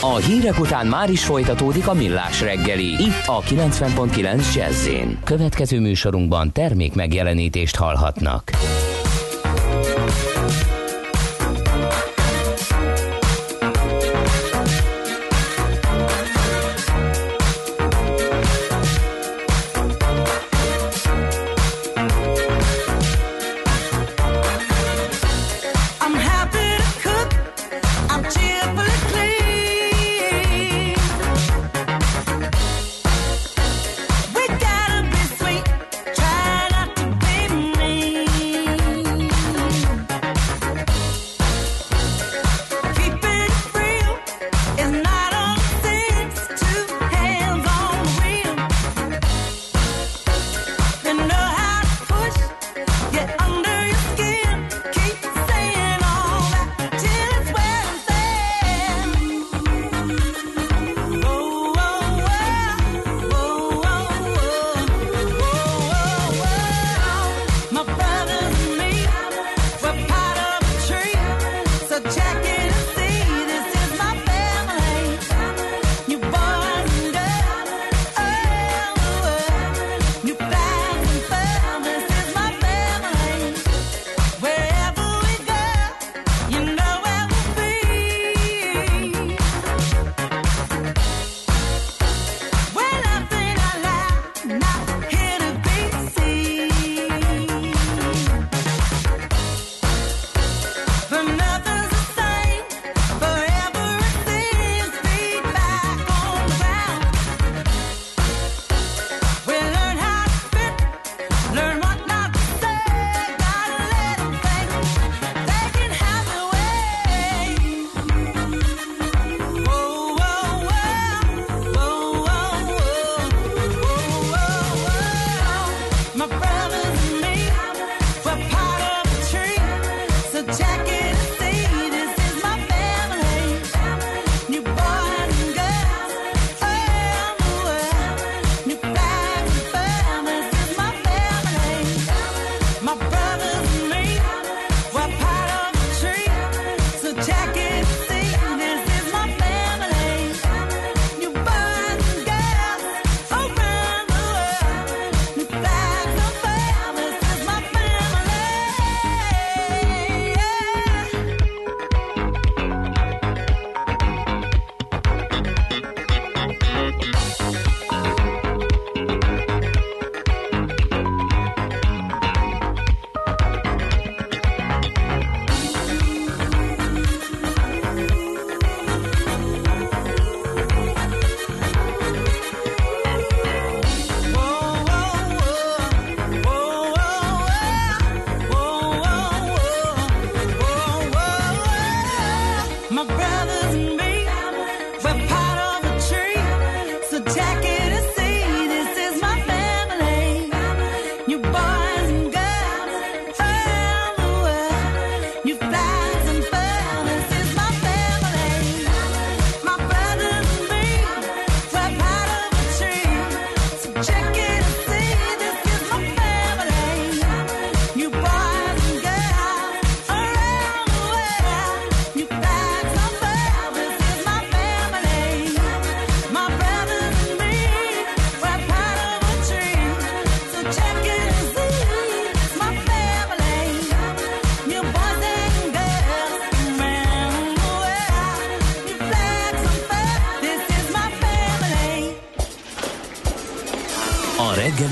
A 0.00 0.16
hírek 0.16 0.58
után 0.58 0.86
már 0.86 1.10
is 1.10 1.24
folytatódik 1.24 1.88
a 1.88 1.94
millás 1.94 2.40
reggeli, 2.40 2.86
itt 2.86 3.26
a 3.26 3.40
90.9 3.40 4.54
jazz 4.54 4.88
Következő 5.24 5.80
műsorunkban 5.80 6.52
termék 6.52 6.94
megjelenítést 6.94 7.76
hallhatnak. 7.76 8.50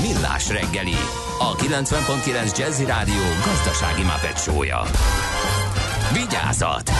Millás 0.00 0.48
reggeli, 0.48 0.94
a 1.38 1.54
90.9 1.56 2.58
Jazzy 2.58 2.84
Rádió 2.84 3.22
gazdasági 3.44 4.02
mapetsója. 4.02 4.82
Vigyázat! 6.12 6.90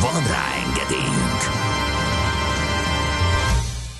Van 0.00 0.22
rá 0.26 0.46
engedélyünk! 0.66 1.40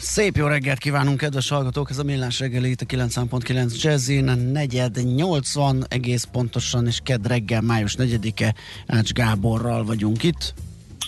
Szép 0.00 0.36
jó 0.36 0.46
reggelt 0.46 0.78
kívánunk, 0.78 1.16
kedves 1.16 1.48
hallgatók! 1.48 1.90
Ez 1.90 1.98
a 1.98 2.04
Millás 2.04 2.38
reggeli 2.38 2.70
itt 2.70 2.80
a 2.80 2.84
9.9 2.84 3.82
Jazzin, 3.82 4.24
negyed 4.52 5.14
80 5.14 5.86
egész 5.88 6.24
pontosan, 6.32 6.86
és 6.86 7.00
kedd 7.02 7.26
reggel, 7.26 7.60
május 7.60 7.94
4-e 7.98 8.54
Ács 8.86 9.12
Gáborral 9.12 9.84
vagyunk 9.84 10.22
itt. 10.22 10.54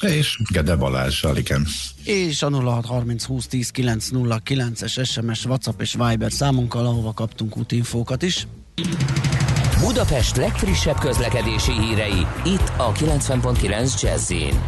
És 0.00 0.38
Gede 0.52 0.76
Balázs, 0.76 1.24
igen. 1.34 1.66
És 2.04 2.42
a 2.42 2.50
0630 2.50 3.24
20 3.24 3.46
10 3.46 3.70
909-es 3.74 5.08
SMS, 5.08 5.44
WhatsApp 5.44 5.80
és 5.80 5.96
Viber 6.08 6.32
számunkkal, 6.32 6.86
ahova 6.86 7.12
kaptunk 7.12 7.56
útinfókat 7.56 8.22
is. 8.22 8.46
Budapest 9.80 10.36
legfrissebb 10.36 10.98
közlekedési 10.98 11.72
hírei, 11.72 12.26
itt 12.44 12.72
a 12.76 12.92
90.9 12.92 14.00
Jazzin. 14.00 14.60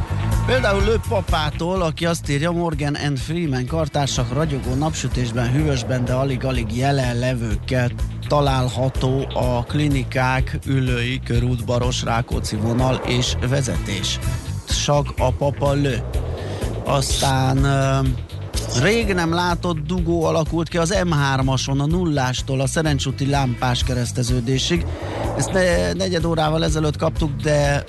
Például 0.46 0.84
Lőp 0.84 1.08
papától, 1.08 1.82
aki 1.82 2.06
azt 2.06 2.30
írja, 2.30 2.50
Morgan 2.50 2.94
and 2.94 3.18
Freeman 3.18 3.66
kartársak 3.66 4.32
ragyogó 4.32 4.74
napsütésben, 4.74 5.52
hűvösben, 5.52 6.04
de 6.04 6.12
alig-alig 6.12 6.76
jelenlevőkkel 6.76 7.90
található 8.28 9.26
a 9.34 9.62
klinikák, 9.62 10.58
ülői, 10.66 11.20
körút, 11.24 11.64
Baros, 11.64 12.02
Rákóczi 12.02 12.56
vonal 12.56 12.94
és 13.06 13.32
vezetés. 13.48 14.18
Sak 14.68 15.06
a 15.18 15.32
papa 15.32 15.72
lő. 15.72 16.02
Aztán 16.84 17.66
Rég 18.82 19.12
nem 19.14 19.32
látott 19.34 19.86
dugó 19.86 20.24
alakult 20.24 20.68
ki 20.68 20.76
az 20.78 20.94
M3-ason 21.02 21.78
a 21.78 21.86
nullástól 21.86 22.60
a 22.60 22.66
Szerencsúti 22.66 23.26
lámpás 23.26 23.84
kereszteződésig. 23.84 24.86
Ezt 25.36 25.52
ne, 25.52 25.92
negyed 25.92 26.24
órával 26.24 26.64
ezelőtt 26.64 26.96
kaptuk, 26.96 27.30
de 27.42 27.84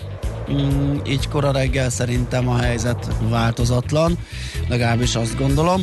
mm, 0.51 0.97
így 1.07 1.27
kora 1.27 1.51
reggel 1.51 1.89
szerintem 1.89 2.49
a 2.49 2.57
helyzet 2.57 3.07
változatlan, 3.29 4.17
legalábbis 4.67 5.15
azt 5.15 5.37
gondolom. 5.37 5.81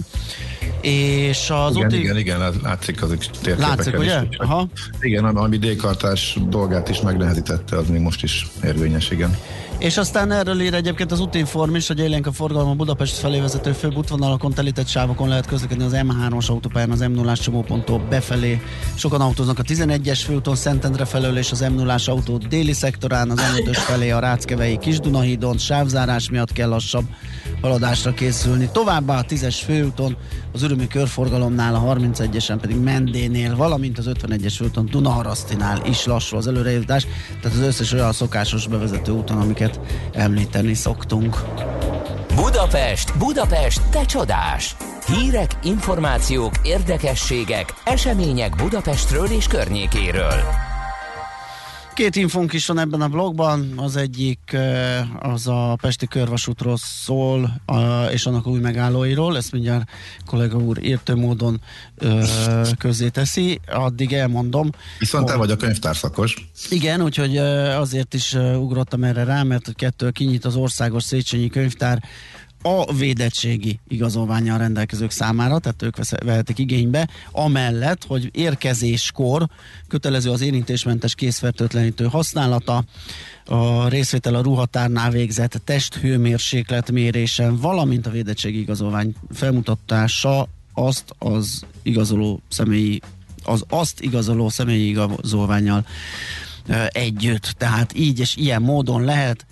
És 0.80 1.51
az 1.51 1.74
igen, 1.76 1.86
úti... 1.86 1.99
igen, 1.99 2.16
igen, 2.16 2.38
lát- 2.38 2.62
látszik 2.62 3.03
az 3.03 3.09
térképeken 3.09 3.59
Látszik, 3.68 3.92
is. 3.92 3.99
ugye? 3.99 4.20
úgyhogy- 4.20 4.36
Aha. 4.38 4.68
Igen, 5.01 5.24
ami 5.24 5.57
D-kartás 5.59 6.38
dolgát 6.49 6.88
is 6.88 7.01
megnehezítette, 7.01 7.76
az 7.76 7.88
még 7.88 8.01
most 8.01 8.22
is 8.22 8.47
érvényes, 8.64 9.11
igen. 9.11 9.36
És 9.79 9.97
aztán 9.97 10.33
erről 10.33 10.61
ír 10.61 10.74
egyébként 10.74 11.12
az 11.12 11.20
útinform 11.20 11.74
is, 11.74 11.87
hogy 11.87 11.99
élénk 11.99 12.27
a 12.27 12.33
forgalom 12.33 12.68
a 12.68 12.74
Budapest 12.74 13.16
felé 13.16 13.41
vezető 13.41 13.72
főbb 13.72 13.97
útvonalakon, 13.97 14.53
telített 14.53 14.87
sávokon 14.87 15.29
lehet 15.29 15.47
közlekedni 15.47 15.85
az 15.85 15.93
M3-as 15.95 16.47
autópályán, 16.47 16.91
az 16.91 17.01
m 17.01 17.12
0 17.12 17.33
csomóponttól 17.37 17.99
befelé. 18.09 18.61
Sokan 18.95 19.20
autóznak 19.20 19.59
a 19.59 19.62
11-es 19.62 20.20
főúton 20.24 20.57
Szentendre 20.57 21.05
felől 21.05 21.37
és 21.37 21.51
az 21.51 21.61
m 21.61 21.74
0 21.74 21.97
autó 22.07 22.37
déli 22.37 22.72
szektorán, 22.72 23.31
az 23.31 23.39
m 23.39 23.68
5 23.68 23.77
felé 23.77 24.11
a 24.11 24.18
Ráckevei 24.18 24.79
Kisdunahídon, 24.79 25.59
sávzárás 25.59 26.31
miatt 26.31 26.53
kell 26.53 26.68
lassabb 26.68 27.05
haladásra 27.61 28.12
készülni. 28.12 28.68
Továbbá 28.72 29.18
a 29.18 29.24
10-es 29.24 29.61
főúton, 29.64 30.16
az 30.53 30.62
Ürömi 30.62 30.87
körforgalomnál, 30.87 31.74
a 31.74 31.95
31-esen 31.95 32.59
pedig 32.61 32.77
Mendénél, 32.77 33.57
valamint 33.57 33.99
az 33.99 34.09
51-es 34.09 34.55
főúton 34.57 34.89
Dunaharasztinál 34.91 35.83
is 35.87 36.05
lassú 36.05 36.37
az 36.37 36.47
előrejutás, 36.47 37.07
tehát 37.43 37.59
az 37.59 37.64
összes 37.64 37.93
olyan 37.93 38.12
szokásos 38.12 38.66
bevezető 38.66 39.12
úton, 39.12 39.41
amiket 39.41 39.66
említeni 40.12 40.75
szoktunk. 40.75 41.37
Budapest, 42.35 43.19
Budapest, 43.19 43.81
te 43.91 44.05
csodás! 44.05 44.77
Hírek, 45.07 45.51
információk, 45.62 46.53
érdekességek, 46.62 47.75
események 47.85 48.57
Budapestről 48.57 49.27
és 49.27 49.47
környékéről. 49.47 50.66
Két 51.97 52.16
infónk 52.16 52.53
is 52.53 52.66
van 52.66 52.78
ebben 52.78 53.01
a 53.01 53.09
blogban, 53.09 53.72
az 53.76 53.97
egyik 53.97 54.57
az 55.18 55.47
a 55.47 55.76
Pesti 55.80 56.07
körvasútról 56.07 56.76
szól, 56.76 57.61
és 58.12 58.26
annak 58.26 58.47
új 58.47 58.61
megállóiról, 58.61 59.36
ezt 59.36 59.53
mindjárt 59.53 59.90
kollega 60.26 60.59
úr 60.59 60.84
értő 60.84 61.14
módon 61.14 61.61
közé 62.78 63.09
teszi, 63.09 63.61
addig 63.66 64.12
elmondom. 64.12 64.70
Viszont 64.99 65.26
te 65.26 65.34
vagy 65.36 65.51
a 65.51 65.57
könyvtárszakos. 65.57 66.49
Igen, 66.70 67.03
úgyhogy 67.03 67.36
azért 67.36 68.14
is 68.14 68.32
ugrottam 68.34 69.05
erre 69.05 69.24
rá, 69.24 69.42
mert 69.42 69.64
hogy 69.64 69.76
kettő 69.76 70.11
kinyit 70.11 70.44
az 70.44 70.57
Országos 70.57 71.03
Széchenyi 71.03 71.49
Könyvtár 71.49 72.03
a 72.67 72.93
védettségi 72.93 73.81
igazolványjal 73.89 74.59
rendelkezők 74.59 75.11
számára, 75.11 75.59
tehát 75.59 75.83
ők 75.83 75.97
vehetik 76.25 76.59
igénybe, 76.59 77.09
amellett, 77.31 78.05
hogy 78.05 78.31
érkezéskor 78.33 79.49
kötelező 79.89 80.31
az 80.31 80.41
érintésmentes 80.41 81.14
készfertőtlenítő 81.14 82.05
használata, 82.05 82.85
a 83.45 83.89
részvétel 83.89 84.35
a 84.35 84.43
ruhatárnál 84.43 85.11
végzett 85.11 85.61
testhőmérséklet 85.64 86.91
mérésen, 86.91 87.57
valamint 87.57 88.07
a 88.07 88.11
védettségi 88.11 88.61
igazolvány 88.61 89.14
felmutatása 89.31 90.49
azt 90.75 91.14
az 91.19 91.64
igazoló 91.83 92.41
személyi 92.49 93.01
az 93.45 93.64
azt 93.69 94.01
igazoló 94.01 94.49
személyi 94.49 94.89
igazolványjal 94.89 95.87
együtt. 96.89 97.55
Tehát 97.59 97.99
így 97.99 98.21
és 98.21 98.37
ilyen 98.37 98.62
módon 98.62 99.05
lehet 99.05 99.47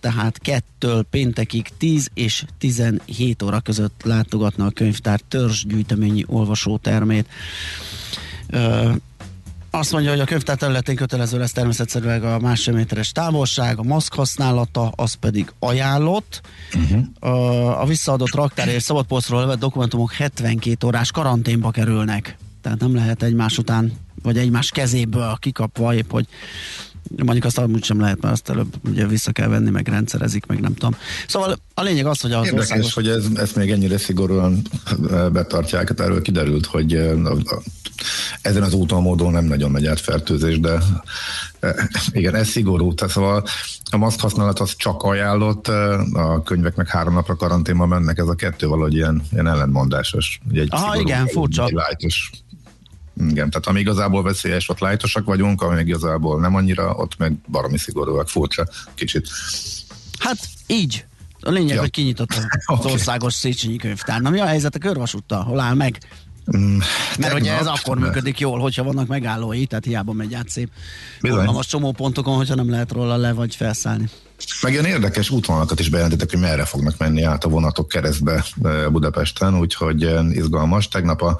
tehát 0.00 0.38
kettől 0.38 1.02
péntekig 1.02 1.68
10 1.78 2.10
és 2.14 2.44
17 2.58 3.42
óra 3.42 3.60
között 3.60 4.00
látogatna 4.04 4.66
a 4.66 4.70
könyvtár 4.70 5.20
törzsgyűjteményi 5.20 6.24
olvasótermét. 6.26 7.28
Azt 9.70 9.92
mondja, 9.92 10.10
hogy 10.10 10.20
a 10.20 10.24
könyvtár 10.24 10.56
területén 10.56 10.96
kötelező 10.96 11.38
lesz 11.38 11.52
természetszerűleg 11.52 12.24
a 12.24 12.38
másfél 12.38 12.74
méteres 12.74 13.12
távolság, 13.12 13.78
a 13.78 13.82
maszk 13.82 14.14
használata, 14.14 14.92
az 14.96 15.14
pedig 15.14 15.52
ajánlott. 15.58 16.40
Uh-huh. 16.74 17.80
A 17.80 17.86
visszaadott 17.86 18.34
raktár 18.34 18.68
és 18.68 18.82
szabadpolcról 18.82 19.40
levett 19.40 19.58
dokumentumok 19.58 20.12
72 20.12 20.86
órás 20.86 21.10
karanténba 21.10 21.70
kerülnek. 21.70 22.36
Tehát 22.62 22.80
nem 22.80 22.94
lehet 22.94 23.22
egymás 23.22 23.58
után, 23.58 23.92
vagy 24.22 24.38
egymás 24.38 24.70
kezéből 24.70 25.36
kikapva, 25.40 25.94
épp 25.94 26.10
hogy 26.10 26.26
mondjuk 27.16 27.44
azt 27.44 27.58
amúgy 27.58 27.84
sem 27.84 28.00
lehet, 28.00 28.20
mert 28.20 28.34
azt 28.34 28.50
előbb 28.50 28.74
ugye 28.88 29.06
vissza 29.06 29.32
kell 29.32 29.48
venni, 29.48 29.70
meg 29.70 29.88
rendszerezik, 29.88 30.46
meg 30.46 30.60
nem 30.60 30.74
tudom. 30.74 30.96
Szóval 31.28 31.58
a 31.74 31.82
lényeg 31.82 32.06
az, 32.06 32.20
hogy 32.20 32.32
az 32.32 32.44
Érdekes, 32.44 32.70
országos... 32.70 32.94
hogy 32.94 33.08
ez, 33.08 33.24
ezt 33.34 33.56
még 33.56 33.70
ennyire 33.70 33.98
szigorúan 33.98 34.62
eh, 35.10 35.28
betartják, 35.30 35.88
hát 35.88 36.00
erről 36.00 36.22
kiderült, 36.22 36.66
hogy 36.66 36.94
eh, 36.94 37.24
a- 37.24 37.30
a- 37.30 37.62
ezen 38.42 38.62
az 38.62 38.72
úton 38.72 39.02
módon 39.02 39.32
nem 39.32 39.44
nagyon 39.44 39.70
megy 39.70 39.86
át 39.86 40.00
fertőzés, 40.00 40.60
de 40.60 40.78
eh, 41.60 41.74
igen, 42.10 42.34
ez 42.34 42.48
szigorú. 42.48 42.94
Tehát 42.94 43.12
szóval 43.14 43.44
a 43.90 43.96
maszk 43.96 44.20
használat 44.20 44.60
az 44.60 44.76
csak 44.76 45.02
ajánlott, 45.02 45.68
a 46.12 46.42
könyvek 46.44 46.76
meg 46.76 46.88
három 46.88 47.14
napra 47.14 47.36
karanténban 47.36 47.88
mennek, 47.88 48.18
ez 48.18 48.26
a 48.26 48.34
kettő 48.34 48.66
valahogy 48.66 48.94
ilyen, 48.94 49.22
ilyen 49.32 49.46
ellentmondásos. 49.46 50.40
Ugye 50.50 50.60
egy 50.60 50.68
Aha, 50.70 51.00
igen, 51.00 51.26
furcsa. 51.26 51.68
Lájtos. 51.72 52.30
Igen, 53.20 53.50
tehát 53.50 53.66
ami 53.66 53.80
igazából 53.80 54.22
veszélyes, 54.22 54.68
ott 54.68 54.78
lájtosak 54.78 55.24
vagyunk, 55.24 55.62
ami 55.62 55.80
igazából 55.80 56.40
nem 56.40 56.54
annyira, 56.54 56.94
ott 56.94 57.16
meg 57.18 57.32
baromi 57.48 57.78
szigorúak, 57.78 58.28
furcsa 58.28 58.68
kicsit. 58.94 59.28
Hát 60.18 60.38
így. 60.66 61.04
A 61.40 61.50
lényeg, 61.50 61.74
Ja. 61.74 61.80
hogy 61.80 61.90
kinyitott 61.90 62.30
az 62.66 62.78
Oké. 62.78 62.92
országos 62.92 63.34
Széchenyi 63.34 63.76
könyvtár. 63.76 64.20
Na 64.20 64.30
mi 64.30 64.40
a 64.40 64.46
helyzet 64.46 64.74
a 64.74 64.78
körvasúttal? 64.78 65.42
Hol 65.42 65.60
áll 65.60 65.74
meg? 65.74 65.98
Mm, 66.56 66.78
Mert 67.18 67.34
ugye 67.34 67.58
ez 67.58 67.66
akkor 67.66 67.98
működik 67.98 68.38
jól, 68.40 68.58
hogyha 68.58 68.82
vannak 68.82 69.06
megállói, 69.06 69.66
tehát 69.66 69.84
hiába 69.84 70.12
megy 70.12 70.34
át 70.34 70.48
szép. 70.48 70.70
Most 71.20 71.68
csomópontokon, 71.68 72.36
hogyha 72.36 72.54
nem 72.54 72.70
lehet 72.70 72.92
róla 72.92 73.16
le 73.16 73.32
vagy 73.32 73.54
felszállni. 73.56 74.08
Meg 74.62 74.72
ilyen 74.72 74.84
érdekes 74.84 75.30
útvonalakat 75.30 75.80
is 75.80 75.88
bejelentettek, 75.88 76.30
hogy 76.30 76.40
merre 76.40 76.64
fognak 76.64 76.98
menni 76.98 77.22
át 77.22 77.44
a 77.44 77.48
vonatok 77.48 77.88
keresztbe 77.88 78.44
eh, 78.62 78.88
Budapesten, 78.90 79.58
úgyhogy 79.58 80.02
eh, 80.04 80.24
izgalmas. 80.30 80.88
Tegnap 80.88 81.22
a 81.22 81.38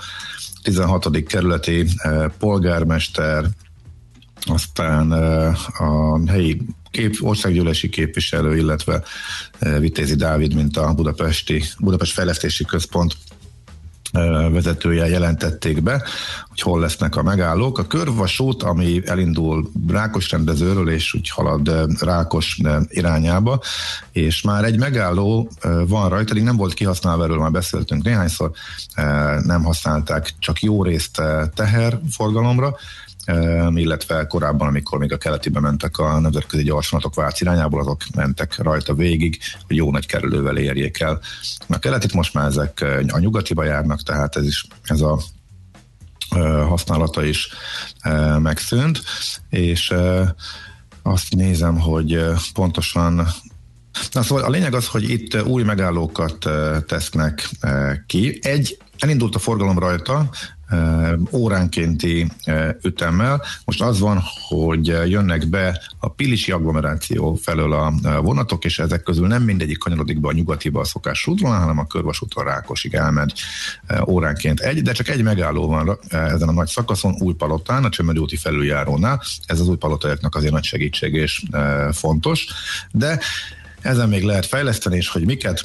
16. 0.62 1.22
kerületi 1.26 1.86
eh, 1.96 2.24
polgármester, 2.38 3.44
aztán 4.46 5.12
eh, 5.12 5.80
a 5.80 6.20
helyi 6.26 6.60
kép, 6.90 7.16
országgyűlési 7.20 7.88
képviselő, 7.88 8.56
illetve 8.56 9.02
eh, 9.58 9.78
Vitézi 9.78 10.14
Dávid, 10.14 10.54
mint 10.54 10.76
a 10.76 10.94
Budapesti, 10.94 11.62
Budapest 11.78 12.12
Fejlesztési 12.12 12.64
Központ 12.64 13.16
vezetője 14.50 15.08
jelentették 15.08 15.82
be, 15.82 16.02
hogy 16.48 16.60
hol 16.60 16.80
lesznek 16.80 17.16
a 17.16 17.22
megállók. 17.22 17.78
A 17.78 17.86
körvasút, 17.86 18.62
ami 18.62 19.02
elindul 19.06 19.70
Rákos 19.88 20.30
rendezőről, 20.30 20.90
és 20.90 21.14
úgy 21.14 21.30
halad 21.30 21.70
Rákos 22.00 22.60
irányába, 22.88 23.60
és 24.12 24.42
már 24.42 24.64
egy 24.64 24.78
megálló 24.78 25.50
van 25.86 26.08
rajta, 26.08 26.30
eddig 26.30 26.42
nem 26.42 26.56
volt 26.56 26.74
kihasználva, 26.74 27.24
erről 27.24 27.38
már 27.38 27.50
beszéltünk 27.50 28.04
néhányszor, 28.04 28.50
nem 29.42 29.62
használták 29.62 30.34
csak 30.38 30.60
jó 30.60 30.82
részt 30.82 31.18
eh, 31.18 31.46
teherforgalomra, 31.54 32.66
eh, 32.66 32.72
illetve 33.74 34.26
korábban, 34.26 34.68
amikor 34.68 34.98
még 34.98 35.12
a 35.12 35.16
keletibe 35.16 35.60
mentek 35.60 35.98
a 35.98 36.18
nemzetközi 36.18 36.62
gyorsvonatok 36.62 37.14
Vác 37.14 37.40
irányából, 37.40 37.80
azok 37.80 38.02
mentek 38.14 38.56
rajta 38.56 38.94
végig, 38.94 39.38
hogy 39.66 39.76
jó 39.76 39.90
nagy 39.90 40.06
kerülővel 40.06 40.56
érjék 40.56 41.00
el. 41.00 41.20
A 41.68 41.78
keletit 41.78 42.12
most 42.12 42.34
már 42.34 42.46
ezek 42.46 42.80
eh, 42.80 42.98
a 43.08 43.18
nyugatiba 43.18 43.64
járnak, 43.64 44.02
tehát 44.02 44.36
ez 44.36 44.44
is 44.44 44.66
ez 44.82 45.00
a 45.00 45.18
eh, 46.30 46.68
használata 46.68 47.24
is 47.24 47.48
eh, 48.00 48.38
megszűnt, 48.38 49.02
és 49.50 49.94
azt 51.02 51.34
nézem, 51.34 51.78
hogy 51.78 52.24
pontosan 52.54 53.26
Na 54.12 54.22
szóval 54.22 54.44
a 54.44 54.50
lényeg 54.50 54.74
az, 54.74 54.86
hogy 54.86 55.10
itt 55.10 55.42
új 55.42 55.62
megállókat 55.62 56.48
tesznek 56.86 57.50
ki. 58.06 58.38
Egy, 58.42 58.78
elindult 58.98 59.34
a 59.34 59.38
forgalom 59.38 59.78
rajta, 59.78 60.30
óránkénti 61.32 62.30
ütemmel. 62.82 63.42
Most 63.64 63.82
az 63.82 63.98
van, 63.98 64.22
hogy 64.48 64.86
jönnek 64.86 65.46
be 65.46 65.82
a 65.98 66.08
Pilisi 66.08 66.52
agglomeráció 66.52 67.34
felől 67.34 67.72
a 67.72 67.92
vonatok, 68.22 68.64
és 68.64 68.78
ezek 68.78 69.02
közül 69.02 69.26
nem 69.26 69.42
mindegyik 69.42 69.78
kanyarodik 69.78 70.20
be 70.20 70.28
a 70.28 70.32
nyugatiba 70.32 70.80
a 70.80 70.84
szokás 70.84 71.26
útvonalon, 71.26 71.60
hanem 71.60 71.78
a 71.78 71.86
körvasúton 71.86 72.44
Rákosig 72.44 72.94
elmegy 72.94 73.32
eh, 73.86 74.08
óránként 74.08 74.60
egy, 74.60 74.82
de 74.82 74.92
csak 74.92 75.08
egy 75.08 75.22
megálló 75.22 75.66
van 75.66 75.98
ezen 76.08 76.48
a 76.48 76.52
nagy 76.52 76.68
szakaszon, 76.68 77.14
Újpalotán, 77.18 77.84
a 77.84 77.88
Csömöri 77.88 78.18
úti 78.18 78.36
felüljárónál. 78.36 79.22
Ez 79.46 79.60
az 79.60 79.68
újpalotaiaknak 79.68 80.34
azért 80.34 80.52
nagy 80.52 80.64
segítség 80.64 81.14
és 81.14 81.42
fontos. 81.92 82.46
De 82.90 83.18
ezen 83.80 84.08
még 84.08 84.22
lehet 84.22 84.46
fejleszteni, 84.46 84.96
és 84.96 85.08
hogy 85.08 85.24
miket, 85.24 85.62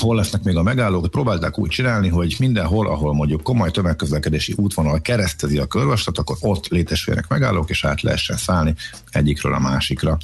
hol 0.00 0.16
lesznek 0.16 0.42
még 0.42 0.56
a 0.56 0.62
megállók, 0.62 1.10
próbálták 1.10 1.58
úgy 1.58 1.68
csinálni, 1.68 2.08
hogy 2.08 2.36
mindenhol, 2.38 2.88
ahol 2.88 3.14
mondjuk 3.14 3.42
komoly 3.42 3.70
tömegközlekedési 3.70 4.54
útvonal 4.56 5.00
keresztezi 5.00 5.58
a 5.58 5.66
körvastat, 5.66 6.18
akkor 6.18 6.36
ott 6.40 6.68
létesüljenek 6.68 7.28
megállók, 7.28 7.70
és 7.70 7.84
át 7.84 8.02
lehessen 8.02 8.36
szállni 8.36 8.74
egyikről 9.10 9.54
a 9.54 9.58
másikra. 9.58 10.18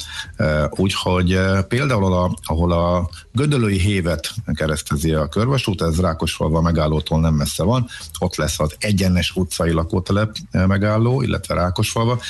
Úgyhogy 0.71 1.41
például, 1.69 2.13
a, 2.13 2.37
ahol 2.43 2.73
a 2.73 3.11
Gödölői 3.33 3.79
hévet 3.79 4.31
keresztezi 4.55 5.13
a 5.13 5.29
körvasút, 5.29 5.83
ez 5.83 6.01
Rákosfalva 6.01 6.61
megállótól 6.61 7.21
nem 7.21 7.35
messze 7.35 7.63
van, 7.63 7.87
ott 8.19 8.37
lesz 8.37 8.61
az 8.61 8.77
egyenes 8.79 9.33
utcai 9.35 9.71
lakótelep 9.71 10.37
megálló, 10.51 11.23
illetve 11.23 11.55
Rákosfalva, 11.55 12.21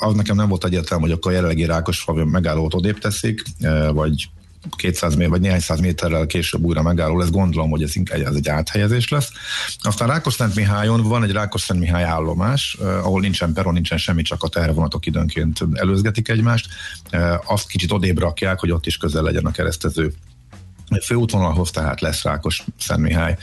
az 0.00 0.14
nekem 0.14 0.36
nem 0.36 0.48
volt 0.48 0.64
egyértelmű, 0.64 1.04
hogy 1.04 1.12
akkor 1.12 1.32
a 1.32 1.34
jelenlegi 1.34 1.64
Rákosfalvi 1.64 2.24
megállót 2.24 2.74
odébb 2.74 2.98
teszik, 2.98 3.42
vagy 3.92 4.28
200 4.76 5.14
méter, 5.14 5.30
vagy 5.30 5.40
néhány 5.40 5.60
száz 5.60 5.80
méterrel 5.80 6.26
később 6.26 6.64
újra 6.64 6.82
megálló 6.82 7.18
lesz, 7.18 7.30
gondolom, 7.30 7.70
hogy 7.70 7.82
ez 7.82 7.96
inkább 7.96 8.20
ez 8.20 8.34
egy 8.34 8.48
áthelyezés 8.48 9.08
lesz. 9.08 9.30
Aztán 9.80 10.08
Rákoszent 10.08 10.54
Mihályon 10.54 11.02
van 11.02 11.22
egy 11.22 11.32
Rákoszent 11.32 11.80
Mihály 11.80 12.04
állomás, 12.04 12.76
eh, 12.80 13.06
ahol 13.06 13.20
nincsen 13.20 13.52
peron, 13.52 13.72
nincsen 13.72 13.98
semmi, 13.98 14.22
csak 14.22 14.42
a 14.42 14.48
tehervonatok 14.48 15.06
időnként 15.06 15.58
előzgetik 15.72 16.28
egymást. 16.28 16.68
Eh, 17.10 17.50
azt 17.52 17.68
kicsit 17.68 17.92
odébb 17.92 18.18
rakják, 18.18 18.58
hogy 18.58 18.70
ott 18.70 18.86
is 18.86 18.96
közel 18.96 19.22
legyen 19.22 19.44
a 19.44 19.50
keresztező 19.50 20.12
főútvonalhoz, 21.04 21.70
tehát 21.70 22.00
lesz 22.00 22.22
Rákos 22.22 22.64
Szent 22.78 23.00
Mihály 23.00 23.36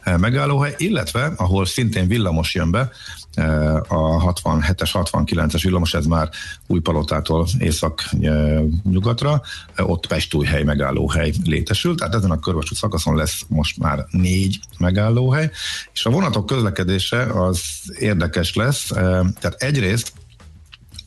eh, 0.00 0.18
megállóhely, 0.18 0.74
illetve 0.76 1.32
ahol 1.36 1.66
szintén 1.66 2.08
villamos 2.08 2.54
jön 2.54 2.70
be, 2.70 2.90
eh, 3.34 3.74
a 3.74 4.32
67-es, 4.32 4.90
69-es 4.92 5.60
villamos, 5.62 5.94
ez 5.94 6.06
már 6.06 6.28
Újpalotától 6.66 7.46
észak-nyugatra, 7.58 9.42
eh, 9.74 9.90
ott 9.90 10.06
Pestújhely 10.06 10.62
megállóhely 10.62 11.32
létesül, 11.44 11.96
tehát 11.96 12.14
ezen 12.14 12.30
a 12.30 12.38
körvasút 12.38 12.78
szakaszon 12.78 13.16
lesz 13.16 13.42
most 13.48 13.78
már 13.78 14.06
négy 14.10 14.60
megállóhely, 14.78 15.50
és 15.92 16.06
a 16.06 16.10
vonatok 16.10 16.46
közlekedése 16.46 17.22
az 17.22 17.62
érdekes 17.98 18.54
lesz, 18.54 18.90
eh, 18.90 19.20
tehát 19.40 19.62
egyrészt 19.62 20.12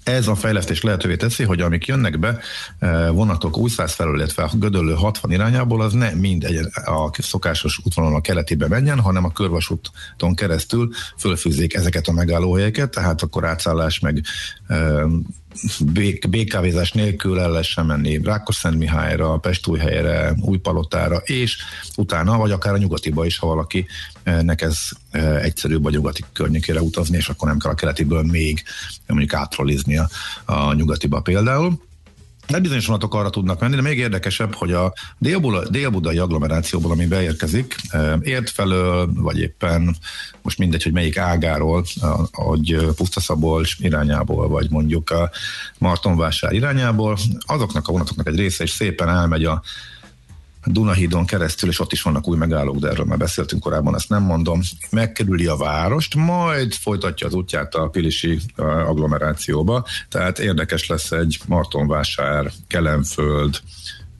ez 0.04 0.28
a 0.28 0.36
fejlesztés 0.36 0.82
lehetővé 0.82 1.16
teszi, 1.16 1.44
hogy 1.44 1.62
amik 1.62 1.86
jönnek 1.86 2.20
be 2.20 2.40
eh, 2.80 3.10
vonatok 3.10 3.58
újszáz 3.58 3.94
felől, 3.94 4.16
illetve 4.16 4.50
Gödöllő 4.54 4.94
60 4.94 5.32
irányából, 5.32 5.82
az 5.82 5.94
ne 5.94 6.10
mind 6.10 6.44
egy, 6.44 6.60
a 6.86 7.12
szokásos 7.18 7.80
útvonalon 7.84 8.18
a 8.18 8.22
keletibe 8.22 8.68
menjen, 8.68 9.00
hanem 9.00 9.24
a 9.24 9.32
körvasúton 9.32 10.36
keresztül 10.36 10.90
fölfűzzék 11.18 11.74
ezeket 11.74 12.08
a 12.08 12.12
megállóhelyeket, 12.12 12.90
tehát 12.90 13.22
akkor 13.22 13.46
átszállás 13.46 14.00
meg 14.00 14.24
békávézás 16.30 16.92
nélkül 16.92 17.40
el 17.40 17.52
lehessen 17.52 17.86
menni 17.86 18.22
Rákosszentmihályra, 18.24 19.38
Pestújhelyre, 19.38 20.36
Újpalotára, 20.42 21.18
és 21.18 21.58
utána, 21.96 22.38
vagy 22.38 22.52
akár 22.52 22.74
a 22.74 22.78
nyugatiba 22.78 23.26
is, 23.26 23.38
ha 23.38 23.48
valakinek 23.48 24.62
ez 24.62 24.78
eh, 25.12 25.44
egyszerűbb 25.44 25.86
a 25.86 25.90
nyugati 25.90 26.24
környékére 26.34 26.82
utazni, 26.82 27.18
és 27.18 27.30
akkor 27.30 27.48
nem 27.48 27.60
kell 27.60 27.72
a 27.72 27.76
keletiből 27.76 28.24
még 28.24 28.64
mondjuk 29.08 29.34
átrolliznia 29.34 30.10
a 30.46 30.74
nyugatiba 30.74 31.20
például. 31.20 31.80
De 32.48 32.60
bizonyos 32.60 32.86
vonatok 32.86 33.14
arra 33.14 33.30
tudnak 33.30 33.60
menni, 33.60 33.76
de 33.76 33.82
még 33.82 33.98
érdekesebb, 33.98 34.56
hogy 34.56 34.72
a 34.72 34.94
délbudai, 35.70 36.18
agglomerációból, 36.18 36.92
ami 36.92 37.06
beérkezik, 37.06 37.76
eh, 37.90 38.14
ért 38.22 38.50
felől, 38.50 39.10
vagy 39.14 39.40
éppen 39.40 39.96
most 40.42 40.58
mindegy, 40.58 40.84
hogy 40.84 40.92
melyik 40.92 41.18
ágáról, 41.18 41.86
hogy 42.32 42.78
Pusztaszabolcs 42.96 43.76
irányából, 43.80 44.48
vagy 44.48 44.70
mondjuk 44.70 45.10
a 45.10 45.30
Martonvásár 45.78 46.54
irányából, 46.54 47.18
azoknak 47.40 47.88
a 47.88 47.92
vonatoknak 47.92 48.28
egy 48.28 48.36
része 48.36 48.64
is 48.64 48.72
szépen 48.72 49.10
elmegy 49.10 49.46
a 49.46 49.62
Dunahídon 50.66 51.26
keresztül, 51.26 51.70
és 51.70 51.80
ott 51.80 51.92
is 51.92 52.02
vannak 52.02 52.28
új 52.28 52.38
megállók, 52.38 52.78
de 52.78 52.90
erről 52.90 53.06
már 53.06 53.18
beszéltünk 53.18 53.62
korábban, 53.62 53.96
ezt 53.96 54.10
nem 54.10 54.24
mondom, 54.24 54.62
megkerüli 54.90 55.46
a 55.46 55.56
várost, 55.56 56.16
majd 56.16 56.74
folytatja 56.74 57.28
az 57.28 57.34
útját 57.34 57.76
a 57.76 57.88
Pilisi 57.88 58.40
agglomerációba, 58.88 59.86
tehát 60.10 60.40
érdekes 60.40 60.88
lesz 60.88 61.12
egy 61.12 61.40
Martonvásár, 61.48 62.52
Kelenföld, 62.68 63.60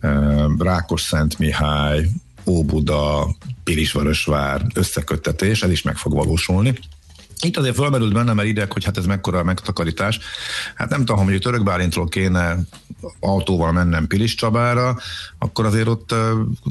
uh, 0.02 0.58
Rákos-Szent 0.58 1.40
Mihály, 1.40 2.10
Óbuda, 2.46 3.36
Pilisvörösvár 3.64 4.62
összeköttetés, 4.74 5.64
ez 5.64 5.72
is 5.72 5.82
meg 5.82 5.96
fog 5.96 6.14
valósulni. 6.14 6.80
Itt 7.44 7.58
azért 7.58 7.76
fölmerült 7.76 8.14
bennem 8.14 8.40
el 8.40 8.46
ideg, 8.46 8.72
hogy 8.72 8.84
hát 8.84 8.98
ez 8.98 9.06
mekkora 9.06 9.40
a 9.40 9.44
megtakarítás. 9.44 10.20
Hát 10.76 10.90
nem 10.90 11.06
tudom, 11.06 11.26
hogy 11.26 11.40
Török 11.40 11.64
Bálintról 11.64 12.08
kéne 12.08 12.58
autóval 13.20 13.72
mennem 13.72 14.08
Pilis 14.08 14.36
Csabára, 14.36 14.98
akkor 15.38 15.66
azért 15.66 15.88
ott 15.88 16.16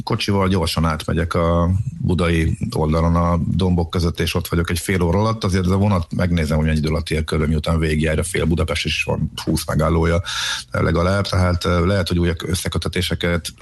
kocsival 0.04 0.48
gyorsan 0.48 0.84
átmegyek 0.84 1.34
a 1.34 1.70
budai 2.00 2.58
oldalon 2.76 3.16
a 3.16 3.40
dombok 3.46 3.90
között, 3.90 4.20
és 4.20 4.34
ott 4.34 4.48
vagyok 4.48 4.70
egy 4.70 4.78
fél 4.78 5.02
óra 5.02 5.18
alatt, 5.18 5.44
azért 5.44 5.64
ez 5.64 5.70
a 5.70 5.76
vonat 5.76 6.14
megnézem, 6.14 6.56
hogy 6.56 6.66
mennyi 6.66 6.78
idő 6.78 6.88
alatt 6.88 7.10
ér 7.10 7.24
körül, 7.24 7.46
miután 7.46 7.78
végigjárja 7.78 8.22
fél 8.22 8.44
Budapest, 8.44 8.84
is 8.84 9.02
van 9.02 9.32
20 9.44 9.66
megállója 9.66 10.22
legalább, 10.70 11.26
tehát 11.26 11.64
lehet, 11.64 12.08
hogy 12.08 12.18
új 12.18 12.32
összekötetéseket 12.46 13.52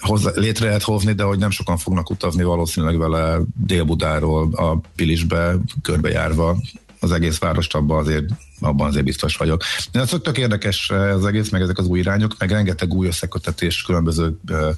hozzá, 0.00 0.30
létre 0.34 0.66
lehet 0.66 0.82
hozni, 0.82 1.12
de 1.12 1.22
hogy 1.22 1.38
nem 1.38 1.50
sokan 1.50 1.76
fognak 1.76 2.10
utazni 2.10 2.42
valószínűleg 2.42 2.98
vele 2.98 3.38
Dél-Budáról 3.66 4.54
a 4.54 4.80
Pilisbe, 4.96 5.56
körbejárva 6.02 6.56
az 7.00 7.12
egész 7.12 7.38
várost, 7.38 7.74
abban 7.74 7.98
azért, 7.98 8.24
abban 8.60 8.86
azért 8.86 9.04
biztos 9.04 9.36
vagyok. 9.36 9.62
De 9.92 10.00
ez 10.00 10.14
tök 10.22 10.38
érdekes 10.38 10.90
az 10.90 11.24
egész, 11.26 11.50
meg 11.50 11.60
ezek 11.60 11.78
az 11.78 11.86
új 11.86 11.98
irányok, 11.98 12.34
meg 12.38 12.50
rengeteg 12.50 12.94
új 12.94 13.06
összekötetés 13.06 13.82
különböző 13.82 14.38
uh, 14.50 14.74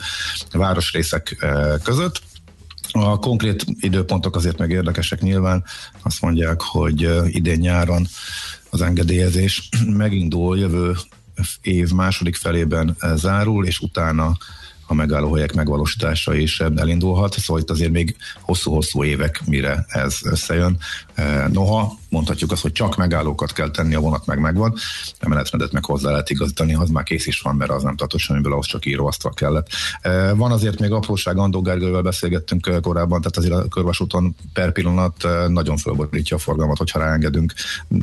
városrészek 0.52 1.36
uh, 1.42 1.82
között. 1.82 2.22
A 2.92 3.18
konkrét 3.18 3.64
időpontok 3.80 4.36
azért 4.36 4.58
meg 4.58 4.70
érdekesek 4.70 5.20
nyilván. 5.20 5.64
Azt 6.02 6.20
mondják, 6.20 6.60
hogy 6.60 7.08
idén 7.26 7.58
nyáron 7.58 8.06
az 8.70 8.82
engedélyezés 8.82 9.68
megindul 9.86 10.58
jövő 10.58 10.96
év 11.60 11.90
második 11.90 12.36
felében 12.36 12.96
zárul, 13.14 13.66
és 13.66 13.78
utána 13.78 14.36
a 14.86 14.94
megállóhelyek 14.94 15.52
megvalósítása 15.54 16.34
is 16.34 16.60
elindulhat, 16.60 17.38
szóval 17.38 17.62
itt 17.62 17.70
azért 17.70 17.90
még 17.90 18.16
hosszú-hosszú 18.40 19.04
évek, 19.04 19.42
mire 19.46 19.84
ez 19.88 20.18
összejön. 20.24 20.78
Noha 21.52 21.98
mondhatjuk 22.14 22.52
azt, 22.52 22.62
hogy 22.62 22.72
csak 22.72 22.96
megállókat 22.96 23.52
kell 23.52 23.70
tenni, 23.70 23.94
a 23.94 24.00
vonat 24.00 24.26
meg 24.26 24.38
megvan, 24.38 24.74
a 25.20 25.28
menetrendet 25.28 25.72
meg 25.72 25.84
hozzá 25.84 26.10
lehet 26.10 26.30
igazítani, 26.30 26.74
az 26.74 26.88
már 26.88 27.04
kész 27.04 27.26
is 27.26 27.40
van, 27.40 27.56
mert 27.56 27.70
az 27.70 27.82
nem 27.82 27.96
tartott 27.96 28.20
semmiből, 28.20 28.52
ahhoz 28.52 28.66
csak 28.66 28.86
íróasztal 28.86 29.32
kellett. 29.34 29.68
Van 30.34 30.52
azért 30.52 30.80
még 30.80 30.92
apróság, 30.92 31.38
Andó 31.38 31.62
Gergővel 31.62 32.02
beszélgettünk 32.02 32.80
korábban, 32.80 33.20
tehát 33.20 33.36
azért 33.36 33.64
a 33.64 33.68
körvasúton 33.68 34.36
per 34.52 34.72
pillanat 34.72 35.26
nagyon 35.48 35.76
fölborítja 35.76 36.36
a 36.36 36.40
forgalmat, 36.40 36.78
hogyha 36.78 36.98
ráengedünk. 36.98 37.52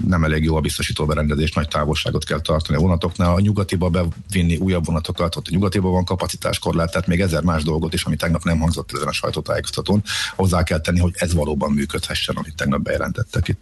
Nem 0.07 0.24
elég 0.24 0.43
jó 0.43 0.55
a 0.55 0.59
biztosító 0.59 1.05
berendezés, 1.05 1.51
nagy 1.51 1.68
távolságot 1.68 2.24
kell 2.24 2.41
tartani 2.41 2.78
a 2.78 2.82
vonatoknál. 2.82 3.34
A 3.34 3.39
nyugatiba 3.39 3.89
bevinni 3.89 4.57
újabb 4.57 4.86
vonatokat, 4.86 5.36
ott 5.36 5.47
a 5.47 5.51
nyugatiba 5.51 5.89
van 5.89 6.05
kapacitáskorlát, 6.05 6.91
tehát 6.91 7.07
még 7.07 7.22
ezer 7.22 7.43
más 7.43 7.64
dolgot 7.64 7.93
is, 7.93 8.03
ami 8.03 8.16
tegnap 8.16 8.43
nem 8.43 8.59
hangzott 8.59 8.91
ezen 8.93 9.07
a 9.07 9.12
sajtótájékoztatón, 9.12 10.03
hozzá 10.36 10.64
kell 10.64 10.80
tenni, 10.80 10.99
hogy 10.99 11.14
ez 11.16 11.34
valóban 11.34 11.72
működhessen, 11.72 12.36
amit 12.36 12.55
tegnap 12.55 12.82
bejelentettek 12.82 13.47
itt. 13.47 13.62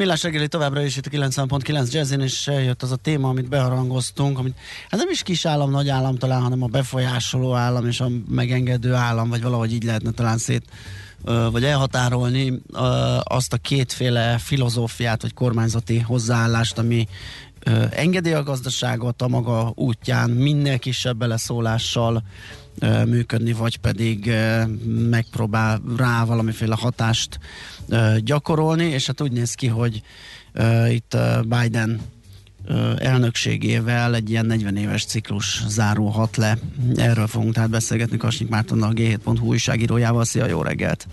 Millás 0.00 0.22
reggeli 0.22 0.48
továbbra 0.48 0.82
is 0.82 0.96
itt 0.96 1.06
a 1.06 1.10
90.9 1.10 1.92
Jazzin, 1.92 2.20
és 2.20 2.46
eljött 2.46 2.82
az 2.82 2.90
a 2.90 2.96
téma, 2.96 3.28
amit 3.28 3.48
beharangoztunk, 3.48 4.38
amit 4.38 4.56
hát 4.88 5.00
nem 5.00 5.10
is 5.10 5.22
kis 5.22 5.44
állam, 5.44 5.70
nagy 5.70 5.88
állam 5.88 6.16
talán, 6.16 6.42
hanem 6.42 6.62
a 6.62 6.66
befolyásoló 6.66 7.54
állam 7.54 7.86
és 7.86 8.00
a 8.00 8.08
megengedő 8.28 8.94
állam, 8.94 9.28
vagy 9.28 9.42
valahogy 9.42 9.72
így 9.72 9.84
lehetne 9.84 10.10
talán 10.10 10.38
szét 10.38 10.64
vagy 11.50 11.64
elhatárolni 11.64 12.62
azt 13.22 13.52
a 13.52 13.56
kétféle 13.56 14.38
filozófiát, 14.38 15.22
vagy 15.22 15.34
kormányzati 15.34 15.98
hozzáállást, 15.98 16.78
ami 16.78 17.08
engedi 17.90 18.32
a 18.32 18.42
gazdaságot 18.42 19.22
a 19.22 19.28
maga 19.28 19.72
útján 19.74 20.30
minél 20.30 20.78
kisebb 20.78 21.16
beleszólással 21.16 22.22
működni, 23.06 23.52
vagy 23.52 23.76
pedig 23.76 24.32
megpróbál 25.10 25.82
rá 25.96 26.24
valamiféle 26.24 26.76
hatást 26.78 27.38
gyakorolni, 28.18 28.84
és 28.84 29.06
hát 29.06 29.20
úgy 29.20 29.32
néz 29.32 29.54
ki, 29.54 29.66
hogy 29.66 30.02
itt 30.88 31.16
Biden 31.46 32.00
elnökségével 32.98 34.14
egy 34.14 34.30
ilyen 34.30 34.46
40 34.46 34.76
éves 34.76 35.04
ciklus 35.04 35.62
zárulhat 35.68 36.36
le. 36.36 36.58
Erről 36.96 37.26
fogunk 37.26 37.54
tehát 37.54 37.70
beszélgetni 37.70 38.16
Kasnyik 38.16 38.48
Mártonnal, 38.48 38.92
G7.hu 38.94 39.46
újságírójával. 39.46 40.24
Szia, 40.24 40.46
jó 40.46 40.62
reggelt! 40.62 41.06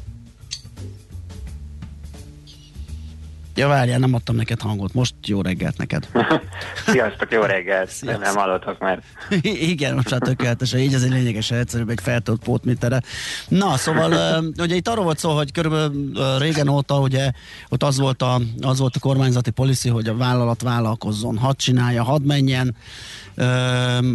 Ja, 3.58 3.68
várjál, 3.68 4.00
nem 4.00 4.14
adtam 4.14 4.36
neked 4.36 4.62
hangot. 4.62 4.94
Most 4.94 5.14
jó 5.26 5.42
reggelt 5.42 5.78
neked. 5.78 6.08
Sziasztok, 6.86 7.32
jó 7.32 7.42
reggelt! 7.42 7.92
Nem, 8.02 8.20
nem 8.20 8.36
hallottak 8.36 8.80
már. 8.80 9.00
Igen, 9.74 9.96
most 9.96 10.10
már 10.10 10.20
tökéletesen. 10.20 10.80
Így 10.80 10.94
azért 10.94 11.12
lényegesen 11.12 11.58
egyszerűbb 11.58 11.90
egy 11.90 12.00
feltölt 12.02 12.44
pótmítere. 12.44 13.02
Na, 13.48 13.78
szóval 13.78 14.44
ugye 14.60 14.76
itt 14.76 14.88
arról 14.88 15.04
volt 15.04 15.18
szó, 15.18 15.36
hogy 15.36 15.52
körülbelül 15.52 16.38
régen 16.40 16.68
óta 16.68 17.00
ugye 17.00 17.32
ott 17.70 17.84
az 17.84 18.00
volt 18.00 18.22
a, 18.22 18.42
az 18.62 18.80
volt 18.80 18.96
a 18.96 19.00
kormányzati 19.00 19.52
policy, 19.52 19.90
hogy 19.90 20.08
a 20.08 20.18
vállalat 20.18 20.62
vállalkozzon, 20.62 21.38
hadd 21.38 21.56
csinálja, 21.58 22.04
hadd 22.04 22.22
menjen. 22.22 22.76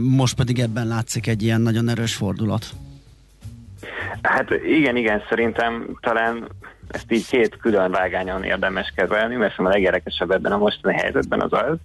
Most 0.03 0.35
pedig 0.35 0.59
ebben 0.59 0.87
látszik 0.87 1.27
egy 1.27 1.43
ilyen 1.43 1.61
nagyon 1.61 1.89
erős 1.89 2.15
fordulat. 2.15 2.67
Hát 4.23 4.51
igen, 4.51 4.97
igen, 4.97 5.23
szerintem 5.29 5.99
talán 6.01 6.49
ezt 6.93 7.13
így 7.13 7.27
két 7.27 7.57
külön 7.57 7.91
vágányon 7.91 8.43
érdemes 8.43 8.93
kezelni, 8.97 9.35
mert 9.35 9.59
a 9.59 9.63
legérdekesebb 9.63 10.31
ebben 10.31 10.53
a 10.53 10.59
mostani 10.59 10.95
helyzetben 10.95 11.41
az 11.41 11.53
az, 11.53 11.77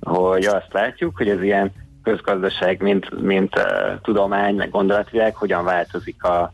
hogy 0.00 0.44
azt 0.44 0.72
látjuk, 0.72 1.16
hogy 1.16 1.28
ez 1.28 1.42
ilyen 1.42 1.72
közgazdaság, 2.02 2.82
mint, 2.82 3.20
mint 3.20 3.58
uh, 3.58 4.00
tudomány, 4.02 4.54
meg 4.54 4.70
gondolatvilág, 4.70 5.34
hogyan 5.34 5.64
változik 5.64 6.22
a, 6.22 6.52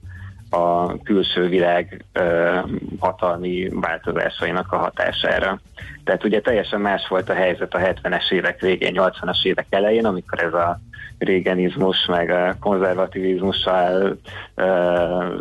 a 0.50 0.96
külső 1.02 1.48
világ 1.48 2.04
uh, 2.14 2.58
hatalmi 2.98 3.68
változásainak 3.70 4.72
a 4.72 4.76
hatására. 4.76 5.60
Tehát 6.04 6.24
ugye 6.24 6.40
teljesen 6.40 6.80
más 6.80 7.08
volt 7.08 7.28
a 7.28 7.34
helyzet 7.34 7.74
a 7.74 7.78
70-es 7.78 8.30
évek 8.32 8.60
végén, 8.60 8.94
80-as 8.94 9.44
évek 9.44 9.66
elején, 9.70 10.04
amikor 10.04 10.42
ez 10.42 10.54
a 10.54 10.80
régenizmus, 11.18 12.06
meg 12.06 12.30
a 12.30 12.56
konzervativizmussal 12.60 14.18
ö, 14.54 14.64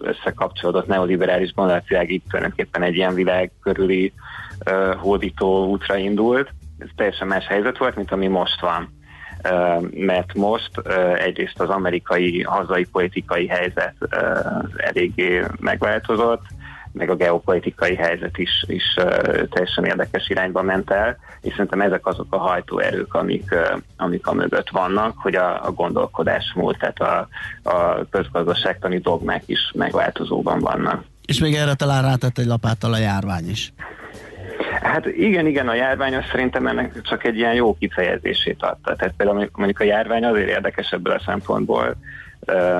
összekapcsolódott 0.01 0.87
neoliberális 0.87 1.53
gondolatvilág 1.53 2.11
itt 2.11 2.25
tulajdonképpen 2.29 2.83
egy 2.83 2.95
ilyen 2.95 3.13
világ 3.13 3.51
körüli 3.61 4.13
ö, 4.65 4.93
hódító 4.97 5.65
útra 5.65 5.97
indult. 5.97 6.53
Ez 6.79 6.87
teljesen 6.95 7.27
más 7.27 7.47
helyzet 7.47 7.77
volt, 7.77 7.95
mint 7.95 8.11
ami 8.11 8.27
most 8.27 8.61
van. 8.61 8.99
Mert 9.91 10.33
most 10.33 10.71
egyrészt 11.17 11.59
az 11.59 11.69
amerikai 11.69 12.41
hazai 12.41 12.85
politikai 12.85 13.47
helyzet 13.47 13.95
eléggé 14.77 15.43
megváltozott, 15.59 16.41
meg 16.93 17.09
a 17.09 17.15
geopolitikai 17.15 17.95
helyzet 17.95 18.37
is, 18.37 18.65
is 18.67 18.93
teljesen 19.49 19.85
érdekes 19.85 20.29
irányba 20.29 20.61
ment 20.61 20.91
el, 20.91 21.17
és 21.41 21.51
szerintem 21.51 21.81
ezek 21.81 22.05
azok 22.05 22.27
a 22.29 22.37
hajtóerők, 22.37 23.13
amik, 23.13 23.55
amik 23.97 24.27
a 24.27 24.33
mögött 24.33 24.69
vannak, 24.69 25.17
hogy 25.17 25.35
a, 25.35 25.65
a 25.65 25.71
gondolkodásmód, 25.71 26.77
tehát 26.77 26.99
a, 26.99 27.27
a 27.69 28.05
közgazdaságtani 28.09 28.97
dogmák 28.97 29.43
is 29.45 29.71
megváltozóban 29.75 30.59
vannak. 30.59 31.03
És 31.25 31.39
még 31.39 31.55
erre 31.55 31.73
talán 31.73 32.01
rátett 32.01 32.37
egy 32.37 32.45
lapáttal 32.45 32.93
a 32.93 32.97
járvány 32.97 33.49
is. 33.49 33.73
Hát 34.81 35.05
igen, 35.05 35.45
igen, 35.45 35.67
a 35.67 35.73
járvány 35.73 36.15
az 36.15 36.23
szerintem 36.31 36.67
ennek 36.67 37.01
csak 37.01 37.23
egy 37.23 37.37
ilyen 37.37 37.53
jó 37.53 37.77
kifejezését 37.77 38.63
adta. 38.63 38.95
Tehát 38.95 39.13
például 39.17 39.49
mondjuk 39.53 39.79
a 39.79 39.83
járvány 39.83 40.23
azért 40.23 40.49
érdekes 40.49 40.91
ebből 40.91 41.13
a 41.13 41.21
szempontból, 41.25 41.95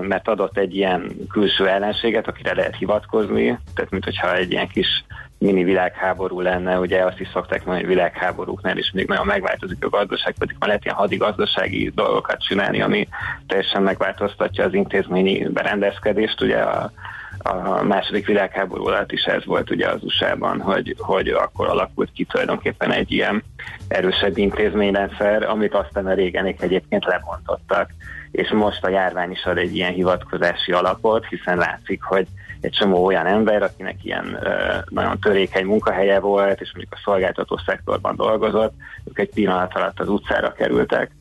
mert 0.02 0.28
adott 0.28 0.58
egy 0.58 0.76
ilyen 0.76 1.12
külső 1.30 1.68
ellenséget, 1.68 2.28
akire 2.28 2.54
lehet 2.54 2.76
hivatkozni, 2.76 3.60
tehát 3.76 3.92
mint 3.92 4.04
hogyha 4.04 4.36
egy 4.36 4.52
ilyen 4.52 4.68
kis 4.68 5.04
mini 5.38 5.64
világháború 5.64 6.40
lenne, 6.40 6.80
ugye 6.80 7.06
azt 7.06 7.20
is 7.20 7.28
szokták 7.34 7.66
mondani, 7.66 7.86
hogy 7.86 7.96
világháborúknál 7.96 8.78
is 8.78 8.92
mindig 8.92 9.10
nagyon 9.12 9.26
megváltozik 9.26 9.86
a 9.86 9.90
gazdaság, 9.90 10.34
pedig 10.40 10.56
már 10.60 10.68
lehet 10.68 10.84
ilyen 10.84 10.96
hadigazdasági 10.96 11.92
dolgokat 11.96 12.44
csinálni, 12.44 12.82
ami 12.82 13.08
teljesen 13.48 13.84
megváltoztatja 13.84 14.66
az 14.66 14.74
intézményi 14.74 15.48
berendezkedést, 15.48 16.42
ugye 16.42 16.58
a, 16.58 16.92
a 17.38 17.84
második 17.84 18.26
világháború 18.26 18.86
alatt 18.86 19.12
is 19.12 19.24
ez 19.24 19.46
volt 19.46 19.70
ugye 19.72 19.88
az 19.88 20.04
USA-ban, 20.04 20.62
hogy, 20.62 20.96
hogy 20.98 21.28
akkor 21.28 21.68
alakult 21.68 22.12
ki 22.14 22.24
tulajdonképpen 22.24 22.92
egy 22.92 23.12
ilyen 23.12 23.44
erősebb 23.88 24.38
intézményrendszer, 24.38 25.44
amit 25.44 25.74
aztán 25.74 26.06
a 26.06 26.14
régenék 26.14 26.62
egyébként 26.62 27.06
lebontottak 27.06 27.90
és 28.32 28.50
most 28.50 28.84
a 28.84 28.90
járvány 28.90 29.32
is 29.32 29.44
ad 29.44 29.58
egy 29.58 29.76
ilyen 29.76 29.94
hivatkozási 29.94 30.72
alapot, 30.72 31.26
hiszen 31.26 31.58
látszik, 31.58 32.04
hogy 32.04 32.28
egy 32.62 32.72
csomó 32.72 33.06
olyan 33.06 33.26
ember, 33.26 33.64
akinek 33.64 34.04
ilyen 34.04 34.40
ö, 34.44 34.78
nagyon 34.90 35.20
törékeny 35.20 35.66
munkahelye 35.66 36.20
volt, 36.20 36.62
és 36.62 36.72
mondjuk 36.74 36.94
a 36.96 37.02
szolgáltató 37.04 37.60
szektorban 37.66 38.16
dolgozott, 38.16 38.74
ők 39.04 39.20
egy 39.20 39.30
pillanat 39.34 39.76
alatt 39.76 40.00
az 40.00 40.10
utcára 40.10 40.54
kerültek, 40.54 41.12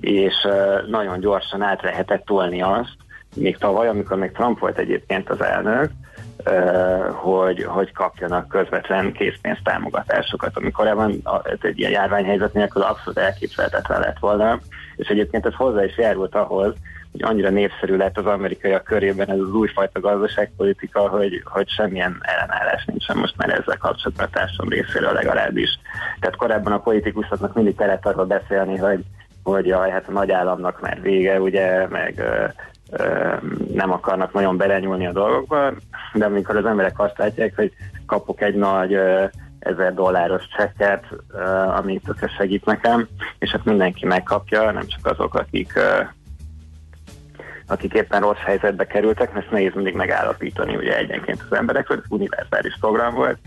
és 0.00 0.34
ö, 0.44 0.80
nagyon 0.86 1.20
gyorsan 1.20 1.62
át 1.62 1.82
lehetett 1.82 2.24
tolni 2.24 2.62
azt, 2.62 2.96
még 3.34 3.56
tavaly, 3.56 3.88
amikor 3.88 4.16
még 4.16 4.32
Trump 4.32 4.58
volt 4.58 4.78
egyébként 4.78 5.30
az 5.30 5.42
elnök, 5.42 5.90
hogy, 7.12 7.64
hogy 7.64 7.92
kapjanak 7.92 8.48
közvetlen 8.48 9.12
készpénzt 9.12 9.62
támogatásokat, 9.64 10.56
amikor 10.56 10.86
ebben 10.86 11.22
egy 11.60 11.78
ilyen 11.78 11.90
járványhelyzet 11.90 12.52
nélkül 12.52 12.82
abszolút 12.82 13.18
elképzelhetetlen 13.18 14.00
lett 14.00 14.18
volna, 14.18 14.60
és 15.00 15.08
egyébként 15.08 15.46
ez 15.46 15.54
hozzá 15.54 15.84
is 15.84 15.98
járult 15.98 16.34
ahhoz, 16.34 16.74
hogy 17.12 17.22
annyira 17.22 17.50
népszerű 17.50 17.96
lett 17.96 18.18
az 18.18 18.26
amerikaiak 18.26 18.84
körében 18.84 19.30
ez 19.30 19.38
az 19.38 19.52
újfajta 19.52 20.00
gazdaságpolitika, 20.00 21.08
hogy, 21.08 21.42
hogy 21.44 21.68
semmilyen 21.68 22.18
ellenállás 22.20 22.84
nincsen 22.84 23.16
most 23.16 23.36
már 23.36 23.48
ezzel 23.48 23.76
kapcsolatban 23.76 24.26
a 24.26 24.30
társadalom 24.30 24.72
részéről 24.72 25.12
legalábbis. 25.12 25.78
Tehát 26.20 26.36
korábban 26.36 26.72
a 26.72 26.80
politikusoknak 26.80 27.54
mindig 27.54 27.76
kellett 27.76 28.06
arról 28.06 28.24
beszélni, 28.24 28.76
hogy, 28.76 29.00
hogy 29.42 29.66
jaj, 29.66 29.90
hát 29.90 30.08
a 30.08 30.12
nagy 30.12 30.30
államnak 30.30 30.80
már 30.80 31.00
vége, 31.00 31.40
ugye, 31.40 31.86
meg 31.86 32.22
nem 33.74 33.90
akarnak 33.90 34.32
nagyon 34.32 34.56
belenyúlni 34.56 35.06
a 35.06 35.12
dolgokba, 35.12 35.72
de 36.14 36.24
amikor 36.24 36.56
az 36.56 36.64
emberek 36.64 36.98
azt 36.98 37.18
látják, 37.18 37.56
hogy 37.56 37.72
kapok 38.06 38.40
egy 38.40 38.54
nagy 38.54 38.98
ezer 39.60 39.94
dolláros 39.94 40.48
csekket, 40.56 41.04
ami 41.76 42.00
tökre 42.04 42.28
segít 42.28 42.64
nekem, 42.64 43.08
és 43.38 43.50
hát 43.50 43.64
mindenki 43.64 44.06
megkapja, 44.06 44.70
nem 44.70 44.86
csak 44.86 45.06
azok, 45.06 45.34
akik 45.34 45.78
akik 47.66 47.92
éppen 47.94 48.20
rossz 48.20 48.38
helyzetbe 48.44 48.86
kerültek, 48.86 49.32
mert 49.32 49.50
nehéz 49.50 49.74
mindig 49.74 49.94
megállapítani 49.94 50.76
ugye 50.76 50.96
egyenként 50.96 51.44
az 51.48 51.56
emberekről, 51.56 51.98
ez 51.98 52.10
univerzális 52.10 52.76
program 52.80 53.14
volt, 53.14 53.38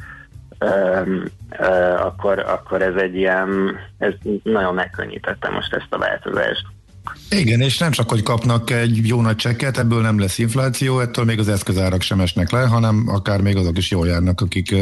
akkor, 1.97 2.39
akkor 2.39 2.81
ez 2.81 2.95
egy 2.95 3.15
ilyen, 3.15 3.79
ez 3.97 4.13
nagyon 4.43 4.73
megkönnyítette 4.73 5.49
most 5.49 5.73
ezt 5.73 5.93
a 5.93 5.97
változást. 5.97 6.65
Igen, 7.39 7.61
és 7.61 7.77
nem 7.77 7.91
csak, 7.91 8.09
hogy 8.09 8.23
kapnak 8.23 8.69
egy 8.69 9.07
jó 9.07 9.21
nagy 9.21 9.35
csekket, 9.35 9.77
ebből 9.77 10.01
nem 10.01 10.19
lesz 10.19 10.37
infláció, 10.37 10.99
ettől 10.99 11.25
még 11.25 11.39
az 11.39 11.47
eszközárak 11.47 12.01
sem 12.01 12.19
esnek 12.19 12.51
le, 12.51 12.59
hanem 12.59 13.03
akár 13.07 13.41
még 13.41 13.55
azok 13.55 13.77
is 13.77 13.91
jól 13.91 14.07
járnak, 14.07 14.41
akik 14.41 14.75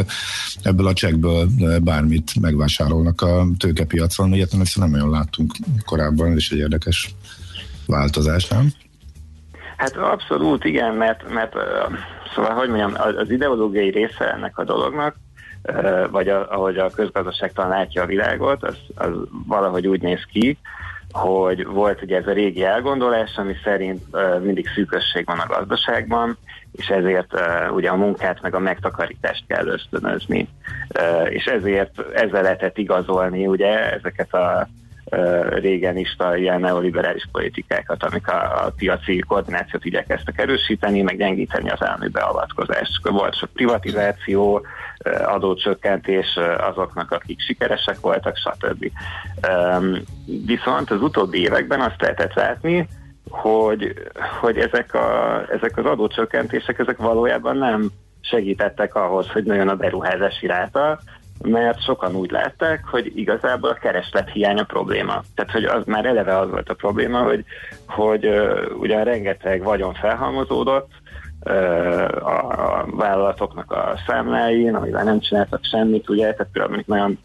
ebből 0.63 0.87
a 0.87 0.93
csekkből 0.93 1.47
bármit 1.81 2.41
megvásárolnak 2.41 3.21
a 3.21 3.45
tőkepiacon. 3.57 4.33
Ilyet 4.33 4.51
nem, 4.51 4.61
nem 4.75 4.93
olyan 4.93 5.09
láttunk 5.09 5.51
korábban, 5.85 6.31
ez 6.31 6.37
is 6.37 6.51
egy 6.51 6.57
érdekes 6.57 7.15
változás, 7.87 8.47
nem? 8.47 8.67
Hát 9.77 9.97
abszolút 9.97 10.65
igen, 10.65 10.93
mert, 10.93 11.33
mert 11.33 11.53
szóval, 12.35 12.51
hogy 12.51 12.69
mondjam, 12.69 12.93
az 13.17 13.29
ideológiai 13.29 13.89
része 13.89 14.33
ennek 14.33 14.57
a 14.57 14.63
dolognak, 14.63 15.15
vagy 16.11 16.27
a, 16.27 16.51
ahogy 16.51 16.77
a 16.77 16.89
közgazdaságtan 16.89 17.69
látja 17.69 18.01
a 18.01 18.05
világot, 18.05 18.63
az, 18.63 18.77
az 18.95 19.11
valahogy 19.47 19.87
úgy 19.87 20.01
néz 20.01 20.23
ki, 20.31 20.57
hogy 21.11 21.65
volt 21.65 22.01
ugye 22.01 22.17
ez 22.17 22.27
a 22.27 22.33
régi 22.33 22.63
elgondolás, 22.63 23.35
ami 23.35 23.53
szerint 23.63 24.01
mindig 24.43 24.67
szűkösség 24.75 25.25
van 25.25 25.39
a 25.39 25.47
gazdaságban, 25.47 26.37
és 26.71 26.87
ezért 26.87 27.33
uh, 27.33 27.75
ugye 27.75 27.89
a 27.89 27.95
munkát 27.95 28.41
meg 28.41 28.55
a 28.55 28.59
megtakarítást 28.59 29.43
kell 29.47 29.67
ösztönözni. 29.67 30.47
Uh, 30.99 31.33
és 31.33 31.45
ezért 31.45 31.99
ezzel 32.13 32.41
lehetett 32.41 32.77
igazolni 32.77 33.47
ugye 33.47 33.91
ezeket 33.91 34.33
a 34.33 34.67
régen 35.49 35.97
is 35.97 36.15
a 36.17 36.35
ilyen 36.35 36.59
neoliberális 36.59 37.27
politikákat, 37.31 38.03
amik 38.03 38.27
a, 38.27 38.65
a 38.65 38.73
piaci 38.77 39.19
koordinációt 39.27 39.85
igyekeztek 39.85 40.39
erősíteni, 40.39 41.01
meg 41.01 41.17
gyengíteni 41.17 41.69
az 41.69 41.83
állami 41.83 42.07
beavatkozást. 42.07 43.07
Volt 43.09 43.35
sok 43.35 43.49
privatizáció, 43.49 44.65
adócsökkentés 45.25 46.39
azoknak, 46.57 47.11
akik 47.11 47.39
sikeresek 47.39 47.99
voltak, 47.99 48.37
stb. 48.37 48.91
Viszont 50.45 50.91
az 50.91 51.01
utóbbi 51.01 51.39
években 51.39 51.81
azt 51.81 52.01
lehetett 52.01 52.33
látni, 52.33 52.87
hogy, 53.29 53.93
hogy 54.39 54.57
ezek, 54.57 54.93
a, 54.93 55.41
ezek 55.51 55.77
az 55.77 55.85
adócsökkentések 55.85 56.79
ezek 56.79 56.97
valójában 56.97 57.57
nem 57.57 57.89
segítettek 58.21 58.95
ahhoz, 58.95 59.27
hogy 59.27 59.43
nagyon 59.43 59.67
a 59.67 59.75
beruházási 59.75 60.47
ráta, 60.47 60.99
mert 61.43 61.83
sokan 61.83 62.15
úgy 62.15 62.31
látták, 62.31 62.87
hogy 62.87 63.11
igazából 63.15 63.69
a 63.69 63.73
kereslet 63.73 64.29
hiány 64.29 64.57
a 64.57 64.63
probléma. 64.63 65.23
Tehát, 65.35 65.51
hogy 65.51 65.63
az 65.63 65.83
már 65.85 66.05
eleve 66.05 66.37
az 66.37 66.49
volt 66.49 66.69
a 66.69 66.73
probléma, 66.73 67.21
hogy, 67.21 67.45
hogy 67.87 68.25
uh, 68.25 68.59
ugyan 68.79 69.03
rengeteg 69.03 69.63
vagyon 69.63 69.93
felhalmozódott, 69.93 70.89
a 72.19 72.85
vállalatoknak 72.85 73.71
a 73.71 73.93
számláin, 74.07 74.75
amivel 74.75 75.03
nem 75.03 75.19
csináltak 75.19 75.63
semmit, 75.63 76.09
ugye, 76.09 76.33
tehát 76.33 76.51
például 76.51 76.83
nagyon 76.85 77.19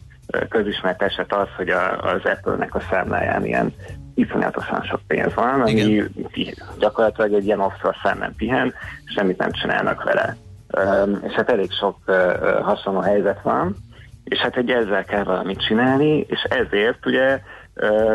közismert 0.49 1.01
eset 1.01 1.33
az, 1.33 1.47
hogy 1.55 1.69
a, 1.69 2.01
az 2.01 2.21
Apple-nek 2.23 2.75
a 2.75 2.81
számláján 2.89 3.45
ilyen 3.45 3.73
iszonyatosan 4.15 4.81
sok 4.81 4.99
pénz 5.07 5.33
van, 5.33 5.61
ami 5.61 5.71
Igen. 5.71 6.53
gyakorlatilag 6.79 7.33
egy 7.33 7.45
ilyen 7.45 7.59
offshore 7.59 7.97
számlán 8.03 8.33
pihen, 8.37 8.73
semmit 9.05 9.37
nem 9.37 9.51
csinálnak 9.51 10.03
vele. 10.03 10.35
Um, 10.77 11.19
és 11.23 11.33
hát 11.33 11.49
elég 11.49 11.71
sok 11.71 11.97
uh, 12.07 12.15
hasonló 12.61 12.99
helyzet 12.99 13.41
van, 13.41 13.75
és 14.23 14.37
hát 14.37 14.57
egy 14.57 14.69
ezzel 14.69 15.03
kell 15.03 15.23
valamit 15.23 15.65
csinálni, 15.65 16.25
és 16.27 16.43
ezért 16.43 17.05
ugye 17.05 17.39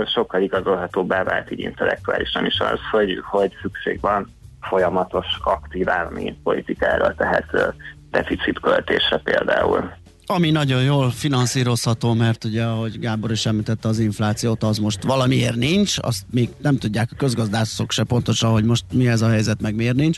sokkal 0.06 0.40
igazolhatóbbá 0.40 1.22
vált 1.22 1.50
így 1.50 1.60
intellektuálisan 1.60 2.46
is 2.46 2.60
az, 2.60 2.78
hogy, 2.90 3.20
hogy 3.24 3.52
szükség 3.62 4.00
van 4.00 4.28
folyamatos, 4.62 5.26
aktív 5.42 5.88
állami 5.88 6.38
politikára, 6.42 7.14
tehát 7.14 7.74
deficitköltésre 8.10 9.18
például. 9.18 9.92
Ami 10.26 10.50
nagyon 10.50 10.82
jól 10.82 11.10
finanszírozható, 11.10 12.12
mert 12.12 12.44
ugye, 12.44 12.64
ahogy 12.64 12.98
Gábor 12.98 13.30
is 13.30 13.46
említette, 13.46 13.88
az 13.88 13.98
inflációt 13.98 14.62
az 14.62 14.78
most 14.78 15.02
valamiért 15.02 15.56
nincs, 15.56 15.96
azt 16.00 16.22
még 16.30 16.48
nem 16.62 16.76
tudják 16.76 17.08
a 17.12 17.14
közgazdászok 17.16 17.90
se 17.90 18.04
pontosan, 18.04 18.50
hogy 18.50 18.64
most 18.64 18.84
mi 18.92 19.08
ez 19.08 19.22
a 19.22 19.28
helyzet, 19.28 19.60
meg 19.60 19.74
miért 19.74 19.94
nincs, 19.94 20.16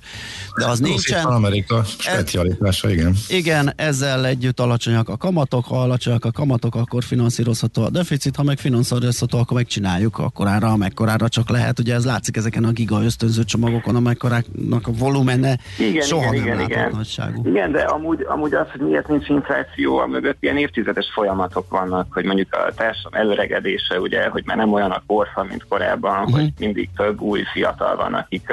de 0.59 0.67
az 0.67 0.79
nincsen. 0.79 1.15
Nincsen. 1.15 1.37
Amerika 1.37 1.85
specialitása, 1.85 2.91
igen. 2.91 3.15
Igen, 3.29 3.73
ezzel 3.77 4.27
együtt 4.27 4.61
alacsonyak 4.61 5.09
a 5.09 5.17
kamatok, 5.17 5.65
ha 5.65 5.81
alacsonyak 5.81 6.25
a 6.25 6.31
kamatok, 6.31 6.75
akkor 6.75 7.05
finanszírozható 7.05 7.83
a 7.83 7.91
deficit, 7.91 8.37
ha 8.37 8.43
meg 8.43 8.59
finanszírozható, 8.59 9.39
akkor 9.39 9.57
megcsináljuk 9.57 10.19
akkorára, 10.19 10.73
amekkorára 10.73 11.29
csak 11.29 11.51
lehet. 11.51 11.79
Ugye 11.79 11.95
ez 11.95 12.05
látszik 12.05 12.37
ezeken 12.37 12.65
a 12.65 12.71
giga 12.71 13.03
ösztönző 13.03 13.45
csomagokon, 13.45 13.97
amekkorának 13.97 14.87
a 14.87 14.93
volumene 14.93 15.59
Igen, 15.79 16.03
soha 16.03 16.35
igen, 16.35 16.57
nem 16.57 16.67
igen, 16.67 16.79
igen. 16.79 16.91
nagyságú. 16.95 17.49
Igen, 17.49 17.73
de 17.73 17.81
amúgy, 17.83 18.25
amúgy 18.29 18.55
az, 18.55 18.67
hogy 18.71 18.81
miért 18.81 19.09
nincs 19.09 19.29
infláció, 19.29 19.94
a 19.99 20.07
mögött 20.07 20.37
ilyen 20.43 20.57
évtizedes 20.57 21.11
folyamatok 21.13 21.71
vannak, 21.71 22.13
hogy 22.13 22.25
mondjuk 22.25 22.53
a 22.55 22.73
társadalom 22.77 23.21
előregedése, 23.27 24.01
ugye, 24.01 24.29
hogy 24.29 24.43
már 24.47 24.57
nem 24.57 24.73
olyan 24.73 24.91
a 24.91 25.03
korfa, 25.07 25.43
mint 25.45 25.67
korábban, 25.69 26.13
Mhm. 26.15 26.23
uh-huh. 26.23 26.41
hogy 26.41 26.53
mindig 26.59 26.89
több 26.97 27.21
új 27.21 27.43
fiatal 27.53 27.97
van, 27.97 28.15
akik 28.15 28.53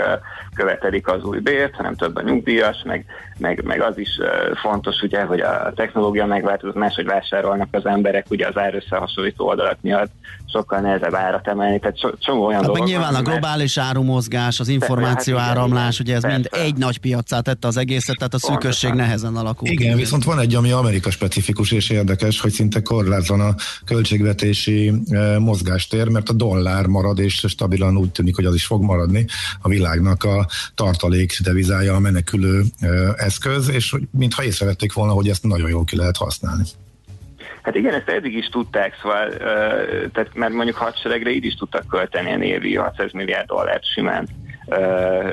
követelik 0.55 1.07
az 1.07 1.23
új 1.23 1.39
bért, 1.39 1.75
hanem 1.75 1.95
több 1.95 2.15
a 2.15 2.21
nyugdíjas, 2.21 2.81
meg, 2.85 3.05
meg, 3.37 3.63
meg 3.63 3.81
az 3.81 3.97
is 3.97 4.09
fontos, 4.61 5.01
ugye, 5.01 5.23
hogy 5.23 5.39
a 5.39 5.73
technológia 5.75 6.25
megváltozott, 6.25 6.75
máshogy 6.75 7.05
vásárolnak 7.05 7.67
az 7.71 7.85
emberek, 7.85 8.25
ugye 8.29 8.47
az 8.47 8.57
árösszehasonlító 8.57 9.47
oldalak 9.47 9.77
miatt 9.81 10.11
sokkal 10.51 10.79
nehezebb 10.79 11.13
árat 11.13 11.47
emelni, 11.47 11.79
tehát 11.79 11.99
so, 11.99 12.09
csomó 12.17 12.45
olyan 12.45 12.59
Hát 12.63 12.65
meg 12.67 12.73
dolog 12.73 12.89
nyilván 12.89 13.07
a 13.07 13.11
van, 13.11 13.23
mert- 13.23 13.39
globális 13.39 13.77
árumozgás, 13.77 14.59
az 14.59 14.67
információ 14.67 15.37
hát 15.37 15.49
áramlás, 15.49 15.99
ugye 15.99 16.15
ez 16.15 16.23
mind 16.23 16.47
egy 16.51 16.75
nagy 16.75 16.97
piacá 16.97 17.39
tette 17.39 17.67
az 17.67 17.77
egészet, 17.77 18.17
tehát 18.17 18.33
a 18.33 18.39
szűkösség 18.39 18.89
Pontosan. 18.89 18.95
nehezen 18.95 19.35
alakul. 19.35 19.67
Igen, 19.67 19.97
viszont 19.97 20.23
van 20.23 20.39
egy, 20.39 20.55
ami 20.55 20.71
Amerika 20.71 21.11
specifikus 21.11 21.71
és 21.71 21.89
érdekes, 21.89 22.41
hogy 22.41 22.51
szinte 22.51 22.81
korlátlan 22.81 23.39
a 23.39 23.55
költségvetési 23.85 24.93
mozgástér, 25.39 26.07
mert 26.07 26.29
a 26.29 26.33
dollár 26.33 26.85
marad, 26.85 27.19
és 27.19 27.45
stabilan 27.47 27.97
úgy 27.97 28.11
tűnik, 28.11 28.35
hogy 28.35 28.45
az 28.45 28.53
is 28.55 28.65
fog 28.65 28.81
maradni 28.83 29.25
a 29.61 29.69
világnak 29.69 30.23
a 30.23 30.47
tartalék 30.75 31.31
devizája, 31.43 31.95
a 31.95 31.99
menekülő 31.99 32.63
eszköz, 33.15 33.69
és 33.69 33.95
mintha 34.11 34.43
észrevették 34.43 34.93
volna, 34.93 35.13
hogy 35.13 35.27
ezt 35.27 35.43
nagyon 35.43 35.69
jól 35.69 35.83
ki 35.83 35.95
lehet 35.95 36.17
használni. 36.17 36.63
Hát 37.61 37.75
igen, 37.75 37.93
ezt 37.93 38.09
eddig 38.09 38.33
is 38.33 38.45
tudták, 38.45 38.93
szóval, 39.01 39.29
tehát 40.11 40.29
mert 40.33 40.53
mondjuk 40.53 40.77
hadseregre 40.77 41.29
így 41.29 41.45
is 41.45 41.53
tudtak 41.53 41.87
költeni 41.87 42.27
ilyen 42.27 42.41
évi 42.41 42.75
600 42.75 43.11
milliárd 43.11 43.47
dollárt 43.47 43.85
simán, 43.93 44.27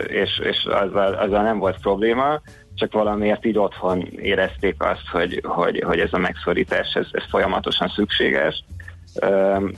és, 0.06 0.40
és 0.42 0.64
azzal, 0.64 1.14
azzal 1.14 1.42
nem 1.42 1.58
volt 1.58 1.80
probléma, 1.80 2.40
csak 2.74 2.92
valamiért 2.92 3.44
így 3.44 3.58
otthon 3.58 4.08
érezték 4.16 4.74
azt, 4.82 5.08
hogy, 5.10 5.40
hogy, 5.44 5.82
hogy 5.86 5.98
ez 5.98 6.12
a 6.12 6.18
megszorítás, 6.18 6.94
ez, 6.94 7.06
ez 7.10 7.22
folyamatosan 7.30 7.88
szükséges. 7.88 8.64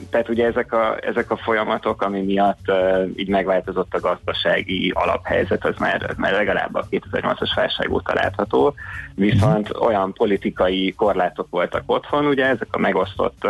Tehát 0.09 0.29
ugye 0.29 0.45
ezek 0.45 0.73
a, 0.73 0.97
ezek 1.01 1.31
a 1.31 1.37
folyamatok, 1.37 2.01
ami 2.01 2.21
miatt 2.21 2.71
így 3.15 3.29
megváltozott 3.29 3.93
a 3.93 3.99
gazdasági 3.99 4.91
alaphelyzet, 4.95 5.65
az 5.65 5.75
már, 5.79 6.05
az 6.09 6.15
már 6.17 6.31
legalább 6.31 6.75
a 6.75 6.85
2008-as 6.91 7.51
válság 7.55 7.91
óta 7.91 8.13
látható, 8.13 8.73
viszont 9.15 9.73
olyan 9.79 10.13
politikai 10.13 10.93
korlátok 10.97 11.47
voltak 11.49 11.83
otthon, 11.85 12.25
ugye 12.25 12.45
ezek 12.45 12.67
a 12.71 12.79
megosztott 12.79 13.47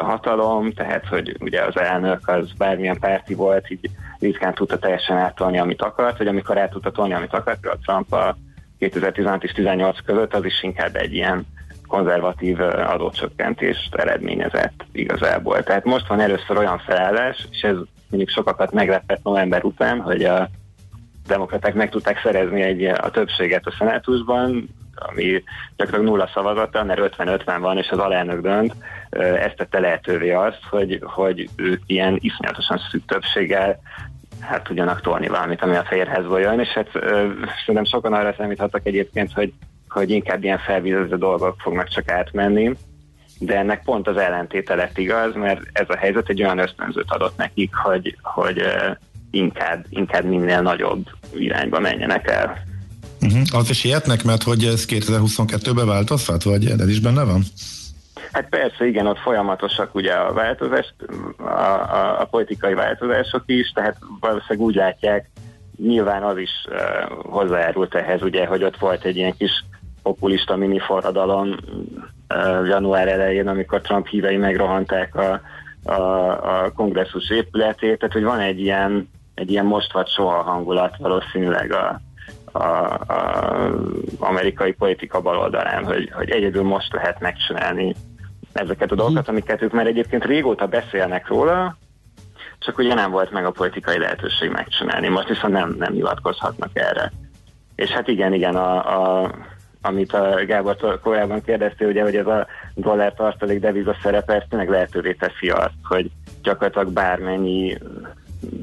hatalom, 0.00 0.72
tehát 0.72 1.06
hogy 1.06 1.36
ugye 1.40 1.64
az 1.64 1.78
elnök 1.78 2.28
az 2.28 2.52
bármilyen 2.58 2.98
párti 2.98 3.34
volt, 3.34 3.70
így 3.70 3.90
ritkán 4.18 4.54
tudta 4.54 4.78
teljesen 4.78 5.16
átolni, 5.16 5.58
amit 5.58 5.82
akart, 5.82 6.18
vagy 6.18 6.26
amikor 6.26 6.58
át 6.58 6.70
tudta 6.70 6.90
tolni, 6.90 7.14
amit 7.14 7.32
akart, 7.32 7.60
például 7.60 7.82
Trump 7.84 8.12
a 8.12 8.36
2016 8.78 9.44
és 9.44 9.52
18 9.52 9.98
között, 10.04 10.34
az 10.34 10.44
is 10.44 10.62
inkább 10.62 10.96
egy 10.96 11.14
ilyen 11.14 11.46
konzervatív 11.88 12.60
adócsökkentést 12.60 13.94
eredményezett 13.94 14.84
igazából. 14.92 15.62
Tehát 15.62 15.84
most 15.84 16.06
van 16.06 16.20
először 16.20 16.56
olyan 16.56 16.78
felállás, 16.78 17.46
és 17.50 17.60
ez 17.60 17.76
mondjuk 18.10 18.30
sokakat 18.30 18.72
meglepett 18.72 19.22
november 19.22 19.64
után, 19.64 20.00
hogy 20.00 20.24
a 20.24 20.48
demokraták 21.26 21.74
meg 21.74 21.90
tudták 21.90 22.20
szerezni 22.22 22.62
egy, 22.62 22.84
a 22.84 23.10
többséget 23.10 23.66
a 23.66 23.74
szenátusban, 23.78 24.68
ami 24.94 25.42
gyakorlatilag 25.76 26.04
nulla 26.04 26.30
szavazata, 26.34 26.84
mert 26.84 27.16
50-50 27.16 27.56
van, 27.60 27.78
és 27.78 27.88
az 27.88 27.98
alelnök 27.98 28.40
dönt, 28.40 28.74
ezt 29.10 29.56
tette 29.56 29.80
lehetővé 29.80 30.32
azt, 30.32 30.60
hogy, 30.70 31.00
hogy 31.02 31.48
ők 31.56 31.82
ilyen 31.86 32.18
iszonyatosan 32.20 32.80
szűk 32.90 33.04
többséggel 33.04 33.80
hát 34.40 34.62
tudjanak 34.62 35.00
tolni 35.00 35.28
valamit, 35.28 35.62
ami 35.62 35.76
a 35.76 35.84
fehérházból 35.84 36.40
jön, 36.40 36.60
és 36.60 36.68
hát 36.68 36.88
ö, 36.92 37.28
szerintem 37.58 37.84
sokan 37.84 38.12
arra 38.12 38.34
számíthattak 38.36 38.86
egyébként, 38.86 39.32
hogy, 39.32 39.52
hogy 39.92 40.10
inkább 40.10 40.44
ilyen 40.44 40.58
felvízező 40.58 41.16
dolgok 41.16 41.60
fognak 41.60 41.88
csak 41.88 42.10
átmenni, 42.10 42.76
de 43.38 43.56
ennek 43.56 43.82
pont 43.82 44.08
az 44.08 44.16
ellentéte 44.16 44.74
lett 44.74 44.98
igaz, 44.98 45.34
mert 45.34 45.60
ez 45.72 45.86
a 45.88 45.96
helyzet 45.96 46.28
egy 46.28 46.42
olyan 46.42 46.58
ösztönzőt 46.58 47.10
adott 47.10 47.36
nekik, 47.36 47.74
hogy, 47.74 48.16
hogy 48.22 48.62
inkább, 49.30 49.84
inkább 49.88 50.24
minél 50.24 50.60
nagyobb 50.60 51.06
irányba 51.34 51.80
menjenek 51.80 52.30
el. 52.30 52.66
Uh-huh. 53.20 53.42
Az 53.52 53.70
is 53.70 53.84
ilyetnek, 53.84 54.24
mert 54.24 54.42
hogy 54.42 54.64
ez 54.64 54.86
2022-ben 54.88 55.86
változhat, 55.86 56.42
vagy 56.42 56.66
ez 56.66 56.88
is 56.88 57.00
benne 57.00 57.24
van? 57.24 57.42
Hát 58.32 58.48
persze, 58.48 58.86
igen, 58.86 59.06
ott 59.06 59.18
folyamatosak 59.18 59.94
ugye 59.94 60.12
a 60.12 60.32
változás, 60.32 60.94
a, 61.36 61.42
a, 61.42 62.20
a 62.20 62.24
politikai 62.24 62.74
változások 62.74 63.42
is, 63.46 63.70
tehát 63.74 63.96
valószínűleg 64.20 64.66
úgy 64.66 64.74
látják, 64.74 65.30
nyilván 65.76 66.22
az 66.22 66.38
is 66.38 66.50
uh, 66.68 67.24
hozzájárult 67.30 67.94
ehhez, 67.94 68.22
ugye, 68.22 68.46
hogy 68.46 68.64
ott 68.64 68.78
volt 68.78 69.04
egy 69.04 69.16
ilyen 69.16 69.36
kis 69.36 69.64
populista 70.08 70.56
mini 70.56 70.78
forradalom 70.78 71.56
január 72.64 73.08
elején, 73.08 73.48
amikor 73.48 73.80
Trump 73.80 74.06
hívei 74.06 74.36
megrohanták 74.36 75.14
a, 75.14 75.40
a, 75.84 75.92
a 76.62 76.72
kongresszus 76.72 77.30
épületét, 77.30 77.98
tehát 77.98 78.14
hogy 78.14 78.22
van 78.22 78.40
egy 78.40 78.60
ilyen, 78.60 79.10
egy 79.34 79.50
ilyen 79.50 79.64
most 79.64 79.92
vagy 79.92 80.08
soha 80.08 80.42
hangulat 80.42 80.96
valószínűleg 80.98 81.72
a, 81.72 82.00
a, 82.52 82.58
a 82.58 83.68
amerikai 84.18 84.72
politika 84.72 85.20
baloldalán, 85.20 85.84
hogy, 85.84 86.10
hogy 86.12 86.30
egyedül 86.30 86.62
most 86.62 86.92
lehet 86.92 87.20
megcsinálni 87.20 87.94
ezeket 88.52 88.92
a 88.92 88.94
dolgokat, 88.94 89.28
amiket 89.28 89.62
ők 89.62 89.72
már 89.72 89.86
egyébként 89.86 90.24
régóta 90.24 90.66
beszélnek 90.66 91.28
róla, 91.28 91.76
csak 92.58 92.78
ugye 92.78 92.94
nem 92.94 93.10
volt 93.10 93.30
meg 93.30 93.44
a 93.44 93.50
politikai 93.50 93.98
lehetőség 93.98 94.50
megcsinálni. 94.50 95.08
Most 95.08 95.28
viszont 95.28 95.52
nem, 95.52 95.74
nem 95.78 95.92
hivatkozhatnak 95.92 96.70
erre. 96.72 97.12
És 97.74 97.90
hát 97.90 98.08
igen, 98.08 98.32
igen, 98.32 98.56
a, 98.56 98.74
a, 99.22 99.30
amit 99.82 100.12
a 100.12 100.44
Gábor 100.46 101.00
korábban 101.02 101.42
kérdezte, 101.42 101.86
ugye, 101.86 102.02
hogy 102.02 102.16
ez 102.16 102.26
a 102.26 102.46
dollár 102.74 103.14
tartalék 103.14 103.60
deviza 103.60 103.96
szerepe, 104.02 104.46
tényleg 104.48 104.68
lehetővé 104.68 105.12
teszi 105.12 105.50
azt, 105.50 105.74
hogy 105.82 106.10
gyakorlatilag 106.42 106.92
bármennyi 106.92 107.78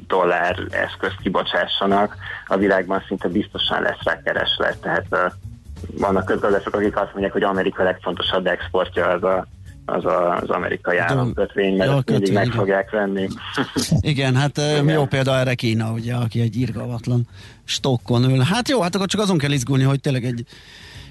dollár 0.07 0.59
eszközt 0.69 1.17
kibocsássanak, 1.21 2.15
a 2.47 2.57
világban 2.57 3.03
szinte 3.07 3.27
biztosan 3.27 3.81
lesz 3.81 4.03
rá 4.03 4.21
kereslet. 4.21 4.77
Tehát 4.77 5.33
vannak 5.97 6.25
közgazdászok, 6.25 6.75
akik 6.75 6.95
azt 6.95 7.11
mondják, 7.11 7.31
hogy 7.31 7.43
Amerika 7.43 7.83
legfontosabb 7.83 8.47
exportja 8.47 9.07
az 9.07 9.23
a, 9.23 9.47
az, 9.85 10.05
a, 10.05 10.35
az 10.35 10.49
amerikai 10.49 10.97
államkötvény, 10.97 11.75
mert 11.75 11.89
Ja, 11.89 11.95
azt 11.95 12.09
mindig 12.09 12.27
kötvény, 12.27 12.33
meg 12.33 12.45
igen. 12.45 12.57
fogják 12.57 12.91
venni. 12.91 13.27
Igen, 14.11 14.35
hát 14.35 14.57
Igen. 14.57 14.89
jó 14.89 15.05
példa 15.05 15.37
erre 15.37 15.53
Kína, 15.53 15.91
ugye, 15.91 16.13
aki 16.13 16.41
egy 16.41 16.55
irgalmatlan 16.55 17.27
stokkon 17.63 18.23
ül. 18.23 18.39
Hát 18.39 18.69
jó, 18.69 18.81
hát 18.81 18.95
akkor 18.95 19.07
csak 19.07 19.21
azon 19.21 19.37
kell 19.37 19.51
izgulni, 19.51 19.83
hogy 19.83 19.99
tényleg 19.99 20.23
egy 20.25 20.45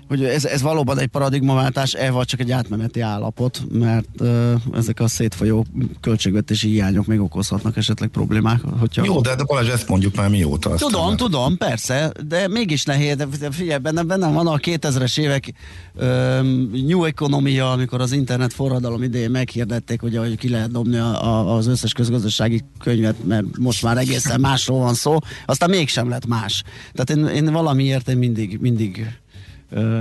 hogy 0.08 0.24
ez, 0.24 0.44
ez 0.44 0.62
valóban 0.62 0.98
egy 0.98 1.06
paradigmaváltás-e, 1.06 2.10
vagy 2.10 2.26
csak 2.26 2.40
egy 2.40 2.50
átmeneti 2.50 3.00
állapot, 3.00 3.62
mert 3.72 4.08
uh, 4.20 4.52
ezek 4.74 5.00
a 5.00 5.08
szétfolyó 5.08 5.66
költségvetési 6.00 6.68
hiányok 6.68 7.06
még 7.06 7.20
okozhatnak 7.20 7.76
esetleg 7.76 8.08
problémák. 8.08 8.60
Hogyha... 8.78 9.04
Jó, 9.04 9.20
de, 9.20 9.34
de 9.34 9.44
Balázs, 9.44 9.68
ezt 9.68 9.88
mondjuk 9.88 10.16
már 10.16 10.28
mióta. 10.28 10.70
Aztán 10.70 10.88
Tudom, 10.88 11.06
már. 11.08 11.16
tudom, 11.16 11.56
persze, 11.56 12.12
de 12.26 12.48
mégis 12.48 12.84
nehéz, 12.84 13.16
de 13.16 13.50
figyelj, 13.50 13.78
bennem, 13.78 14.06
bennem 14.06 14.32
van 14.32 14.46
a 14.46 14.56
2000-es 14.56 15.18
évek 15.18 15.52
um, 15.94 16.70
new 16.86 17.04
economia, 17.04 17.70
amikor 17.70 18.00
az 18.00 18.12
internet 18.12 18.52
forradalom 18.52 19.02
idején 19.02 19.30
meghirdették, 19.30 20.00
hogy, 20.00 20.16
hogy 20.16 20.36
ki 20.36 20.48
lehet 20.48 20.70
dobni 20.70 20.96
a, 20.96 21.24
a, 21.24 21.56
az 21.56 21.66
összes 21.66 21.92
közgazdasági 21.92 22.62
könyvet, 22.78 23.24
mert 23.24 23.58
most 23.58 23.82
már 23.82 23.98
egészen 23.98 24.40
másról 24.40 24.78
van 24.78 24.94
szó, 24.94 25.18
aztán 25.46 25.70
mégsem 25.70 26.08
lett 26.08 26.26
más. 26.26 26.62
Tehát 26.92 27.10
én, 27.10 27.44
én 27.44 27.52
valamiért 27.52 28.08
én 28.08 28.16
mindig, 28.16 28.58
mindig 28.60 29.06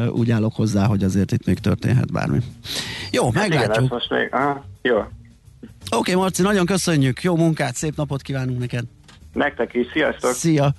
úgy 0.09 0.31
állok 0.31 0.55
hozzá, 0.55 0.85
hogy 0.85 1.03
azért 1.03 1.31
itt 1.31 1.45
még 1.45 1.59
történhet 1.59 2.11
bármi. 2.11 2.39
Jó, 3.11 3.31
Hát 3.31 3.45
igen, 3.45 3.59
meglátjuk. 3.59 3.83
ezt 3.83 3.91
most 3.91 4.09
még, 4.09 4.29
aha, 4.31 4.65
jó. 4.81 4.97
Oké, 4.97 5.11
okay, 5.89 6.13
Marci, 6.13 6.41
nagyon 6.41 6.65
köszönjük, 6.65 7.21
jó 7.21 7.35
munkát, 7.35 7.75
szép 7.75 7.95
napot 7.95 8.21
kívánunk 8.21 8.59
neked. 8.59 8.83
Nektek 9.33 9.73
is, 9.73 9.87
sziasztok! 9.93 10.33
Szia! 10.33 10.73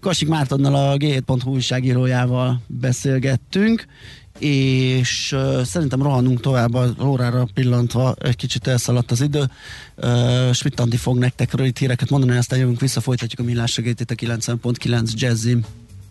Kasik 0.00 0.28
Mártonnal 0.28 0.74
a 0.74 0.96
G7.hu 0.96 1.50
újságírójával 1.50 2.60
beszélgettünk, 2.66 3.86
és 4.38 5.32
uh, 5.32 5.62
szerintem 5.62 6.02
rohanunk 6.02 6.40
tovább 6.40 6.74
az 6.74 6.94
órára 7.04 7.46
pillantva, 7.54 8.14
egy 8.20 8.36
kicsit 8.36 8.66
elszaladt 8.66 9.10
az 9.10 9.20
idő. 9.20 9.44
Uh, 9.96 10.52
Schmidt 10.52 10.80
Andi 10.80 10.96
fog 10.96 11.18
nektek 11.18 11.54
rövid 11.54 11.78
híreket 11.78 12.10
mondani, 12.10 12.38
aztán 12.38 12.58
jövünk 12.58 12.80
vissza, 12.80 13.00
folytatjuk 13.00 13.40
a 13.40 13.42
millás 13.42 13.72
segítét 13.72 14.10
a 14.10 14.14
90.9 14.14 15.12
Jazzim. 15.14 15.64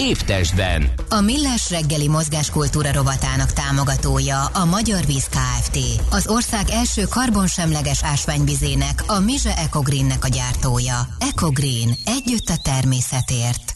Évtestben. 0.00 0.90
A 1.08 1.20
Millás 1.20 1.70
reggeli 1.70 2.08
mozgáskultúra 2.08 2.92
rovatának 2.92 3.52
támogatója 3.52 4.44
a 4.44 4.64
Magyar 4.64 5.04
Víz 5.06 5.28
Kft. 5.28 5.78
Az 6.10 6.28
ország 6.28 6.70
első 6.70 7.04
karbonsemleges 7.04 8.04
ásványvizének, 8.04 9.02
a 9.06 9.18
Mize 9.18 9.56
Ecogreennek 9.56 10.24
a 10.24 10.28
gyártója. 10.28 10.98
Ecogreen. 11.18 11.90
Együtt 12.04 12.48
a 12.48 12.56
természetért. 12.62 13.74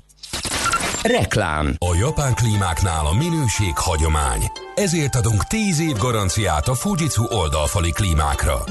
Reklám. 1.03 1.75
A 1.79 1.95
japán 1.95 2.35
klímáknál 2.35 3.07
a 3.07 3.15
minőség 3.15 3.73
hagyomány. 3.77 4.51
Ezért 4.75 5.17
adunk 5.17 5.47
10 5.47 5.81
év 5.81 5.97
garanciát 5.97 6.69
a 6.69 6.75
Fujitsu 6.75 7.25
oldalfali 7.25 7.91
klímákra. 7.91 8.65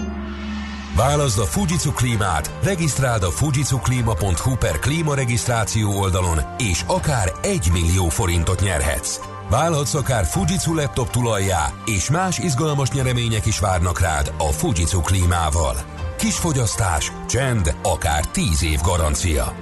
Válaszd 0.95 1.39
a 1.39 1.45
Fujitsu 1.45 1.91
klímát, 1.91 2.51
regisztráld 2.63 3.23
a 3.23 3.31
fujitsuklima.hu 3.31 4.55
per 4.55 4.79
klímaregisztráció 4.79 5.99
oldalon, 5.99 6.39
és 6.57 6.83
akár 6.87 7.31
1 7.41 7.69
millió 7.71 8.09
forintot 8.09 8.61
nyerhetsz. 8.61 9.19
Válhatsz 9.49 9.93
akár 9.93 10.25
Fujitsu 10.25 10.73
laptop 10.73 11.09
tulajjá, 11.09 11.73
és 11.85 12.09
más 12.09 12.37
izgalmas 12.37 12.91
nyeremények 12.91 13.45
is 13.45 13.59
várnak 13.59 13.99
rád 13.99 14.33
a 14.37 14.51
Fujitsu 14.51 15.01
klímával. 15.01 15.75
Kis 16.17 16.35
fogyasztás, 16.35 17.11
csend, 17.27 17.75
akár 17.83 18.25
10 18.25 18.63
év 18.63 18.79
garancia. 18.81 19.55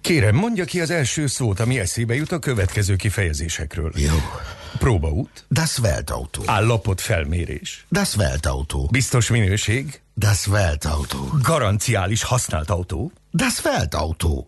Kérem, 0.00 0.34
mondja 0.34 0.64
ki 0.64 0.80
az 0.80 0.90
első 0.90 1.26
szót, 1.26 1.60
ami 1.60 1.78
eszébe 1.78 2.14
jut 2.14 2.32
a 2.32 2.38
következő 2.38 2.96
kifejezésekről. 2.96 3.92
Jó. 3.94 4.16
Próbaút. 4.84 5.44
Das 5.50 5.78
Weltauto. 5.78 6.42
Állapot 6.46 7.00
felmérés. 7.00 7.86
Das 7.90 8.16
Weltauto. 8.16 8.86
Biztos 8.90 9.30
minőség. 9.30 10.00
Das 10.14 10.46
Weltauto. 10.46 11.18
Garanciális 11.42 12.22
használt 12.22 12.70
autó. 12.70 13.12
Das 13.30 13.64
Weltauto. 13.64 14.46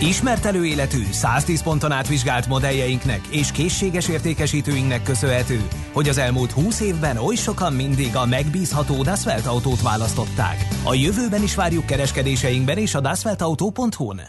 Ismert 0.00 0.44
előéletű, 0.44 1.02
110 1.10 1.62
ponton 1.62 1.92
átvizsgált 1.92 2.46
modelljeinknek 2.46 3.26
és 3.30 3.50
készséges 3.50 4.08
értékesítőinknek 4.08 5.02
köszönhető, 5.02 5.68
hogy 5.92 6.08
az 6.08 6.18
elmúlt 6.18 6.52
20 6.52 6.80
évben 6.80 7.16
oly 7.16 7.34
sokan 7.34 7.72
mindig 7.72 8.16
a 8.16 8.26
megbízható 8.26 9.02
Dasvelt 9.02 9.46
autót 9.46 9.82
választották. 9.82 10.68
A 10.84 10.94
jövőben 10.94 11.42
is 11.42 11.54
várjuk 11.54 11.86
kereskedéseinkben 11.86 12.78
és 12.78 12.94
a 12.94 13.00
dasveltauto.hu-n. 13.00 14.20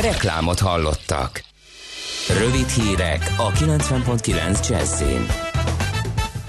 Reklámot 0.00 0.58
hallottak. 0.58 1.53
Rövid 2.28 2.68
hírek 2.68 3.34
a 3.36 3.50
90.9 3.50 4.68
Jazzin. 4.68 5.26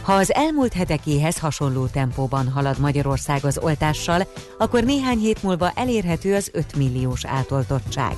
Ha 0.01 0.13
az 0.13 0.33
elmúlt 0.33 0.73
hetekéhez 0.73 1.39
hasonló 1.39 1.85
tempóban 1.85 2.49
halad 2.49 2.79
Magyarország 2.79 3.45
az 3.45 3.57
oltással, 3.57 4.27
akkor 4.57 4.83
néhány 4.83 5.17
hét 5.17 5.43
múlva 5.43 5.71
elérhető 5.75 6.35
az 6.35 6.49
5 6.53 6.75
milliós 6.75 7.25
átoltottság, 7.25 8.15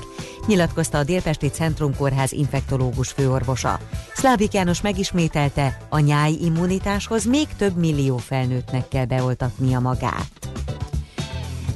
nyilatkozta 0.47 0.97
a 0.97 1.03
Délpesti 1.03 1.47
Centrum 1.47 1.95
Kórház 1.95 2.31
infektológus 2.31 3.11
főorvosa. 3.11 3.79
Szlávik 4.13 4.53
János 4.53 4.81
megismételte, 4.81 5.77
a 5.89 5.99
nyáj 5.99 6.31
immunitáshoz 6.31 7.25
még 7.25 7.47
több 7.57 7.77
millió 7.77 8.17
felnőttnek 8.17 8.87
kell 8.87 9.05
beoltatnia 9.05 9.79
magát. 9.79 10.46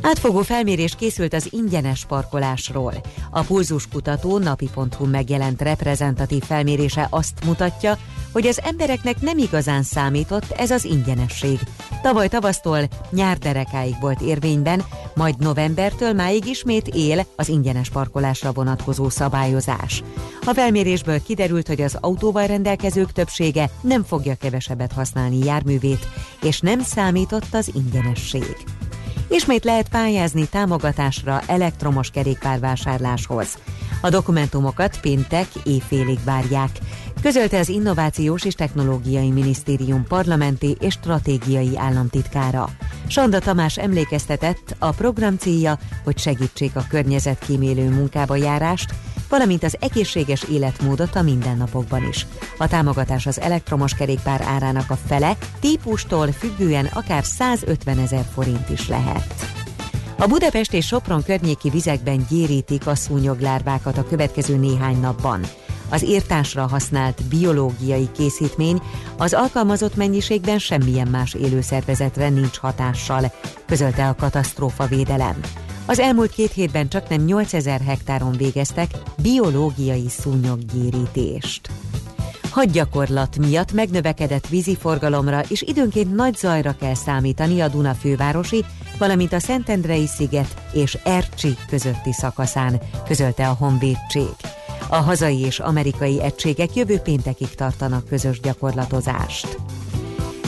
Átfogó 0.02 0.41
felmérés 0.41 0.95
készült 0.95 1.34
az 1.34 1.48
ingyenes 1.52 2.06
parkolásról. 2.06 2.94
A 3.32 3.41
Pulzus 3.41 3.88
kutató 3.88 4.38
napi.hu 4.38 5.06
megjelent 5.06 5.61
reprezentatív 5.61 6.44
felmérése 6.44 7.07
azt 7.10 7.45
mutatja, 7.45 7.98
hogy 8.32 8.48
az 8.48 8.61
embereknek 8.64 9.22
nem 9.22 9.38
igazán 9.38 9.84
számított 9.84 10.52
ez 10.52 10.72
az 10.72 10.86
ingyenesség. 10.86 11.60
Tavaly 12.02 12.28
tavasztól 12.28 12.80
nyár 13.10 13.38
derekáig 13.38 13.95
volt 13.99 14.22
érvényben, 14.22 14.84
majd 15.15 15.40
novembertől 15.40 16.14
máig 16.14 16.45
ismét 16.45 16.88
él 16.88 17.26
az 17.36 17.49
ingyenes 17.49 17.90
parkolásra 17.90 18.52
vonatkozó 18.52 19.10
szabályozás. 19.10 20.03
A 20.45 20.53
felmérésből 20.53 21.23
kiderült, 21.23 21.68
hogy 21.68 21.82
az 21.82 21.98
autóval 21.99 22.48
rendelkezők 22.48 23.11
többsége 23.11 23.69
nem 23.82 24.03
fogja 24.03 24.36
kevesebbet 24.36 24.91
használni 24.91 25.38
járművét, 25.45 26.07
és 26.41 26.60
nem 26.60 26.80
számított 26.80 27.53
az 27.53 27.72
ingyenesség. 27.73 28.56
Ismét 29.34 29.64
lehet 29.64 29.90
pályázni 29.90 30.48
támogatásra 30.48 31.41
elektromos 31.48 32.10
kerékpárvásárláshoz. 32.10 33.58
A 34.02 34.10
dokumentumokat 34.10 34.99
péntek 34.99 35.48
éjfélig 35.64 36.20
várják, 36.24 36.70
közölte 37.22 37.60
az 37.60 37.70
Innovációs 37.70 38.45
és 38.45 38.53
Technológiai 38.53 39.32
Minisztérium 39.32 40.03
parlamenti 40.08 40.78
és 40.80 40.94
stratégiai 40.94 41.78
államtitkára. 41.78 42.70
Sanda 43.08 43.40
Tamás 43.40 43.78
emlékeztetett, 43.78 44.76
a 44.80 44.91
program 44.91 45.38
célja, 45.38 45.78
hogy 46.03 46.18
segítsék 46.18 46.76
a 46.76 46.86
környezetkímélő 46.90 47.90
munkába 47.90 48.36
járást, 48.36 48.94
valamint 49.32 49.64
az 49.64 49.78
egészséges 49.80 50.44
életmódot 50.44 51.16
a 51.16 51.22
mindennapokban 51.22 52.08
is. 52.08 52.26
A 52.58 52.68
támogatás 52.68 53.26
az 53.26 53.40
elektromos 53.40 53.94
kerékpár 53.94 54.41
árának 54.41 54.90
a 54.90 54.98
fele, 55.08 55.38
típustól 55.60 56.32
függően 56.32 56.86
akár 56.86 57.24
150 57.24 57.98
ezer 57.98 58.26
forint 58.34 58.70
is 58.70 58.88
lehet. 58.88 59.34
A 60.18 60.28
Budapest 60.28 60.74
és 60.74 60.86
Sopron 60.86 61.24
környéki 61.24 61.70
vizekben 61.70 62.26
gyérítik 62.30 62.88
a 62.88 62.95
szúnyoglárvákat 62.95 63.98
a 63.98 64.08
következő 64.08 64.56
néhány 64.56 64.99
napban. 64.99 65.41
Az 65.90 66.03
írtásra 66.03 66.68
használt 66.68 67.24
biológiai 67.24 68.10
készítmény 68.12 68.82
az 69.18 69.34
alkalmazott 69.34 69.95
mennyiségben 69.95 70.60
semmilyen 70.60 71.08
más 71.08 71.34
élőszervezetre 71.34 72.30
nincs 72.30 72.58
hatással, 72.58 73.32
közölte 73.66 74.08
a 74.08 74.16
katasztrófa 74.16 74.86
védelem. 74.86 75.36
Az 75.91 75.99
elmúlt 75.99 76.31
két 76.31 76.51
hétben 76.51 76.89
csak 76.89 77.09
nem 77.09 77.22
8000 77.22 77.81
hektáron 77.81 78.31
végeztek 78.31 78.91
biológiai 79.22 80.09
szúnyoggyérítést. 80.09 81.69
Hadgyakorlat 82.49 83.38
miatt 83.38 83.72
megnövekedett 83.72 84.47
víziforgalomra 84.47 85.41
és 85.47 85.61
időnként 85.61 86.15
nagy 86.15 86.35
zajra 86.35 86.76
kell 86.80 86.93
számítani 86.93 87.61
a 87.61 87.68
Duna 87.68 87.93
fővárosi, 87.93 88.65
valamint 88.97 89.34
a 89.34 89.39
Szentendrei 89.39 90.07
sziget 90.07 90.61
és 90.73 90.97
Ercsi 91.03 91.57
közötti 91.69 92.13
szakaszán, 92.13 92.81
közölte 93.07 93.47
a 93.47 93.53
Honvédség. 93.53 94.31
A 94.89 94.95
hazai 94.95 95.39
és 95.39 95.59
amerikai 95.59 96.22
egységek 96.22 96.76
jövő 96.76 96.97
péntekig 96.97 97.55
tartanak 97.55 98.07
közös 98.07 98.39
gyakorlatozást. 98.39 99.57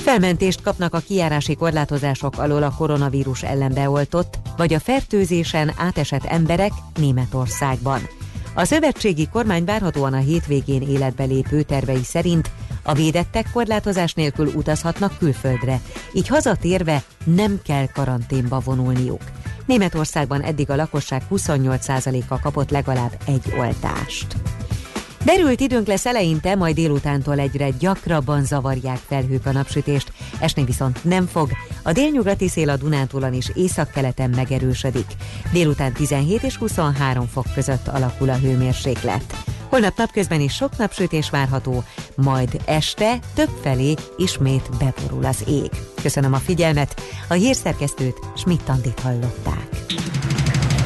Felmentést 0.03 0.61
kapnak 0.61 0.93
a 0.93 0.99
kijárási 0.99 1.55
korlátozások 1.55 2.37
alól 2.37 2.63
a 2.63 2.73
koronavírus 2.77 3.43
ellen 3.43 3.73
beoltott, 3.73 4.37
vagy 4.57 4.73
a 4.73 4.79
fertőzésen 4.79 5.71
átesett 5.77 6.23
emberek 6.23 6.71
Németországban. 6.95 8.01
A 8.55 8.65
szövetségi 8.65 9.27
kormány 9.27 9.65
várhatóan 9.65 10.13
a 10.13 10.17
hétvégén 10.17 10.81
életbe 10.81 11.23
lépő 11.23 11.61
tervei 11.61 12.03
szerint 12.03 12.51
a 12.83 12.93
védettek 12.93 13.47
korlátozás 13.53 14.13
nélkül 14.13 14.47
utazhatnak 14.47 15.17
külföldre, 15.17 15.81
így 16.13 16.27
hazatérve 16.27 17.03
nem 17.23 17.59
kell 17.65 17.87
karanténba 17.87 18.59
vonulniuk. 18.59 19.21
Németországban 19.65 20.41
eddig 20.41 20.69
a 20.69 20.75
lakosság 20.75 21.21
28%-a 21.31 22.39
kapott 22.39 22.69
legalább 22.69 23.17
egy 23.25 23.53
oltást. 23.57 24.35
Derült 25.25 25.59
időnk 25.59 25.87
lesz 25.87 26.05
eleinte, 26.05 26.55
majd 26.55 26.75
délutántól 26.75 27.39
egyre 27.39 27.69
gyakrabban 27.69 28.45
zavarják 28.45 28.99
felhők 29.07 29.45
a 29.45 29.51
napsütést, 29.51 30.11
esni 30.39 30.63
viszont 30.63 31.03
nem 31.03 31.27
fog. 31.27 31.49
A 31.83 31.91
délnyugati 31.91 32.47
szél 32.47 32.69
a 32.69 32.77
Dunántúlon 32.77 33.33
is 33.33 33.51
északkeleten 33.53 34.29
megerősödik. 34.29 35.05
Délután 35.51 35.93
17 35.93 36.43
és 36.43 36.55
23 36.55 37.27
fok 37.27 37.45
között 37.53 37.87
alakul 37.87 38.29
a 38.29 38.37
hőmérséklet. 38.37 39.35
Holnap 39.69 39.97
napközben 39.97 40.41
is 40.41 40.53
sok 40.53 40.77
napsütés 40.77 41.29
várható, 41.29 41.83
majd 42.15 42.61
este 42.65 43.19
többfelé 43.33 43.93
ismét 44.17 44.69
beborul 44.79 45.25
az 45.25 45.43
ég. 45.47 45.69
Köszönöm 46.01 46.33
a 46.33 46.37
figyelmet, 46.37 47.01
a 47.27 47.33
hírszerkesztőt 47.33 48.19
Schmidt-Tandit 48.35 48.99
hallották. 48.99 49.67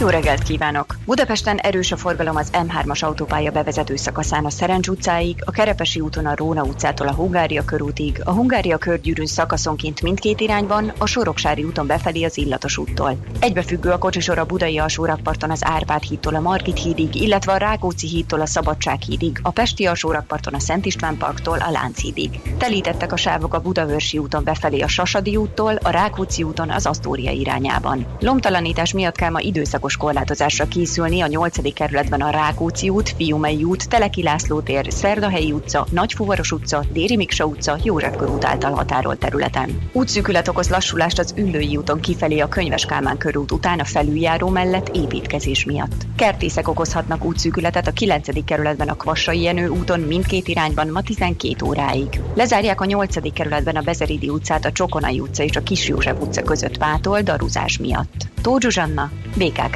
Jó 0.00 0.08
reggelt 0.08 0.42
kívánok! 0.42 0.96
Budapesten 1.06 1.56
erős 1.56 1.92
a 1.92 1.96
forgalom 1.96 2.36
az 2.36 2.50
M3-as 2.52 3.04
autópálya 3.04 3.50
bevezető 3.50 3.96
szakaszán 3.96 4.44
a 4.44 4.50
Szerencs 4.50 4.88
utcáig, 4.88 5.42
a 5.44 5.50
Kerepesi 5.50 6.00
úton 6.00 6.26
a 6.26 6.34
Róna 6.34 6.62
utcától 6.62 7.08
a 7.08 7.12
Hungária 7.12 7.64
körútig, 7.64 8.20
a 8.24 8.30
Hungária 8.30 8.78
körgyűrűn 8.78 9.26
szakaszonként 9.26 10.02
mindkét 10.02 10.40
irányban, 10.40 10.92
a 10.98 11.06
Soroksári 11.06 11.64
úton 11.64 11.86
befelé 11.86 12.24
az 12.24 12.38
Illatos 12.38 12.78
úttól. 12.78 13.16
Egybefüggő 13.40 13.90
a 13.90 13.98
kocsisor 13.98 14.38
a 14.38 14.44
Budai 14.44 14.78
alsórakparton 14.78 15.50
az 15.50 15.64
Árpád 15.64 16.02
hídtól 16.02 16.34
a 16.34 16.40
Margit 16.40 16.82
hídig, 16.82 17.14
illetve 17.14 17.52
a 17.52 17.56
Rákóczi 17.56 18.06
hídtól 18.06 18.40
a 18.40 18.46
Szabadság 18.46 19.00
hídig, 19.00 19.38
a 19.42 19.50
Pesti 19.50 19.86
alsórakparton 19.86 20.54
a 20.54 20.60
Szent 20.60 20.86
István 20.86 21.16
parktól 21.16 21.58
a 21.58 21.70
Lánchídig. 21.70 22.40
Telítettek 22.58 23.12
a 23.12 23.16
sávok 23.16 23.54
a 23.54 23.60
Budavörsi 23.60 24.18
úton 24.18 24.44
befelé 24.44 24.80
a 24.80 24.88
Sasadi 24.88 25.36
úttól, 25.36 25.78
a 25.82 25.90
Rákóczi 25.90 26.42
úton 26.42 26.70
az 26.70 26.86
Asztória 26.86 27.30
irányában. 27.30 28.06
Lomtalanítás 28.20 28.92
miatt 28.92 29.16
kell 29.16 29.30
ma 29.30 29.40
időszakos 29.40 29.84
korlátozásra 29.94 30.68
készülni 30.68 31.20
a 31.20 31.26
8. 31.26 31.72
kerületben 31.74 32.20
a 32.20 32.30
Rákóczi 32.30 32.88
út, 32.88 33.14
Fiumei 33.16 33.64
út, 33.64 33.88
Teleki 33.88 34.22
László 34.22 34.60
tér, 34.60 34.86
Szerdahelyi 34.88 35.52
utca, 35.52 35.86
Nagyfuvaros 35.90 36.52
utca, 36.52 36.84
Déri 36.92 37.16
Miksa 37.16 37.44
utca, 37.44 37.78
József 37.82 38.20
út 38.20 38.44
által 38.44 38.72
határolt 38.72 39.18
területen. 39.18 39.80
Útszűkület 39.92 40.48
okoz 40.48 40.68
lassulást 40.68 41.18
az 41.18 41.34
Üllői 41.36 41.76
úton 41.76 42.00
kifelé 42.00 42.38
a 42.38 42.48
Könyves 42.48 42.84
Kálmán 42.84 43.18
körút 43.18 43.52
után 43.52 43.78
a 43.78 43.84
felüljáró 43.84 44.48
mellett 44.48 44.88
építkezés 44.88 45.64
miatt. 45.64 46.06
Kertészek 46.16 46.68
okozhatnak 46.68 47.24
útszűkületet 47.24 47.86
a 47.86 47.92
9. 47.92 48.44
kerületben 48.44 48.88
a 48.88 48.94
Kvassai 48.94 49.42
Jenő 49.42 49.68
úton 49.68 50.00
mindkét 50.00 50.48
irányban 50.48 50.88
ma 50.88 51.02
12 51.02 51.64
óráig. 51.64 52.20
Lezárják 52.34 52.80
a 52.80 52.84
8. 52.84 53.32
kerületben 53.32 53.76
a 53.76 53.80
Bezeridi 53.80 54.28
utcát 54.28 54.64
a 54.64 54.72
Csokonai 54.72 55.20
utca 55.20 55.42
és 55.42 55.56
a 55.56 55.62
Kis 55.62 55.88
József 55.88 56.20
utca 56.20 56.42
között 56.42 56.78
pától 56.78 57.20
daruzás 57.20 57.78
miatt. 57.78 58.28
Tóth 58.42 58.62
Zsuzsanna, 58.62 59.10
BKK 59.36 59.75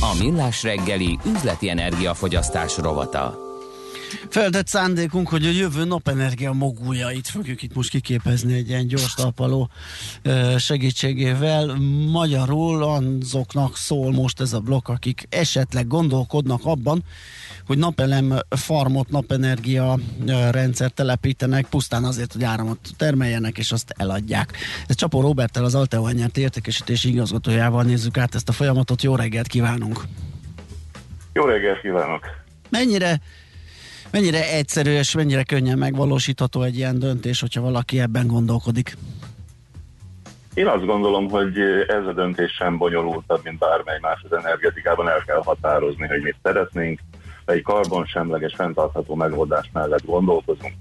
A 0.00 0.14
Millás 0.18 0.62
reggeli 0.62 1.18
üzleti 1.26 1.68
energiafogyasztás 1.68 2.78
rovata. 2.78 3.47
Feltett 4.28 4.66
szándékunk, 4.66 5.28
hogy 5.28 5.46
a 5.46 5.50
jövő 5.50 5.84
napenergia 5.84 6.52
moguljait 6.52 7.28
fogjuk 7.28 7.62
itt 7.62 7.74
most 7.74 7.90
kiképezni 7.90 8.54
egy 8.54 8.68
ilyen 8.68 8.86
gyors 8.86 9.14
talpaló 9.14 9.70
segítségével. 10.56 11.74
Magyarul 12.10 12.82
azoknak 12.82 13.76
szól 13.76 14.12
most 14.12 14.40
ez 14.40 14.52
a 14.52 14.60
blokk, 14.60 14.88
akik 14.88 15.26
esetleg 15.28 15.86
gondolkodnak 15.86 16.60
abban, 16.64 17.04
hogy 17.66 17.78
napelem 17.78 18.38
farmot, 18.48 19.10
napenergia 19.10 19.98
rendszer 20.50 20.90
telepítenek, 20.90 21.66
pusztán 21.66 22.04
azért, 22.04 22.32
hogy 22.32 22.44
áramot 22.44 22.78
termeljenek, 22.96 23.58
és 23.58 23.72
azt 23.72 23.94
eladják. 23.96 24.56
Ez 24.86 24.94
Csapó 24.94 25.20
Roberttel, 25.20 25.64
az 25.64 25.74
Alteo 25.74 26.06
Enyert 26.06 26.36
értékesítési 26.36 27.08
igazgatójával 27.08 27.82
nézzük 27.82 28.18
át 28.18 28.34
ezt 28.34 28.48
a 28.48 28.52
folyamatot. 28.52 29.02
Jó 29.02 29.16
reggelt 29.16 29.46
kívánunk! 29.46 30.02
Jó 31.32 31.44
reggelt 31.44 31.80
kívánok! 31.80 32.26
Mennyire 32.70 33.20
Mennyire 34.10 34.52
egyszerű 34.52 34.90
és 34.90 35.14
mennyire 35.14 35.42
könnyen 35.42 35.78
megvalósítható 35.78 36.62
egy 36.62 36.76
ilyen 36.76 36.98
döntés, 36.98 37.40
hogyha 37.40 37.60
valaki 37.60 38.00
ebben 38.00 38.26
gondolkodik? 38.26 38.96
Én 40.54 40.66
azt 40.66 40.84
gondolom, 40.84 41.28
hogy 41.28 41.58
ez 41.88 42.06
a 42.06 42.12
döntés 42.12 42.52
sem 42.52 42.78
bonyolultabb, 42.78 43.40
mint 43.42 43.58
bármely 43.58 43.98
más 44.00 44.24
az 44.28 44.38
energetikában 44.38 45.08
el 45.08 45.22
kell 45.26 45.42
határozni, 45.44 46.06
hogy 46.06 46.22
mit 46.22 46.36
szeretnénk, 46.42 47.00
egy 47.44 47.62
karbonsemleges, 47.62 48.54
fenntartható 48.54 49.14
megoldás 49.14 49.70
mellett 49.72 50.04
gondolkozunk, 50.04 50.72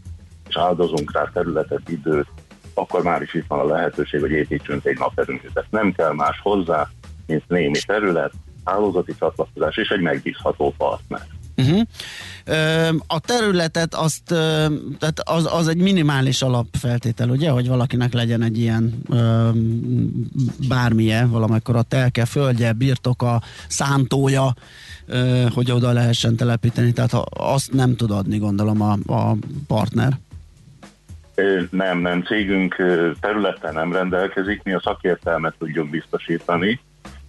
és 0.50 0.58
áldozunk 0.58 1.14
rá 1.14 1.30
területet, 1.34 1.90
időt, 1.90 2.28
akkor 2.74 3.04
már 3.04 3.22
is 3.22 3.34
itt 3.34 3.46
van 3.48 3.60
a 3.60 3.74
lehetőség, 3.74 4.20
hogy 4.20 4.32
építsünk 4.32 4.86
egy 4.86 4.98
naperőművet. 4.98 5.66
Nem 5.70 5.92
kell 5.92 6.14
más 6.14 6.40
hozzá, 6.44 6.90
mint 7.28 7.44
némi 7.48 7.80
terület, 7.86 8.34
hálózati 8.64 9.16
csatlakozás 9.20 9.78
és 9.78 9.90
egy 9.90 10.02
megbízható 10.02 10.74
partner. 10.78 11.37
Uh-huh. 11.58 11.82
A 13.08 13.20
területet 13.20 13.96
azt, 13.96 14.24
tehát 15.00 15.20
az, 15.24 15.54
az 15.54 15.68
egy 15.68 15.78
minimális 15.78 16.42
alapfeltétel, 16.42 17.30
ugye, 17.30 17.50
hogy 17.50 17.68
valakinek 17.68 18.14
legyen 18.14 18.42
egy 18.42 18.58
ilyen 18.58 19.04
bármilyen, 20.70 21.30
valamekkor 21.30 21.76
a 21.76 21.82
telke, 21.82 22.26
földje, 22.26 22.74
birtoka, 22.74 23.42
szántója, 23.68 24.54
hogy 25.54 25.72
oda 25.72 25.92
lehessen 25.92 26.36
telepíteni, 26.36 26.94
tehát 26.94 27.14
azt 27.30 27.74
nem 27.74 27.96
tud 27.96 28.12
adni, 28.12 28.38
gondolom, 28.38 28.82
a, 28.82 28.92
a 29.08 29.36
partner. 29.68 30.18
Nem, 31.70 32.00
nem, 32.00 32.24
cégünk 32.24 32.76
területen 33.20 33.74
nem 33.74 33.94
rendelkezik, 33.94 34.64
mi 34.64 34.74
a 34.74 34.82
szakértelmet 34.84 35.56
tudjuk 35.60 35.90
biztosítani, 35.90 36.80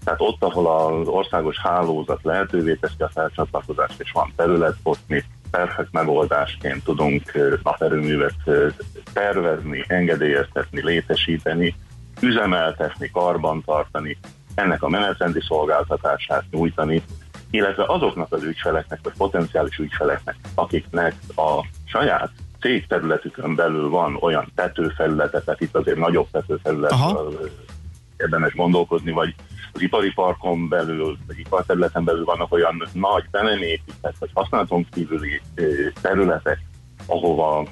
tehát 0.09 0.23
ott, 0.23 0.45
ahol 0.45 0.67
az 0.67 1.09
országos 1.09 1.59
hálózat 1.59 2.21
lehetővé 2.23 2.75
teszi 2.75 3.03
a 3.03 3.09
felcsatlakozást, 3.09 4.01
és 4.01 4.11
van 4.11 4.33
terület, 4.37 4.75
ott 4.83 5.01
mi 5.07 5.23
perfekt 5.51 5.93
megoldásként 5.93 6.85
tudunk 6.85 7.23
naperőművet 7.63 8.35
tervezni, 9.13 9.85
engedélyeztetni, 9.87 10.85
létesíteni, 10.85 11.75
üzemeltetni, 12.21 13.11
karbantartani, 13.11 14.19
ennek 14.55 14.83
a 14.83 14.89
menetrendi 14.89 15.41
szolgáltatását 15.41 16.45
nyújtani, 16.51 17.03
illetve 17.51 17.85
azoknak 17.87 18.33
az 18.33 18.43
ügyfeleknek, 18.43 19.01
vagy 19.03 19.13
potenciális 19.17 19.77
ügyfeleknek, 19.77 20.37
akiknek 20.55 21.15
a 21.37 21.67
saját 21.85 22.31
cégterületükön 22.61 23.55
belül 23.55 23.89
van 23.89 24.17
olyan 24.21 24.53
tetőfelülete, 24.55 25.41
tehát 25.41 25.61
itt 25.61 25.77
azért 25.77 25.99
nagyobb 25.99 26.27
tetőfelületről 26.31 27.51
érdemes 28.17 28.55
gondolkozni, 28.55 29.11
vagy 29.11 29.35
az 29.79 29.85
ipari 29.85 30.13
parkon 30.13 30.69
belül, 30.69 31.17
vagy 31.27 31.39
iparterületen 31.39 32.05
belül 32.05 32.25
vannak 32.25 32.53
olyan 32.53 32.89
nagy, 32.93 33.25
be 33.31 33.43
nem 33.43 33.63
épített, 33.63 34.15
vagy 34.19 34.31
használaton 34.35 34.87
kívüli 34.91 35.41
területek, 36.01 36.59
ahova 37.07 37.67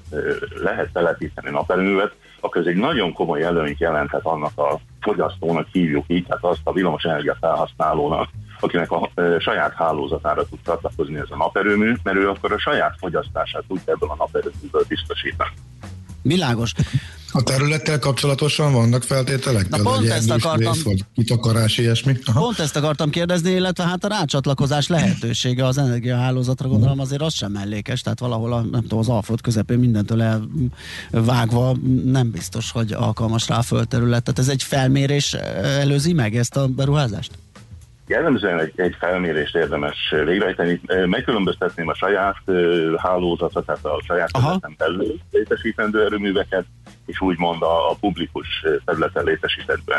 lehet 0.62 0.92
telepíteni 0.92 1.50
naperőművet, 1.50 2.14
akkor 2.40 2.60
ez 2.60 2.66
egy 2.66 2.76
nagyon 2.76 3.12
komoly 3.12 3.42
előnyt 3.42 3.78
jelenthet 3.78 4.24
annak 4.24 4.58
a 4.58 4.80
fogyasztónak, 5.00 5.68
hívjuk 5.72 6.04
így, 6.08 6.26
tehát 6.26 6.44
azt 6.44 6.60
a 6.64 6.72
villamosenergia 6.72 7.36
felhasználónak, 7.40 8.28
akinek 8.60 8.90
a 8.90 9.10
saját 9.38 9.74
hálózatára 9.74 10.46
tud 10.48 10.58
csatlakozni 10.64 11.16
ez 11.16 11.30
a 11.30 11.36
naperőmű, 11.36 11.94
mert 12.02 12.16
ő 12.16 12.28
akkor 12.28 12.52
a 12.52 12.58
saját 12.58 12.94
fogyasztását 12.98 13.64
tudja 13.68 13.92
ebből 13.92 14.10
a 14.10 14.16
naperőműből 14.18 14.84
biztosítani. 14.88 15.50
Világos. 16.22 16.72
A 17.32 17.42
területtel 17.42 17.98
kapcsolatosan 17.98 18.72
vannak 18.72 19.02
feltételek? 19.02 19.68
Na, 19.68 19.82
pont 19.82 20.08
ezt 20.08 20.30
akartam. 20.30 20.72
rész, 20.72 20.82
vagy 20.82 21.04
kitakarás, 21.14 21.78
ilyesmi? 21.78 22.16
Aha. 22.24 22.40
Pont 22.40 22.58
ezt 22.58 22.76
akartam 22.76 23.10
kérdezni, 23.10 23.50
illetve 23.50 23.84
hát 23.84 24.04
a 24.04 24.08
rácsatlakozás 24.08 24.88
lehetősége 24.88 25.66
az 25.66 25.78
energiahálózatra 25.78 26.68
gondolom 26.68 27.00
azért 27.00 27.22
az 27.22 27.34
sem 27.34 27.52
mellékes, 27.52 28.00
tehát 28.00 28.18
valahol 28.18 28.52
a, 28.52 28.60
nem 28.60 28.80
tudom, 28.80 28.98
az 28.98 29.08
Alföld 29.08 29.40
közepén 29.40 29.78
mindentől 29.78 30.22
elvágva 31.12 31.76
nem 32.04 32.30
biztos, 32.30 32.70
hogy 32.70 32.92
alkalmas 32.92 33.48
rá 33.48 33.58
a 33.58 33.62
földterület. 33.62 34.22
Tehát 34.22 34.38
ez 34.38 34.48
egy 34.48 34.62
felmérés 34.62 35.32
eh, 35.32 35.80
előzi 35.80 36.12
meg 36.12 36.36
ezt 36.36 36.56
a 36.56 36.66
beruházást? 36.66 37.30
Jellemzően 38.08 38.60
egy, 38.60 38.72
egy 38.76 38.96
felmérést 38.98 39.56
érdemes 39.56 39.96
végrehajtani. 40.24 40.80
Megkülönböztetném 41.06 41.88
a 41.88 41.94
saját 41.94 42.36
ö, 42.44 42.94
hálózatot, 42.96 43.66
tehát 43.66 43.84
a 43.84 44.02
saját 44.06 44.32
területen 44.32 44.74
belül 44.78 45.20
létesítendő 45.30 46.04
erőműveket, 46.04 46.64
és 47.06 47.20
úgymond 47.20 47.62
a, 47.62 47.90
a 47.90 47.96
publikus 48.00 48.64
területen 48.84 49.24
létesített 49.24 49.94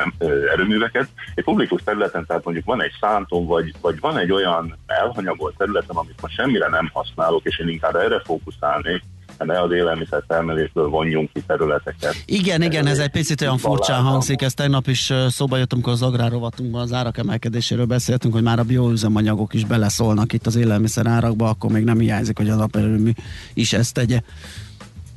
erőműveket. 0.54 1.08
Egy 1.36 1.44
publikus 1.44 1.82
területen, 1.84 2.26
tehát 2.26 2.44
mondjuk 2.44 2.66
van 2.66 2.84
egy 2.84 2.94
szántom, 3.00 3.46
vagy, 3.46 3.74
vagy 3.82 4.00
van 4.00 4.18
egy 4.18 4.32
olyan 4.32 4.78
elhanyagolt 4.86 5.58
területem, 5.58 5.98
amit 5.98 6.22
most 6.22 6.36
semmire 6.36 6.68
nem 6.68 6.90
használok, 6.94 7.44
és 7.44 7.60
én 7.60 7.70
inkább 7.70 7.96
erre 7.96 8.22
fókuszálnék, 8.26 9.02
ne 9.46 9.62
az 9.62 9.72
élelmiszer 9.72 10.24
termelésből 10.28 10.88
vonjunk 10.88 11.30
ki 11.34 11.42
területeket. 11.48 12.16
Igen, 12.26 12.62
igen, 12.62 12.86
ez 12.86 13.00
egy 13.00 13.10
picit 13.10 13.42
olyan 13.42 13.58
furcsán 13.58 14.02
hangzik, 14.02 14.42
ez 14.42 14.54
tegnap 14.54 14.88
is 14.88 15.14
szóba 15.28 15.58
jött, 15.58 15.74
amikor 15.74 15.94
az 15.94 16.02
agrárovatunkban 16.02 16.82
az 16.82 16.94
árak 16.94 17.18
emelkedéséről 17.18 17.86
beszéltünk, 17.86 18.34
hogy 18.34 18.44
már 18.44 18.60
a 18.60 18.64
bioüzemanyagok 18.64 19.54
is 19.54 19.66
beleszólnak 19.66 20.34
itt 20.34 20.46
az 20.46 20.56
élelmiszer 20.56 21.08
árakba, 21.08 21.50
akkor 21.50 21.72
még 21.72 21.84
nem 21.84 22.00
hiányzik, 22.00 22.38
hogy 22.38 22.50
a 22.50 22.56
naperőmű 22.56 23.12
is 23.54 23.74
ezt 23.74 23.94
tegye. 23.94 24.20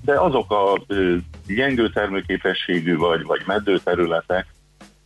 De 0.05 0.21
azok 0.21 0.51
a 0.51 0.81
gyengő 1.47 1.91
termőképességű 1.91 2.97
vagy, 2.97 3.23
vagy 3.23 3.43
meddő 3.47 3.79
területek, 3.79 4.47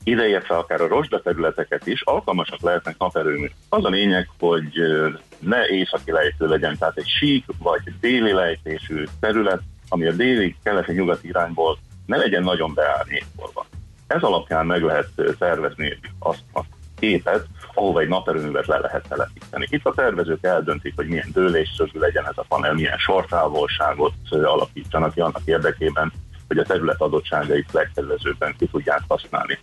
ideértve 0.05 0.57
akár 0.57 0.81
a 0.81 0.89
rozsda 0.89 1.21
területeket 1.21 1.87
is, 1.87 2.03
alkalmasak 2.03 2.61
lehetnek 2.61 2.99
naperőmű. 2.99 3.51
Az 3.69 3.85
a 3.85 3.89
lényeg, 3.89 4.29
hogy 4.39 4.73
ne 5.39 5.67
északi 5.67 6.11
lejtő 6.11 6.47
legyen, 6.47 6.79
tehát 6.79 6.97
egy 6.97 7.09
sík 7.09 7.45
vagy 7.59 7.81
déli 8.01 8.33
lejtésű 8.33 9.05
terület, 9.21 9.61
ami 9.89 10.07
a 10.07 10.13
déli, 10.13 10.57
keleti, 10.63 10.93
nyugati 10.93 11.29
irányból 11.29 11.79
ne 12.07 12.17
legyen 12.17 12.43
nagyon 12.43 12.75
beárnyékolva. 12.75 13.67
Ez 14.07 14.23
alapján 14.23 14.67
meg 14.67 14.83
lehet 14.83 15.09
tervezni 15.39 15.99
azt 16.19 16.43
a 16.55 16.61
képet, 16.99 17.47
ahova 17.75 18.01
egy 18.01 18.09
naperőművet 18.09 18.67
le 18.67 18.79
lehet 18.79 19.09
telepíteni. 19.09 19.67
Itt 19.71 19.87
a 19.87 19.93
tervezők 19.95 20.45
eldöntik, 20.45 20.93
hogy 20.97 21.09
milyen 21.09 21.31
dőlésszögű 21.33 21.99
legyen 21.99 22.25
ez 22.25 22.37
a 22.37 22.45
panel, 22.49 22.75
milyen 22.75 22.99
sortávolságot 22.99 24.13
alakítsanak 24.31 25.15
ki 25.15 25.21
annak 25.21 25.43
érdekében, 25.45 26.13
hogy 26.49 26.59
a 26.59 26.65
terület 26.65 27.01
adottságait 27.01 27.73
legkedvezőbben 27.73 28.55
ki 28.59 28.67
tudják 28.67 29.01
használni. 29.09 29.59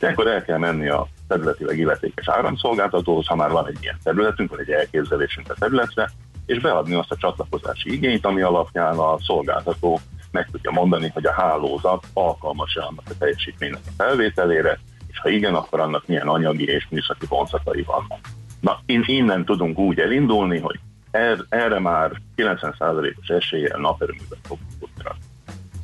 Ilyenkor 0.00 0.26
el 0.26 0.44
kell 0.44 0.58
menni 0.58 0.88
a 0.88 1.08
területileg 1.28 1.78
illetékes 1.78 2.28
áramszolgáltatóhoz, 2.28 3.26
ha 3.26 3.34
már 3.34 3.50
van 3.50 3.66
egy 3.66 3.78
ilyen 3.80 3.98
területünk, 4.02 4.50
vagy 4.50 4.60
egy 4.60 4.70
elképzelésünk 4.70 5.50
a 5.50 5.54
területre, 5.58 6.10
és 6.46 6.60
beadni 6.60 6.94
azt 6.94 7.10
a 7.10 7.16
csatlakozási 7.16 7.92
igényt, 7.92 8.26
ami 8.26 8.42
alapján 8.42 8.96
a 8.98 9.16
szolgáltató 9.20 10.00
meg 10.30 10.48
tudja 10.50 10.70
mondani, 10.70 11.10
hogy 11.14 11.26
a 11.26 11.32
hálózat 11.32 12.06
alkalmas-e 12.12 12.80
annak 12.80 13.04
a 13.08 13.18
teljesítménynek 13.18 13.80
a 13.86 14.02
felvételére, 14.02 14.78
ha 15.20 15.28
igen, 15.28 15.54
akkor 15.54 15.80
annak 15.80 16.06
milyen 16.06 16.28
anyagi 16.28 16.64
és 16.64 16.86
műszaki 16.90 17.26
vonzatai 17.28 17.82
vannak. 17.82 18.20
Na, 18.60 18.80
in- 18.86 19.08
innen 19.08 19.44
tudunk 19.44 19.78
úgy 19.78 19.98
elindulni, 19.98 20.58
hogy 20.58 20.78
er- 21.10 21.46
erre 21.48 21.78
már 21.78 22.10
90%-os 22.36 23.28
eséllyel 23.28 23.78
naperőművet 23.78 24.38
fogunk 24.42 24.68
tudni. 24.78 25.00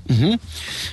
Uh-huh. 0.08 0.34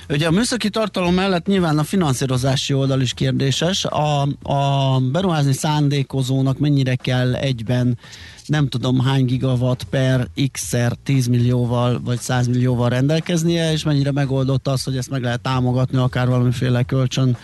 Ugye 0.08 0.26
a 0.26 0.30
műszaki 0.30 0.70
tartalom 0.70 1.14
mellett 1.14 1.46
nyilván 1.46 1.78
a 1.78 1.82
finanszírozási 1.84 2.74
oldal 2.74 3.00
is 3.00 3.14
kérdéses. 3.14 3.84
A, 3.84 4.22
a 4.42 4.98
beruházni 5.12 5.52
szándékozónak 5.52 6.58
mennyire 6.58 6.94
kell 6.94 7.34
egyben 7.34 7.98
nem 8.46 8.68
tudom 8.68 9.00
hány 9.00 9.24
gigawatt 9.24 9.84
per 9.84 10.28
x-szer 10.52 10.92
10 11.02 11.26
millióval 11.26 12.00
vagy 12.04 12.18
100 12.18 12.46
millióval 12.46 12.88
rendelkeznie, 12.88 13.72
és 13.72 13.84
mennyire 13.84 14.12
megoldott 14.12 14.68
az, 14.68 14.82
hogy 14.82 14.96
ezt 14.96 15.10
meg 15.10 15.22
lehet 15.22 15.40
támogatni 15.40 15.98
akár 15.98 16.28
valamiféle 16.28 16.82
kölcsön 16.82 17.36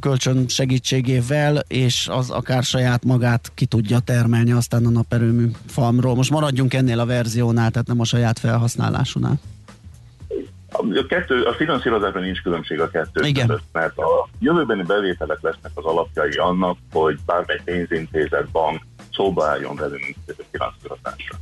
kölcsön 0.00 0.48
segítségével, 0.48 1.62
és 1.68 2.08
az 2.10 2.30
akár 2.30 2.62
saját 2.62 3.04
magát 3.04 3.52
ki 3.54 3.66
tudja 3.66 3.98
termelni 3.98 4.52
aztán 4.52 4.86
a 4.86 4.90
naperőmű 4.90 5.50
farmról. 5.66 6.14
Most 6.14 6.30
maradjunk 6.30 6.74
ennél 6.74 7.00
a 7.00 7.06
verziónál, 7.06 7.70
tehát 7.70 7.86
nem 7.86 8.00
a 8.00 8.04
saját 8.04 8.38
felhasználásúnál. 8.38 9.40
A, 10.72 11.06
kettő, 11.08 11.42
a 11.42 11.52
finanszírozásban 11.52 12.22
nincs 12.22 12.42
különbség 12.42 12.80
a 12.80 12.88
kettő 12.88 13.26
Igen. 13.26 13.46
között, 13.46 13.64
mert 13.72 13.98
a 13.98 14.28
jövőbeni 14.38 14.82
bevételek 14.82 15.38
lesznek 15.40 15.72
az 15.74 15.84
alapjai 15.84 16.32
annak, 16.32 16.76
hogy 16.92 17.18
bármely 17.26 17.60
pénzintézet, 17.64 18.48
bank 18.50 18.80
szóba 19.12 19.46
álljon 19.46 19.76
velünk 19.76 20.16
finanszírozásra. 20.50 21.38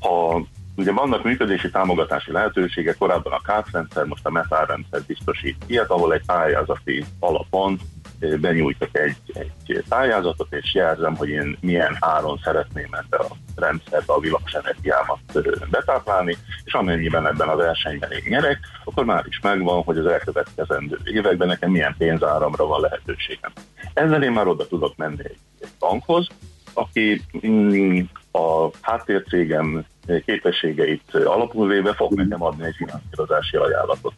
Ha 0.00 0.46
ugye 0.78 0.92
vannak 0.92 1.22
működési 1.22 1.70
támogatási 1.70 2.32
lehetőségek, 2.32 2.96
korábban 2.98 3.32
a 3.32 3.40
KÁF 3.40 3.72
rendszer, 3.72 4.04
most 4.04 4.26
a 4.26 4.30
METÁR 4.30 4.68
rendszer 4.68 5.02
biztosít 5.06 5.64
ilyet, 5.66 5.90
ahol 5.90 6.12
egy 6.12 6.24
pályázati 6.26 7.04
alapon 7.18 7.78
eh, 8.18 8.36
benyújtok 8.36 8.98
egy, 8.98 9.16
egy 9.26 9.84
pályázatot, 9.88 10.52
és 10.52 10.74
jelzem, 10.74 11.16
hogy 11.16 11.28
én 11.28 11.56
milyen 11.60 11.96
áron 12.00 12.40
szeretném 12.44 12.88
ebbe 12.90 13.16
a 13.16 13.36
rendszerbe 13.56 14.12
a 14.12 14.20
villamos 14.20 14.52
energiámat 14.52 15.18
eh, 15.34 15.42
betáplálni, 15.70 16.36
és 16.64 16.72
amennyiben 16.72 17.26
ebben 17.26 17.48
a 17.48 17.56
versenyben 17.56 18.10
én 18.10 18.22
nyerek, 18.28 18.58
akkor 18.84 19.04
már 19.04 19.24
is 19.28 19.40
megvan, 19.40 19.82
hogy 19.82 19.98
az 19.98 20.06
elkövetkezendő 20.06 20.98
években 21.04 21.48
nekem 21.48 21.70
milyen 21.70 21.94
pénzáramra 21.98 22.66
van 22.66 22.80
lehetőségem. 22.80 23.52
Ezzel 23.94 24.22
én 24.22 24.32
már 24.32 24.46
oda 24.46 24.66
tudok 24.66 24.96
menni 24.96 25.22
egy, 25.22 25.38
egy 25.60 25.70
bankhoz, 25.78 26.26
aki 26.72 27.22
mm, 27.46 28.00
a 28.32 28.68
háttércégem 28.80 29.84
képességeit 30.24 31.14
alapul 31.14 31.68
véve 31.68 31.94
fog 31.94 32.14
nekem 32.14 32.42
adni 32.42 32.64
egy 32.64 32.74
finanszírozási 32.76 33.56
ajánlatot. 33.56 34.14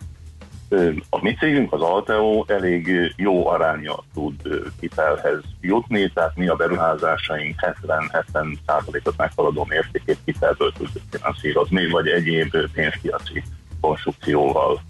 A 1.10 1.22
mi 1.22 1.34
cégünk, 1.34 1.72
az 1.72 1.80
Alteo 1.80 2.44
elég 2.46 3.12
jó 3.16 3.46
aránya 3.46 3.94
tud 4.14 4.34
hitelhez 4.80 5.40
jutni, 5.60 6.10
tehát 6.12 6.36
mi 6.36 6.48
a 6.48 6.56
beruházásaink 6.56 7.54
70-70 7.86 8.54
százalékot 8.66 9.16
meghaladó 9.16 9.66
mértékét 9.68 10.18
hitelből 10.24 10.72
tudjuk 10.72 11.02
finanszírozni, 11.10 11.90
vagy 11.90 12.08
egyéb 12.08 12.56
pénzpiaci 12.72 13.42
konstrukcióval, 13.80 14.80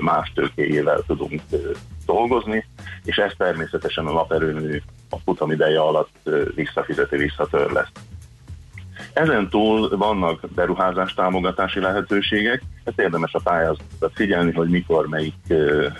más 0.00 0.32
tőkéjével 0.34 1.02
tudunk 1.06 1.40
dolgozni, 2.06 2.66
és 3.04 3.16
ez 3.16 3.32
természetesen 3.36 4.06
a 4.06 4.12
naperőmű 4.12 4.82
a 5.10 5.16
futamideje 5.24 5.80
alatt 5.80 6.28
visszafizeti, 6.54 7.16
visszatör 7.16 7.70
lesz. 7.70 7.90
Ezen 9.12 9.48
túl 9.48 9.96
vannak 9.96 10.40
beruházás 10.54 11.14
támogatási 11.14 11.80
lehetőségek, 11.80 12.62
ezt 12.84 13.00
érdemes 13.00 13.32
a 13.32 13.40
pályázatot 13.44 14.12
figyelni, 14.14 14.52
hogy 14.52 14.68
mikor 14.68 15.08
melyik 15.08 15.34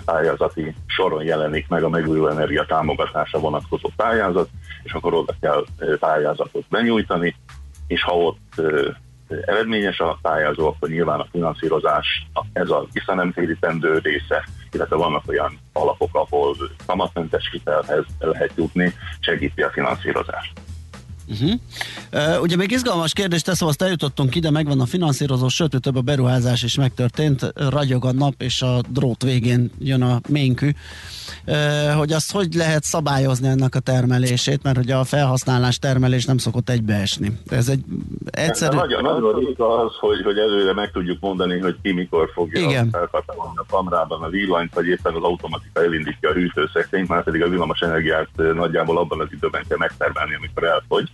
pályázati 0.05 0.75
soron 0.85 1.23
jelenik 1.23 1.67
meg 1.67 1.83
a 1.83 1.89
megújuló 1.89 2.27
energia 2.27 2.65
támogatása 2.65 3.39
vonatkozó 3.39 3.89
pályázat, 3.95 4.49
és 4.83 4.93
akkor 4.93 5.13
oda 5.13 5.35
kell 5.41 5.65
pályázatot 5.99 6.65
benyújtani, 6.69 7.35
és 7.87 8.03
ha 8.03 8.17
ott 8.17 8.61
eredményes 9.45 9.99
a 9.99 10.17
pályázó, 10.21 10.67
akkor 10.67 10.89
nyilván 10.89 11.19
a 11.19 11.27
finanszírozás 11.31 12.27
ez 12.53 12.69
a 12.69 12.85
visszanemtérítendő 12.91 13.97
része, 13.97 14.47
illetve 14.71 14.95
vannak 14.95 15.23
olyan 15.27 15.59
alapok, 15.73 16.09
ahol 16.11 16.55
kamatmentes 16.85 17.49
hitelhez 17.51 18.05
lehet 18.19 18.51
jutni, 18.55 18.93
segíti 19.19 19.61
a 19.61 19.69
finanszírozást. 19.69 20.51
Uh-huh. 21.27 21.59
Uh, 22.13 22.41
ugye 22.41 22.55
még 22.55 22.71
izgalmas 22.71 23.13
kérdést 23.13 23.45
teszem, 23.45 23.67
azt 23.67 23.81
eljutottunk 23.81 24.35
ide, 24.35 24.51
megvan 24.51 24.79
a 24.79 24.85
finanszírozó, 24.85 25.47
sőt, 25.47 25.79
több 25.81 25.95
a 25.95 26.01
beruházás 26.01 26.63
is 26.63 26.75
megtörtént, 26.75 27.51
ragyog 27.55 28.05
a 28.05 28.11
nap, 28.11 28.41
és 28.41 28.61
a 28.61 28.81
drót 28.89 29.23
végén 29.23 29.71
jön 29.79 30.01
a 30.01 30.21
ménkű. 30.29 30.67
Uh, 30.67 30.75
hogy 31.97 32.11
azt 32.11 32.31
hogy 32.31 32.53
lehet 32.53 32.83
szabályozni 32.83 33.47
ennek 33.47 33.75
a 33.75 33.79
termelését, 33.79 34.63
mert 34.63 34.77
ugye 34.77 34.95
a 34.95 35.03
felhasználás 35.03 35.79
termelés 35.79 36.25
nem 36.25 36.37
szokott 36.37 36.69
egybeesni. 36.69 37.39
Ez 37.49 37.67
egy 37.67 37.83
egyszerű... 38.29 38.75
Nagyon, 38.75 39.01
nagyon 39.01 39.39
ritka 39.39 39.83
az, 39.83 39.91
hogy, 39.99 40.21
hogy 40.23 40.37
előre 40.37 40.73
meg 40.73 40.91
tudjuk 40.91 41.17
mondani, 41.19 41.59
hogy 41.59 41.75
ki 41.81 41.91
mikor 41.91 42.29
fogja 42.33 42.61
Igen. 42.61 42.89
felkapcsolni 42.89 43.55
a 43.55 43.65
kamrában 43.69 44.23
a 44.23 44.29
villanyt, 44.29 44.73
vagy 44.73 44.87
éppen 44.87 45.13
az 45.13 45.23
automatika 45.23 45.83
elindítja 45.83 46.29
a 46.29 46.33
hűtőszekrényt, 46.33 47.07
már 47.07 47.23
pedig 47.23 47.41
a 47.43 47.49
villamos 47.49 47.79
energiát 47.79 48.29
nagyjából 48.35 48.97
abban 48.97 49.19
az 49.19 49.27
időben 49.31 49.63
kell 49.67 49.77
megtermelni, 49.77 50.35
amikor 50.35 50.63
elfogy, 50.63 51.11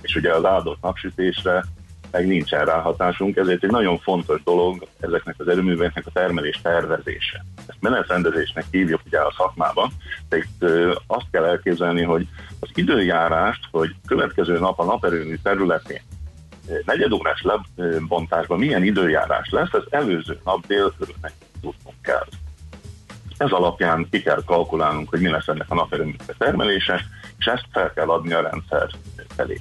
és 0.00 0.14
ugye 0.14 0.34
az 0.34 0.44
áldott 0.44 0.80
napsütésre 0.80 1.64
meg 2.10 2.26
nincsen 2.26 2.64
ráhatásunk, 2.64 3.36
ezért 3.36 3.64
egy 3.64 3.70
nagyon 3.70 3.98
fontos 3.98 4.42
dolog 4.42 4.86
ezeknek 5.00 5.34
az 5.38 5.48
erőműveknek 5.48 6.06
a 6.06 6.10
termelés 6.10 6.60
tervezése. 6.62 7.44
Ezt 7.66 7.80
menetrendezésnek 7.80 8.64
hívjuk 8.70 9.00
ugye 9.06 9.18
a 9.18 9.34
szakmában, 9.36 9.90
de 10.28 10.36
itt 10.36 10.64
azt 11.06 11.26
kell 11.30 11.44
elképzelni, 11.44 12.02
hogy 12.02 12.26
az 12.60 12.68
időjárást, 12.74 13.60
hogy 13.70 13.94
következő 14.06 14.58
nap 14.58 14.78
a 14.78 14.84
naperőmű 14.84 15.36
területén 15.42 16.00
negyedórás 16.84 17.44
lebontásban 17.76 18.58
milyen 18.58 18.84
időjárás 18.84 19.48
lesz, 19.50 19.72
ez 19.72 19.82
előző 19.90 20.38
nap 20.44 20.66
délkörül 20.66 21.14
meg 21.20 21.32
tudnunk 21.60 21.96
kell. 22.02 22.26
Ez 23.36 23.50
alapján 23.50 24.08
ki 24.10 24.22
kell 24.22 24.42
kalkulálnunk, 24.46 25.08
hogy 25.08 25.20
mi 25.20 25.28
lesz 25.28 25.48
ennek 25.48 25.70
a 25.70 25.74
naperőműnek 25.74 26.34
termelése, 26.38 27.00
és 27.38 27.46
ezt 27.46 27.64
fel 27.72 27.92
kell 27.92 28.08
adni 28.08 28.32
a 28.32 28.40
rendszer 28.40 28.90
felé. 29.36 29.60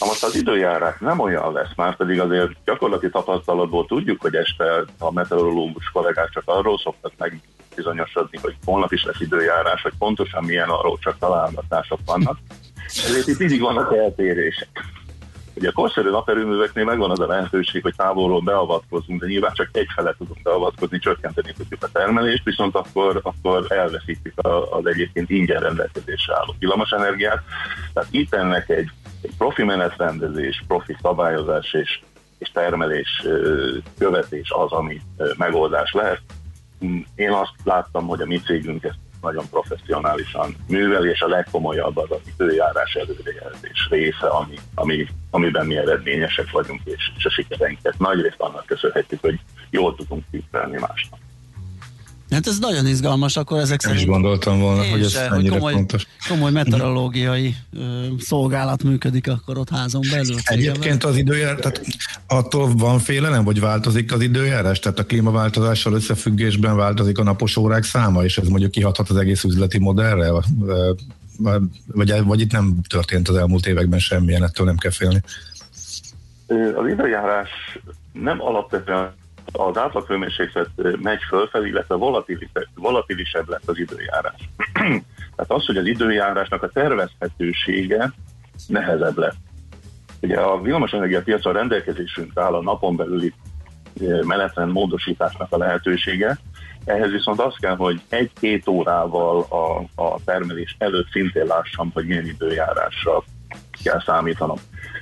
Na 0.00 0.06
most 0.06 0.24
az 0.24 0.34
időjárás 0.36 0.98
nem 1.00 1.18
olyan 1.18 1.52
lesz, 1.52 1.74
már 1.76 1.96
pedig 1.96 2.20
azért 2.20 2.50
gyakorlati 2.64 3.10
tapasztalatból 3.10 3.86
tudjuk, 3.86 4.20
hogy 4.20 4.34
este 4.34 4.84
a 4.98 5.12
meteorológus 5.12 5.90
kollégák 5.92 6.30
csak 6.30 6.42
arról 6.46 6.78
szoktak 6.78 7.12
meg 7.18 7.40
bizonyosodni, 7.76 8.38
hogy 8.42 8.56
holnap 8.64 8.92
is 8.92 9.04
lesz 9.04 9.20
időjárás, 9.20 9.82
hogy 9.82 9.92
pontosan 9.98 10.44
milyen 10.44 10.68
arról 10.68 10.98
csak 10.98 11.18
találgatások 11.18 11.98
vannak. 12.06 12.38
Ezért 12.86 13.26
itt 13.26 13.38
mindig 13.38 13.60
vannak 13.60 13.96
eltérések. 13.96 14.68
Ugye 15.56 15.68
a 15.68 15.72
korszerű 15.72 16.10
naperőműveknél 16.10 16.84
megvan 16.84 17.10
az 17.10 17.20
a 17.20 17.26
lehetőség, 17.26 17.82
hogy 17.82 17.94
távolról 17.96 18.40
beavatkozunk, 18.40 19.20
de 19.20 19.26
nyilván 19.26 19.52
csak 19.54 19.68
egyfele 19.72 20.14
tudunk 20.18 20.42
beavatkozni, 20.42 20.98
csökkenteni 20.98 21.52
tudjuk 21.52 21.82
a 21.82 21.88
termelést, 21.92 22.44
viszont 22.44 22.74
akkor, 22.74 23.20
akkor 23.22 23.66
elveszítjük 23.68 24.34
az 24.70 24.86
egyébként 24.86 25.30
ingyen 25.30 25.60
rendelkezésre 25.60 26.34
álló 26.36 26.54
villamosenergiát. 26.58 27.42
Tehát 27.92 28.08
itt 28.12 28.34
ennek 28.34 28.68
egy, 28.68 28.90
egy 29.24 29.36
profi 29.38 29.62
menetrendezés, 29.62 30.64
profi 30.66 30.96
szabályozás 31.02 31.72
és, 31.72 32.00
és 32.38 32.50
termelés 32.50 33.26
követés 33.98 34.50
az, 34.50 34.72
ami 34.72 35.00
megoldás 35.36 35.92
lehet. 35.92 36.20
Mm, 36.84 37.00
Én 37.14 37.30
azt 37.30 37.54
láttam, 37.64 38.06
hogy 38.06 38.20
a 38.20 38.26
mi 38.26 38.40
cégünk 38.40 38.84
ezt 38.84 38.98
nagyon 39.20 39.48
professzionálisan 39.50 40.56
műveli, 40.68 41.08
és 41.08 41.20
a 41.20 41.28
legkomolyabb 41.28 41.96
az 41.96 42.10
az 42.10 42.32
időjárás 42.38 42.94
előrejelzés 42.94 43.86
része, 43.90 44.26
ami, 44.26 44.54
ami, 44.74 45.06
amiben 45.30 45.66
mi 45.66 45.76
eredményesek 45.76 46.50
vagyunk, 46.50 46.80
és, 46.84 47.12
és 47.16 47.24
a 47.24 47.30
sikereinket 47.30 47.98
nagyrészt 47.98 48.40
annak 48.40 48.66
köszönhetjük, 48.66 49.20
hogy 49.20 49.40
jól 49.70 49.94
tudunk 49.94 50.24
tippelni 50.30 50.78
másnak. 50.78 51.18
Hát 52.34 52.46
ez 52.46 52.58
nagyon 52.58 52.86
izgalmas, 52.86 53.36
akkor 53.36 53.58
ezek 53.58 53.82
Nem 53.82 53.92
is 53.92 53.98
szerint... 53.98 54.14
gondoltam 54.14 54.60
volna, 54.60 54.84
Én 54.84 54.90
hogy 54.90 55.00
ez 55.00 55.10
se, 55.10 55.28
hogy 55.28 55.48
komoly, 55.48 55.72
fontos. 55.72 56.06
komoly 56.28 56.50
meteorológiai 56.50 57.54
ö, 57.72 57.80
szolgálat 58.18 58.82
működik 58.82 59.28
akkor 59.28 59.58
ott 59.58 59.70
házon 59.70 60.02
belül. 60.10 60.36
Egyébként 60.44 61.04
az 61.04 61.16
időjárás, 61.16 61.60
tehát 61.60 61.82
attól 62.26 62.74
van 62.74 62.98
félelem, 62.98 63.44
hogy 63.44 63.60
változik 63.60 64.12
az 64.12 64.20
időjárás? 64.20 64.78
Tehát 64.78 64.98
a 64.98 65.04
klímaváltozással 65.04 65.92
összefüggésben 65.92 66.76
változik 66.76 67.18
a 67.18 67.22
napos 67.22 67.56
órák 67.56 67.84
száma, 67.84 68.24
és 68.24 68.38
ez 68.38 68.48
mondjuk 68.48 68.70
kihathat 68.70 69.08
az 69.08 69.16
egész 69.16 69.44
üzleti 69.44 69.78
modellre? 69.78 70.30
Vagy, 71.86 72.24
vagy 72.24 72.40
itt 72.40 72.52
nem 72.52 72.76
történt 72.88 73.28
az 73.28 73.36
elmúlt 73.36 73.66
években 73.66 73.98
semmilyen, 73.98 74.42
ettől 74.42 74.66
nem 74.66 74.76
kell 74.76 74.90
félni. 74.90 75.22
Az 76.76 76.88
időjárás 76.88 77.50
nem 78.12 78.42
alapvetően 78.42 79.12
az 79.52 79.78
átlaghőmérséklet 79.78 80.68
ö, 80.76 80.92
megy 81.02 81.22
fölfelé, 81.28 81.68
illetve 81.68 81.94
volatilisebb, 81.94 82.66
volatilisebb 82.74 83.48
lett 83.48 83.68
az 83.68 83.78
időjárás. 83.78 84.48
Tehát 85.36 85.50
az, 85.50 85.66
hogy 85.66 85.76
az 85.76 85.86
időjárásnak 85.86 86.62
a 86.62 86.68
tervezhetősége 86.68 88.12
nehezebb 88.66 89.18
lett. 89.18 89.36
Ugye 90.20 90.40
a 90.40 90.60
villamosenergia 90.60 91.22
piacon 91.22 91.52
rendelkezésünk 91.52 92.36
áll 92.36 92.54
a 92.54 92.62
napon 92.62 92.96
belüli 92.96 93.32
menetrend 94.22 94.72
módosításnak 94.72 95.52
a 95.52 95.56
lehetősége, 95.56 96.38
ehhez 96.84 97.10
viszont 97.10 97.40
az 97.40 97.54
kell, 97.60 97.76
hogy 97.76 98.00
egy-két 98.08 98.68
órával 98.68 99.40
a, 99.40 100.02
a 100.02 100.18
termelés 100.24 100.76
előtt 100.78 101.10
szintén 101.10 101.46
lássam, 101.46 101.90
hogy 101.92 102.06
milyen 102.06 102.26
időjárásra 102.26 103.24
kell 103.82 104.02
számítanom. 104.06 104.58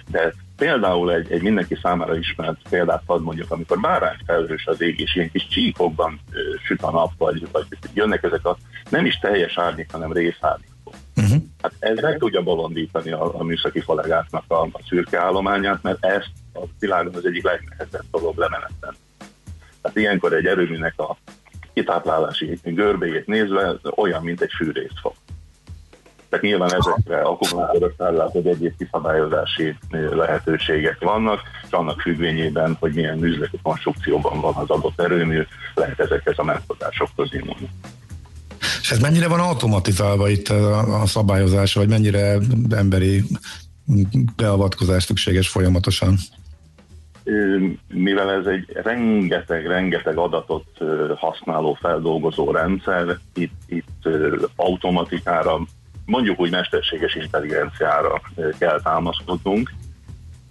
De 0.08 0.32
Például 0.56 1.12
egy, 1.12 1.32
egy 1.32 1.42
mindenki 1.42 1.78
számára 1.82 2.16
ismert 2.16 2.58
példát 2.68 3.02
ad 3.06 3.22
mondjuk, 3.22 3.50
amikor 3.50 3.80
bárány 3.80 4.16
felhős 4.26 4.66
az 4.66 4.80
ég, 4.80 5.00
és 5.00 5.14
ilyen 5.14 5.30
kis 5.30 5.46
csíkokban 5.46 6.20
ö, 6.30 6.38
süt 6.64 6.82
a 6.82 6.90
nap, 6.90 7.12
vagy, 7.18 7.46
vagy 7.52 7.66
jönnek 7.94 8.22
ezek 8.22 8.46
a 8.46 8.56
nem 8.88 9.06
is 9.06 9.18
teljes 9.18 9.58
árnyék, 9.58 9.92
hanem 9.92 10.12
részárnyék. 10.12 10.70
Uh-huh. 11.16 11.42
Hát 11.62 11.72
ez 11.78 11.98
meg 12.00 12.18
tudja 12.18 12.42
bolondítani 12.42 13.10
a, 13.12 13.38
a 13.38 13.42
műszaki 13.42 13.80
kollégáknak 13.80 14.44
a, 14.48 14.62
a 14.62 14.80
szürke 14.88 15.20
állományát, 15.20 15.82
mert 15.82 16.04
ezt 16.04 16.30
a 16.54 16.60
világon 16.78 17.14
az 17.14 17.26
egyik 17.26 17.44
legnehezebb 17.44 18.04
dolog 18.10 18.38
lemeneten. 18.38 18.94
Tehát 19.82 19.96
ilyenkor 19.96 20.32
egy 20.32 20.46
erőműnek 20.46 21.00
a 21.00 21.16
kitáplálási 21.72 22.58
görbéjét 22.62 23.26
nézve 23.26 23.74
olyan, 23.96 24.22
mint 24.22 24.40
egy 24.40 24.52
fűrészfog. 24.56 25.12
Tehát 26.32 26.46
nyilván 26.46 26.74
ezekre 26.74 27.20
akkumulátoros 27.20 27.92
tárlát, 27.96 28.32
vagy 28.32 28.46
egyéb 28.46 28.76
kiszabályozási 28.78 29.76
lehetőségek 29.90 31.00
vannak, 31.00 31.40
és 31.66 31.70
annak 31.70 32.00
függvényében, 32.00 32.76
hogy 32.80 32.94
milyen 32.94 33.18
műzleti 33.18 33.58
konstrukcióban 33.62 34.40
van 34.40 34.54
az 34.54 34.70
adott 34.70 35.00
erőmű, 35.00 35.42
lehet 35.74 36.00
ezekhez 36.00 36.38
a 36.38 36.42
megoldásokhoz 36.44 37.34
indulni. 37.34 37.68
És 38.80 38.90
ez 38.90 38.98
mennyire 38.98 39.28
van 39.28 39.40
automatizálva 39.40 40.28
itt 40.28 40.48
a, 40.48 41.00
a 41.02 41.06
szabályozás, 41.06 41.74
vagy 41.74 41.88
mennyire 41.88 42.38
emberi 42.70 43.22
beavatkozás 44.36 45.02
szükséges 45.02 45.48
folyamatosan? 45.48 46.16
mivel 47.88 48.30
ez 48.30 48.46
egy 48.46 48.66
rengeteg-rengeteg 48.82 50.16
adatot 50.16 50.66
használó 51.16 51.78
feldolgozó 51.80 52.50
rendszer, 52.50 53.18
itt, 53.34 53.52
itt 53.66 54.08
automatikára, 54.56 55.60
mondjuk 56.06 56.40
úgy 56.40 56.50
mesterséges 56.50 57.14
intelligenciára 57.14 58.20
kell 58.58 58.80
támaszkodnunk, 58.82 59.72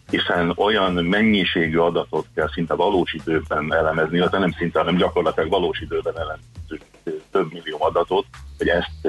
hiszen 0.09 0.53
olyan 0.55 0.93
mennyiségű 0.93 1.77
adatot 1.77 2.27
kell 2.35 2.49
szinte 2.53 2.73
valós 2.73 3.13
időben 3.13 3.73
elemezni, 3.73 4.19
az 4.19 4.31
nem 4.31 4.51
szinte, 4.51 4.79
hanem 4.79 4.95
gyakorlatilag 4.95 5.49
valós 5.49 5.79
időben 5.79 6.17
elemezünk 6.17 6.91
több 7.31 7.53
millió 7.53 7.77
adatot, 7.79 8.25
hogy 8.57 8.67
ezt 8.67 9.07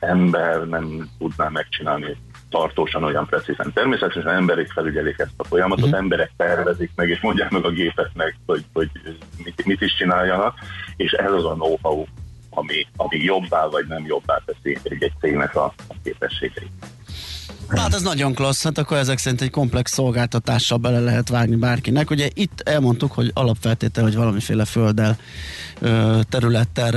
ember 0.00 0.68
nem 0.68 1.08
tudná 1.18 1.48
megcsinálni 1.48 2.16
tartósan 2.50 3.04
olyan 3.04 3.26
precízen. 3.26 3.72
Természetesen 3.72 4.32
emberek 4.32 4.70
felügyelik 4.70 5.18
ezt 5.18 5.34
a 5.36 5.44
folyamatot, 5.44 5.84
uh-huh. 5.84 5.98
emberek 5.98 6.30
tervezik 6.36 6.90
meg, 6.94 7.08
és 7.08 7.20
mondják 7.20 7.50
meg 7.50 7.64
a 7.64 7.70
gépeknek, 7.70 8.36
hogy, 8.46 8.64
hogy 8.72 8.90
mit, 9.44 9.64
mit 9.64 9.80
is 9.80 9.94
csináljanak, 9.94 10.54
és 10.96 11.12
ez 11.12 11.32
az 11.32 11.44
a 11.44 11.52
know-how, 11.52 12.04
ami, 12.58 12.86
ami 12.96 13.16
jobbá 13.16 13.66
vagy 13.66 13.86
nem 13.86 14.06
jobbá 14.06 14.42
teszi 14.46 14.78
egy, 14.82 15.02
egy 15.02 15.12
cégnek 15.20 15.56
a, 15.56 15.74
a 15.88 15.94
képességeit. 16.02 16.70
Hát 17.68 17.94
ez 17.94 18.02
nagyon 18.02 18.34
klassz, 18.34 18.64
hát 18.64 18.78
akkor 18.78 18.96
ezek 18.96 19.18
szerint 19.18 19.40
egy 19.40 19.50
komplex 19.50 19.92
szolgáltatással 19.92 20.78
bele 20.78 21.00
lehet 21.00 21.28
vágni 21.28 21.56
bárkinek. 21.56 22.10
Ugye 22.10 22.28
itt 22.34 22.60
elmondtuk, 22.60 23.12
hogy 23.12 23.30
alapfeltétel, 23.34 24.04
hogy 24.04 24.14
valamiféle 24.14 24.64
földdel 24.64 25.16
területtel 26.28 26.90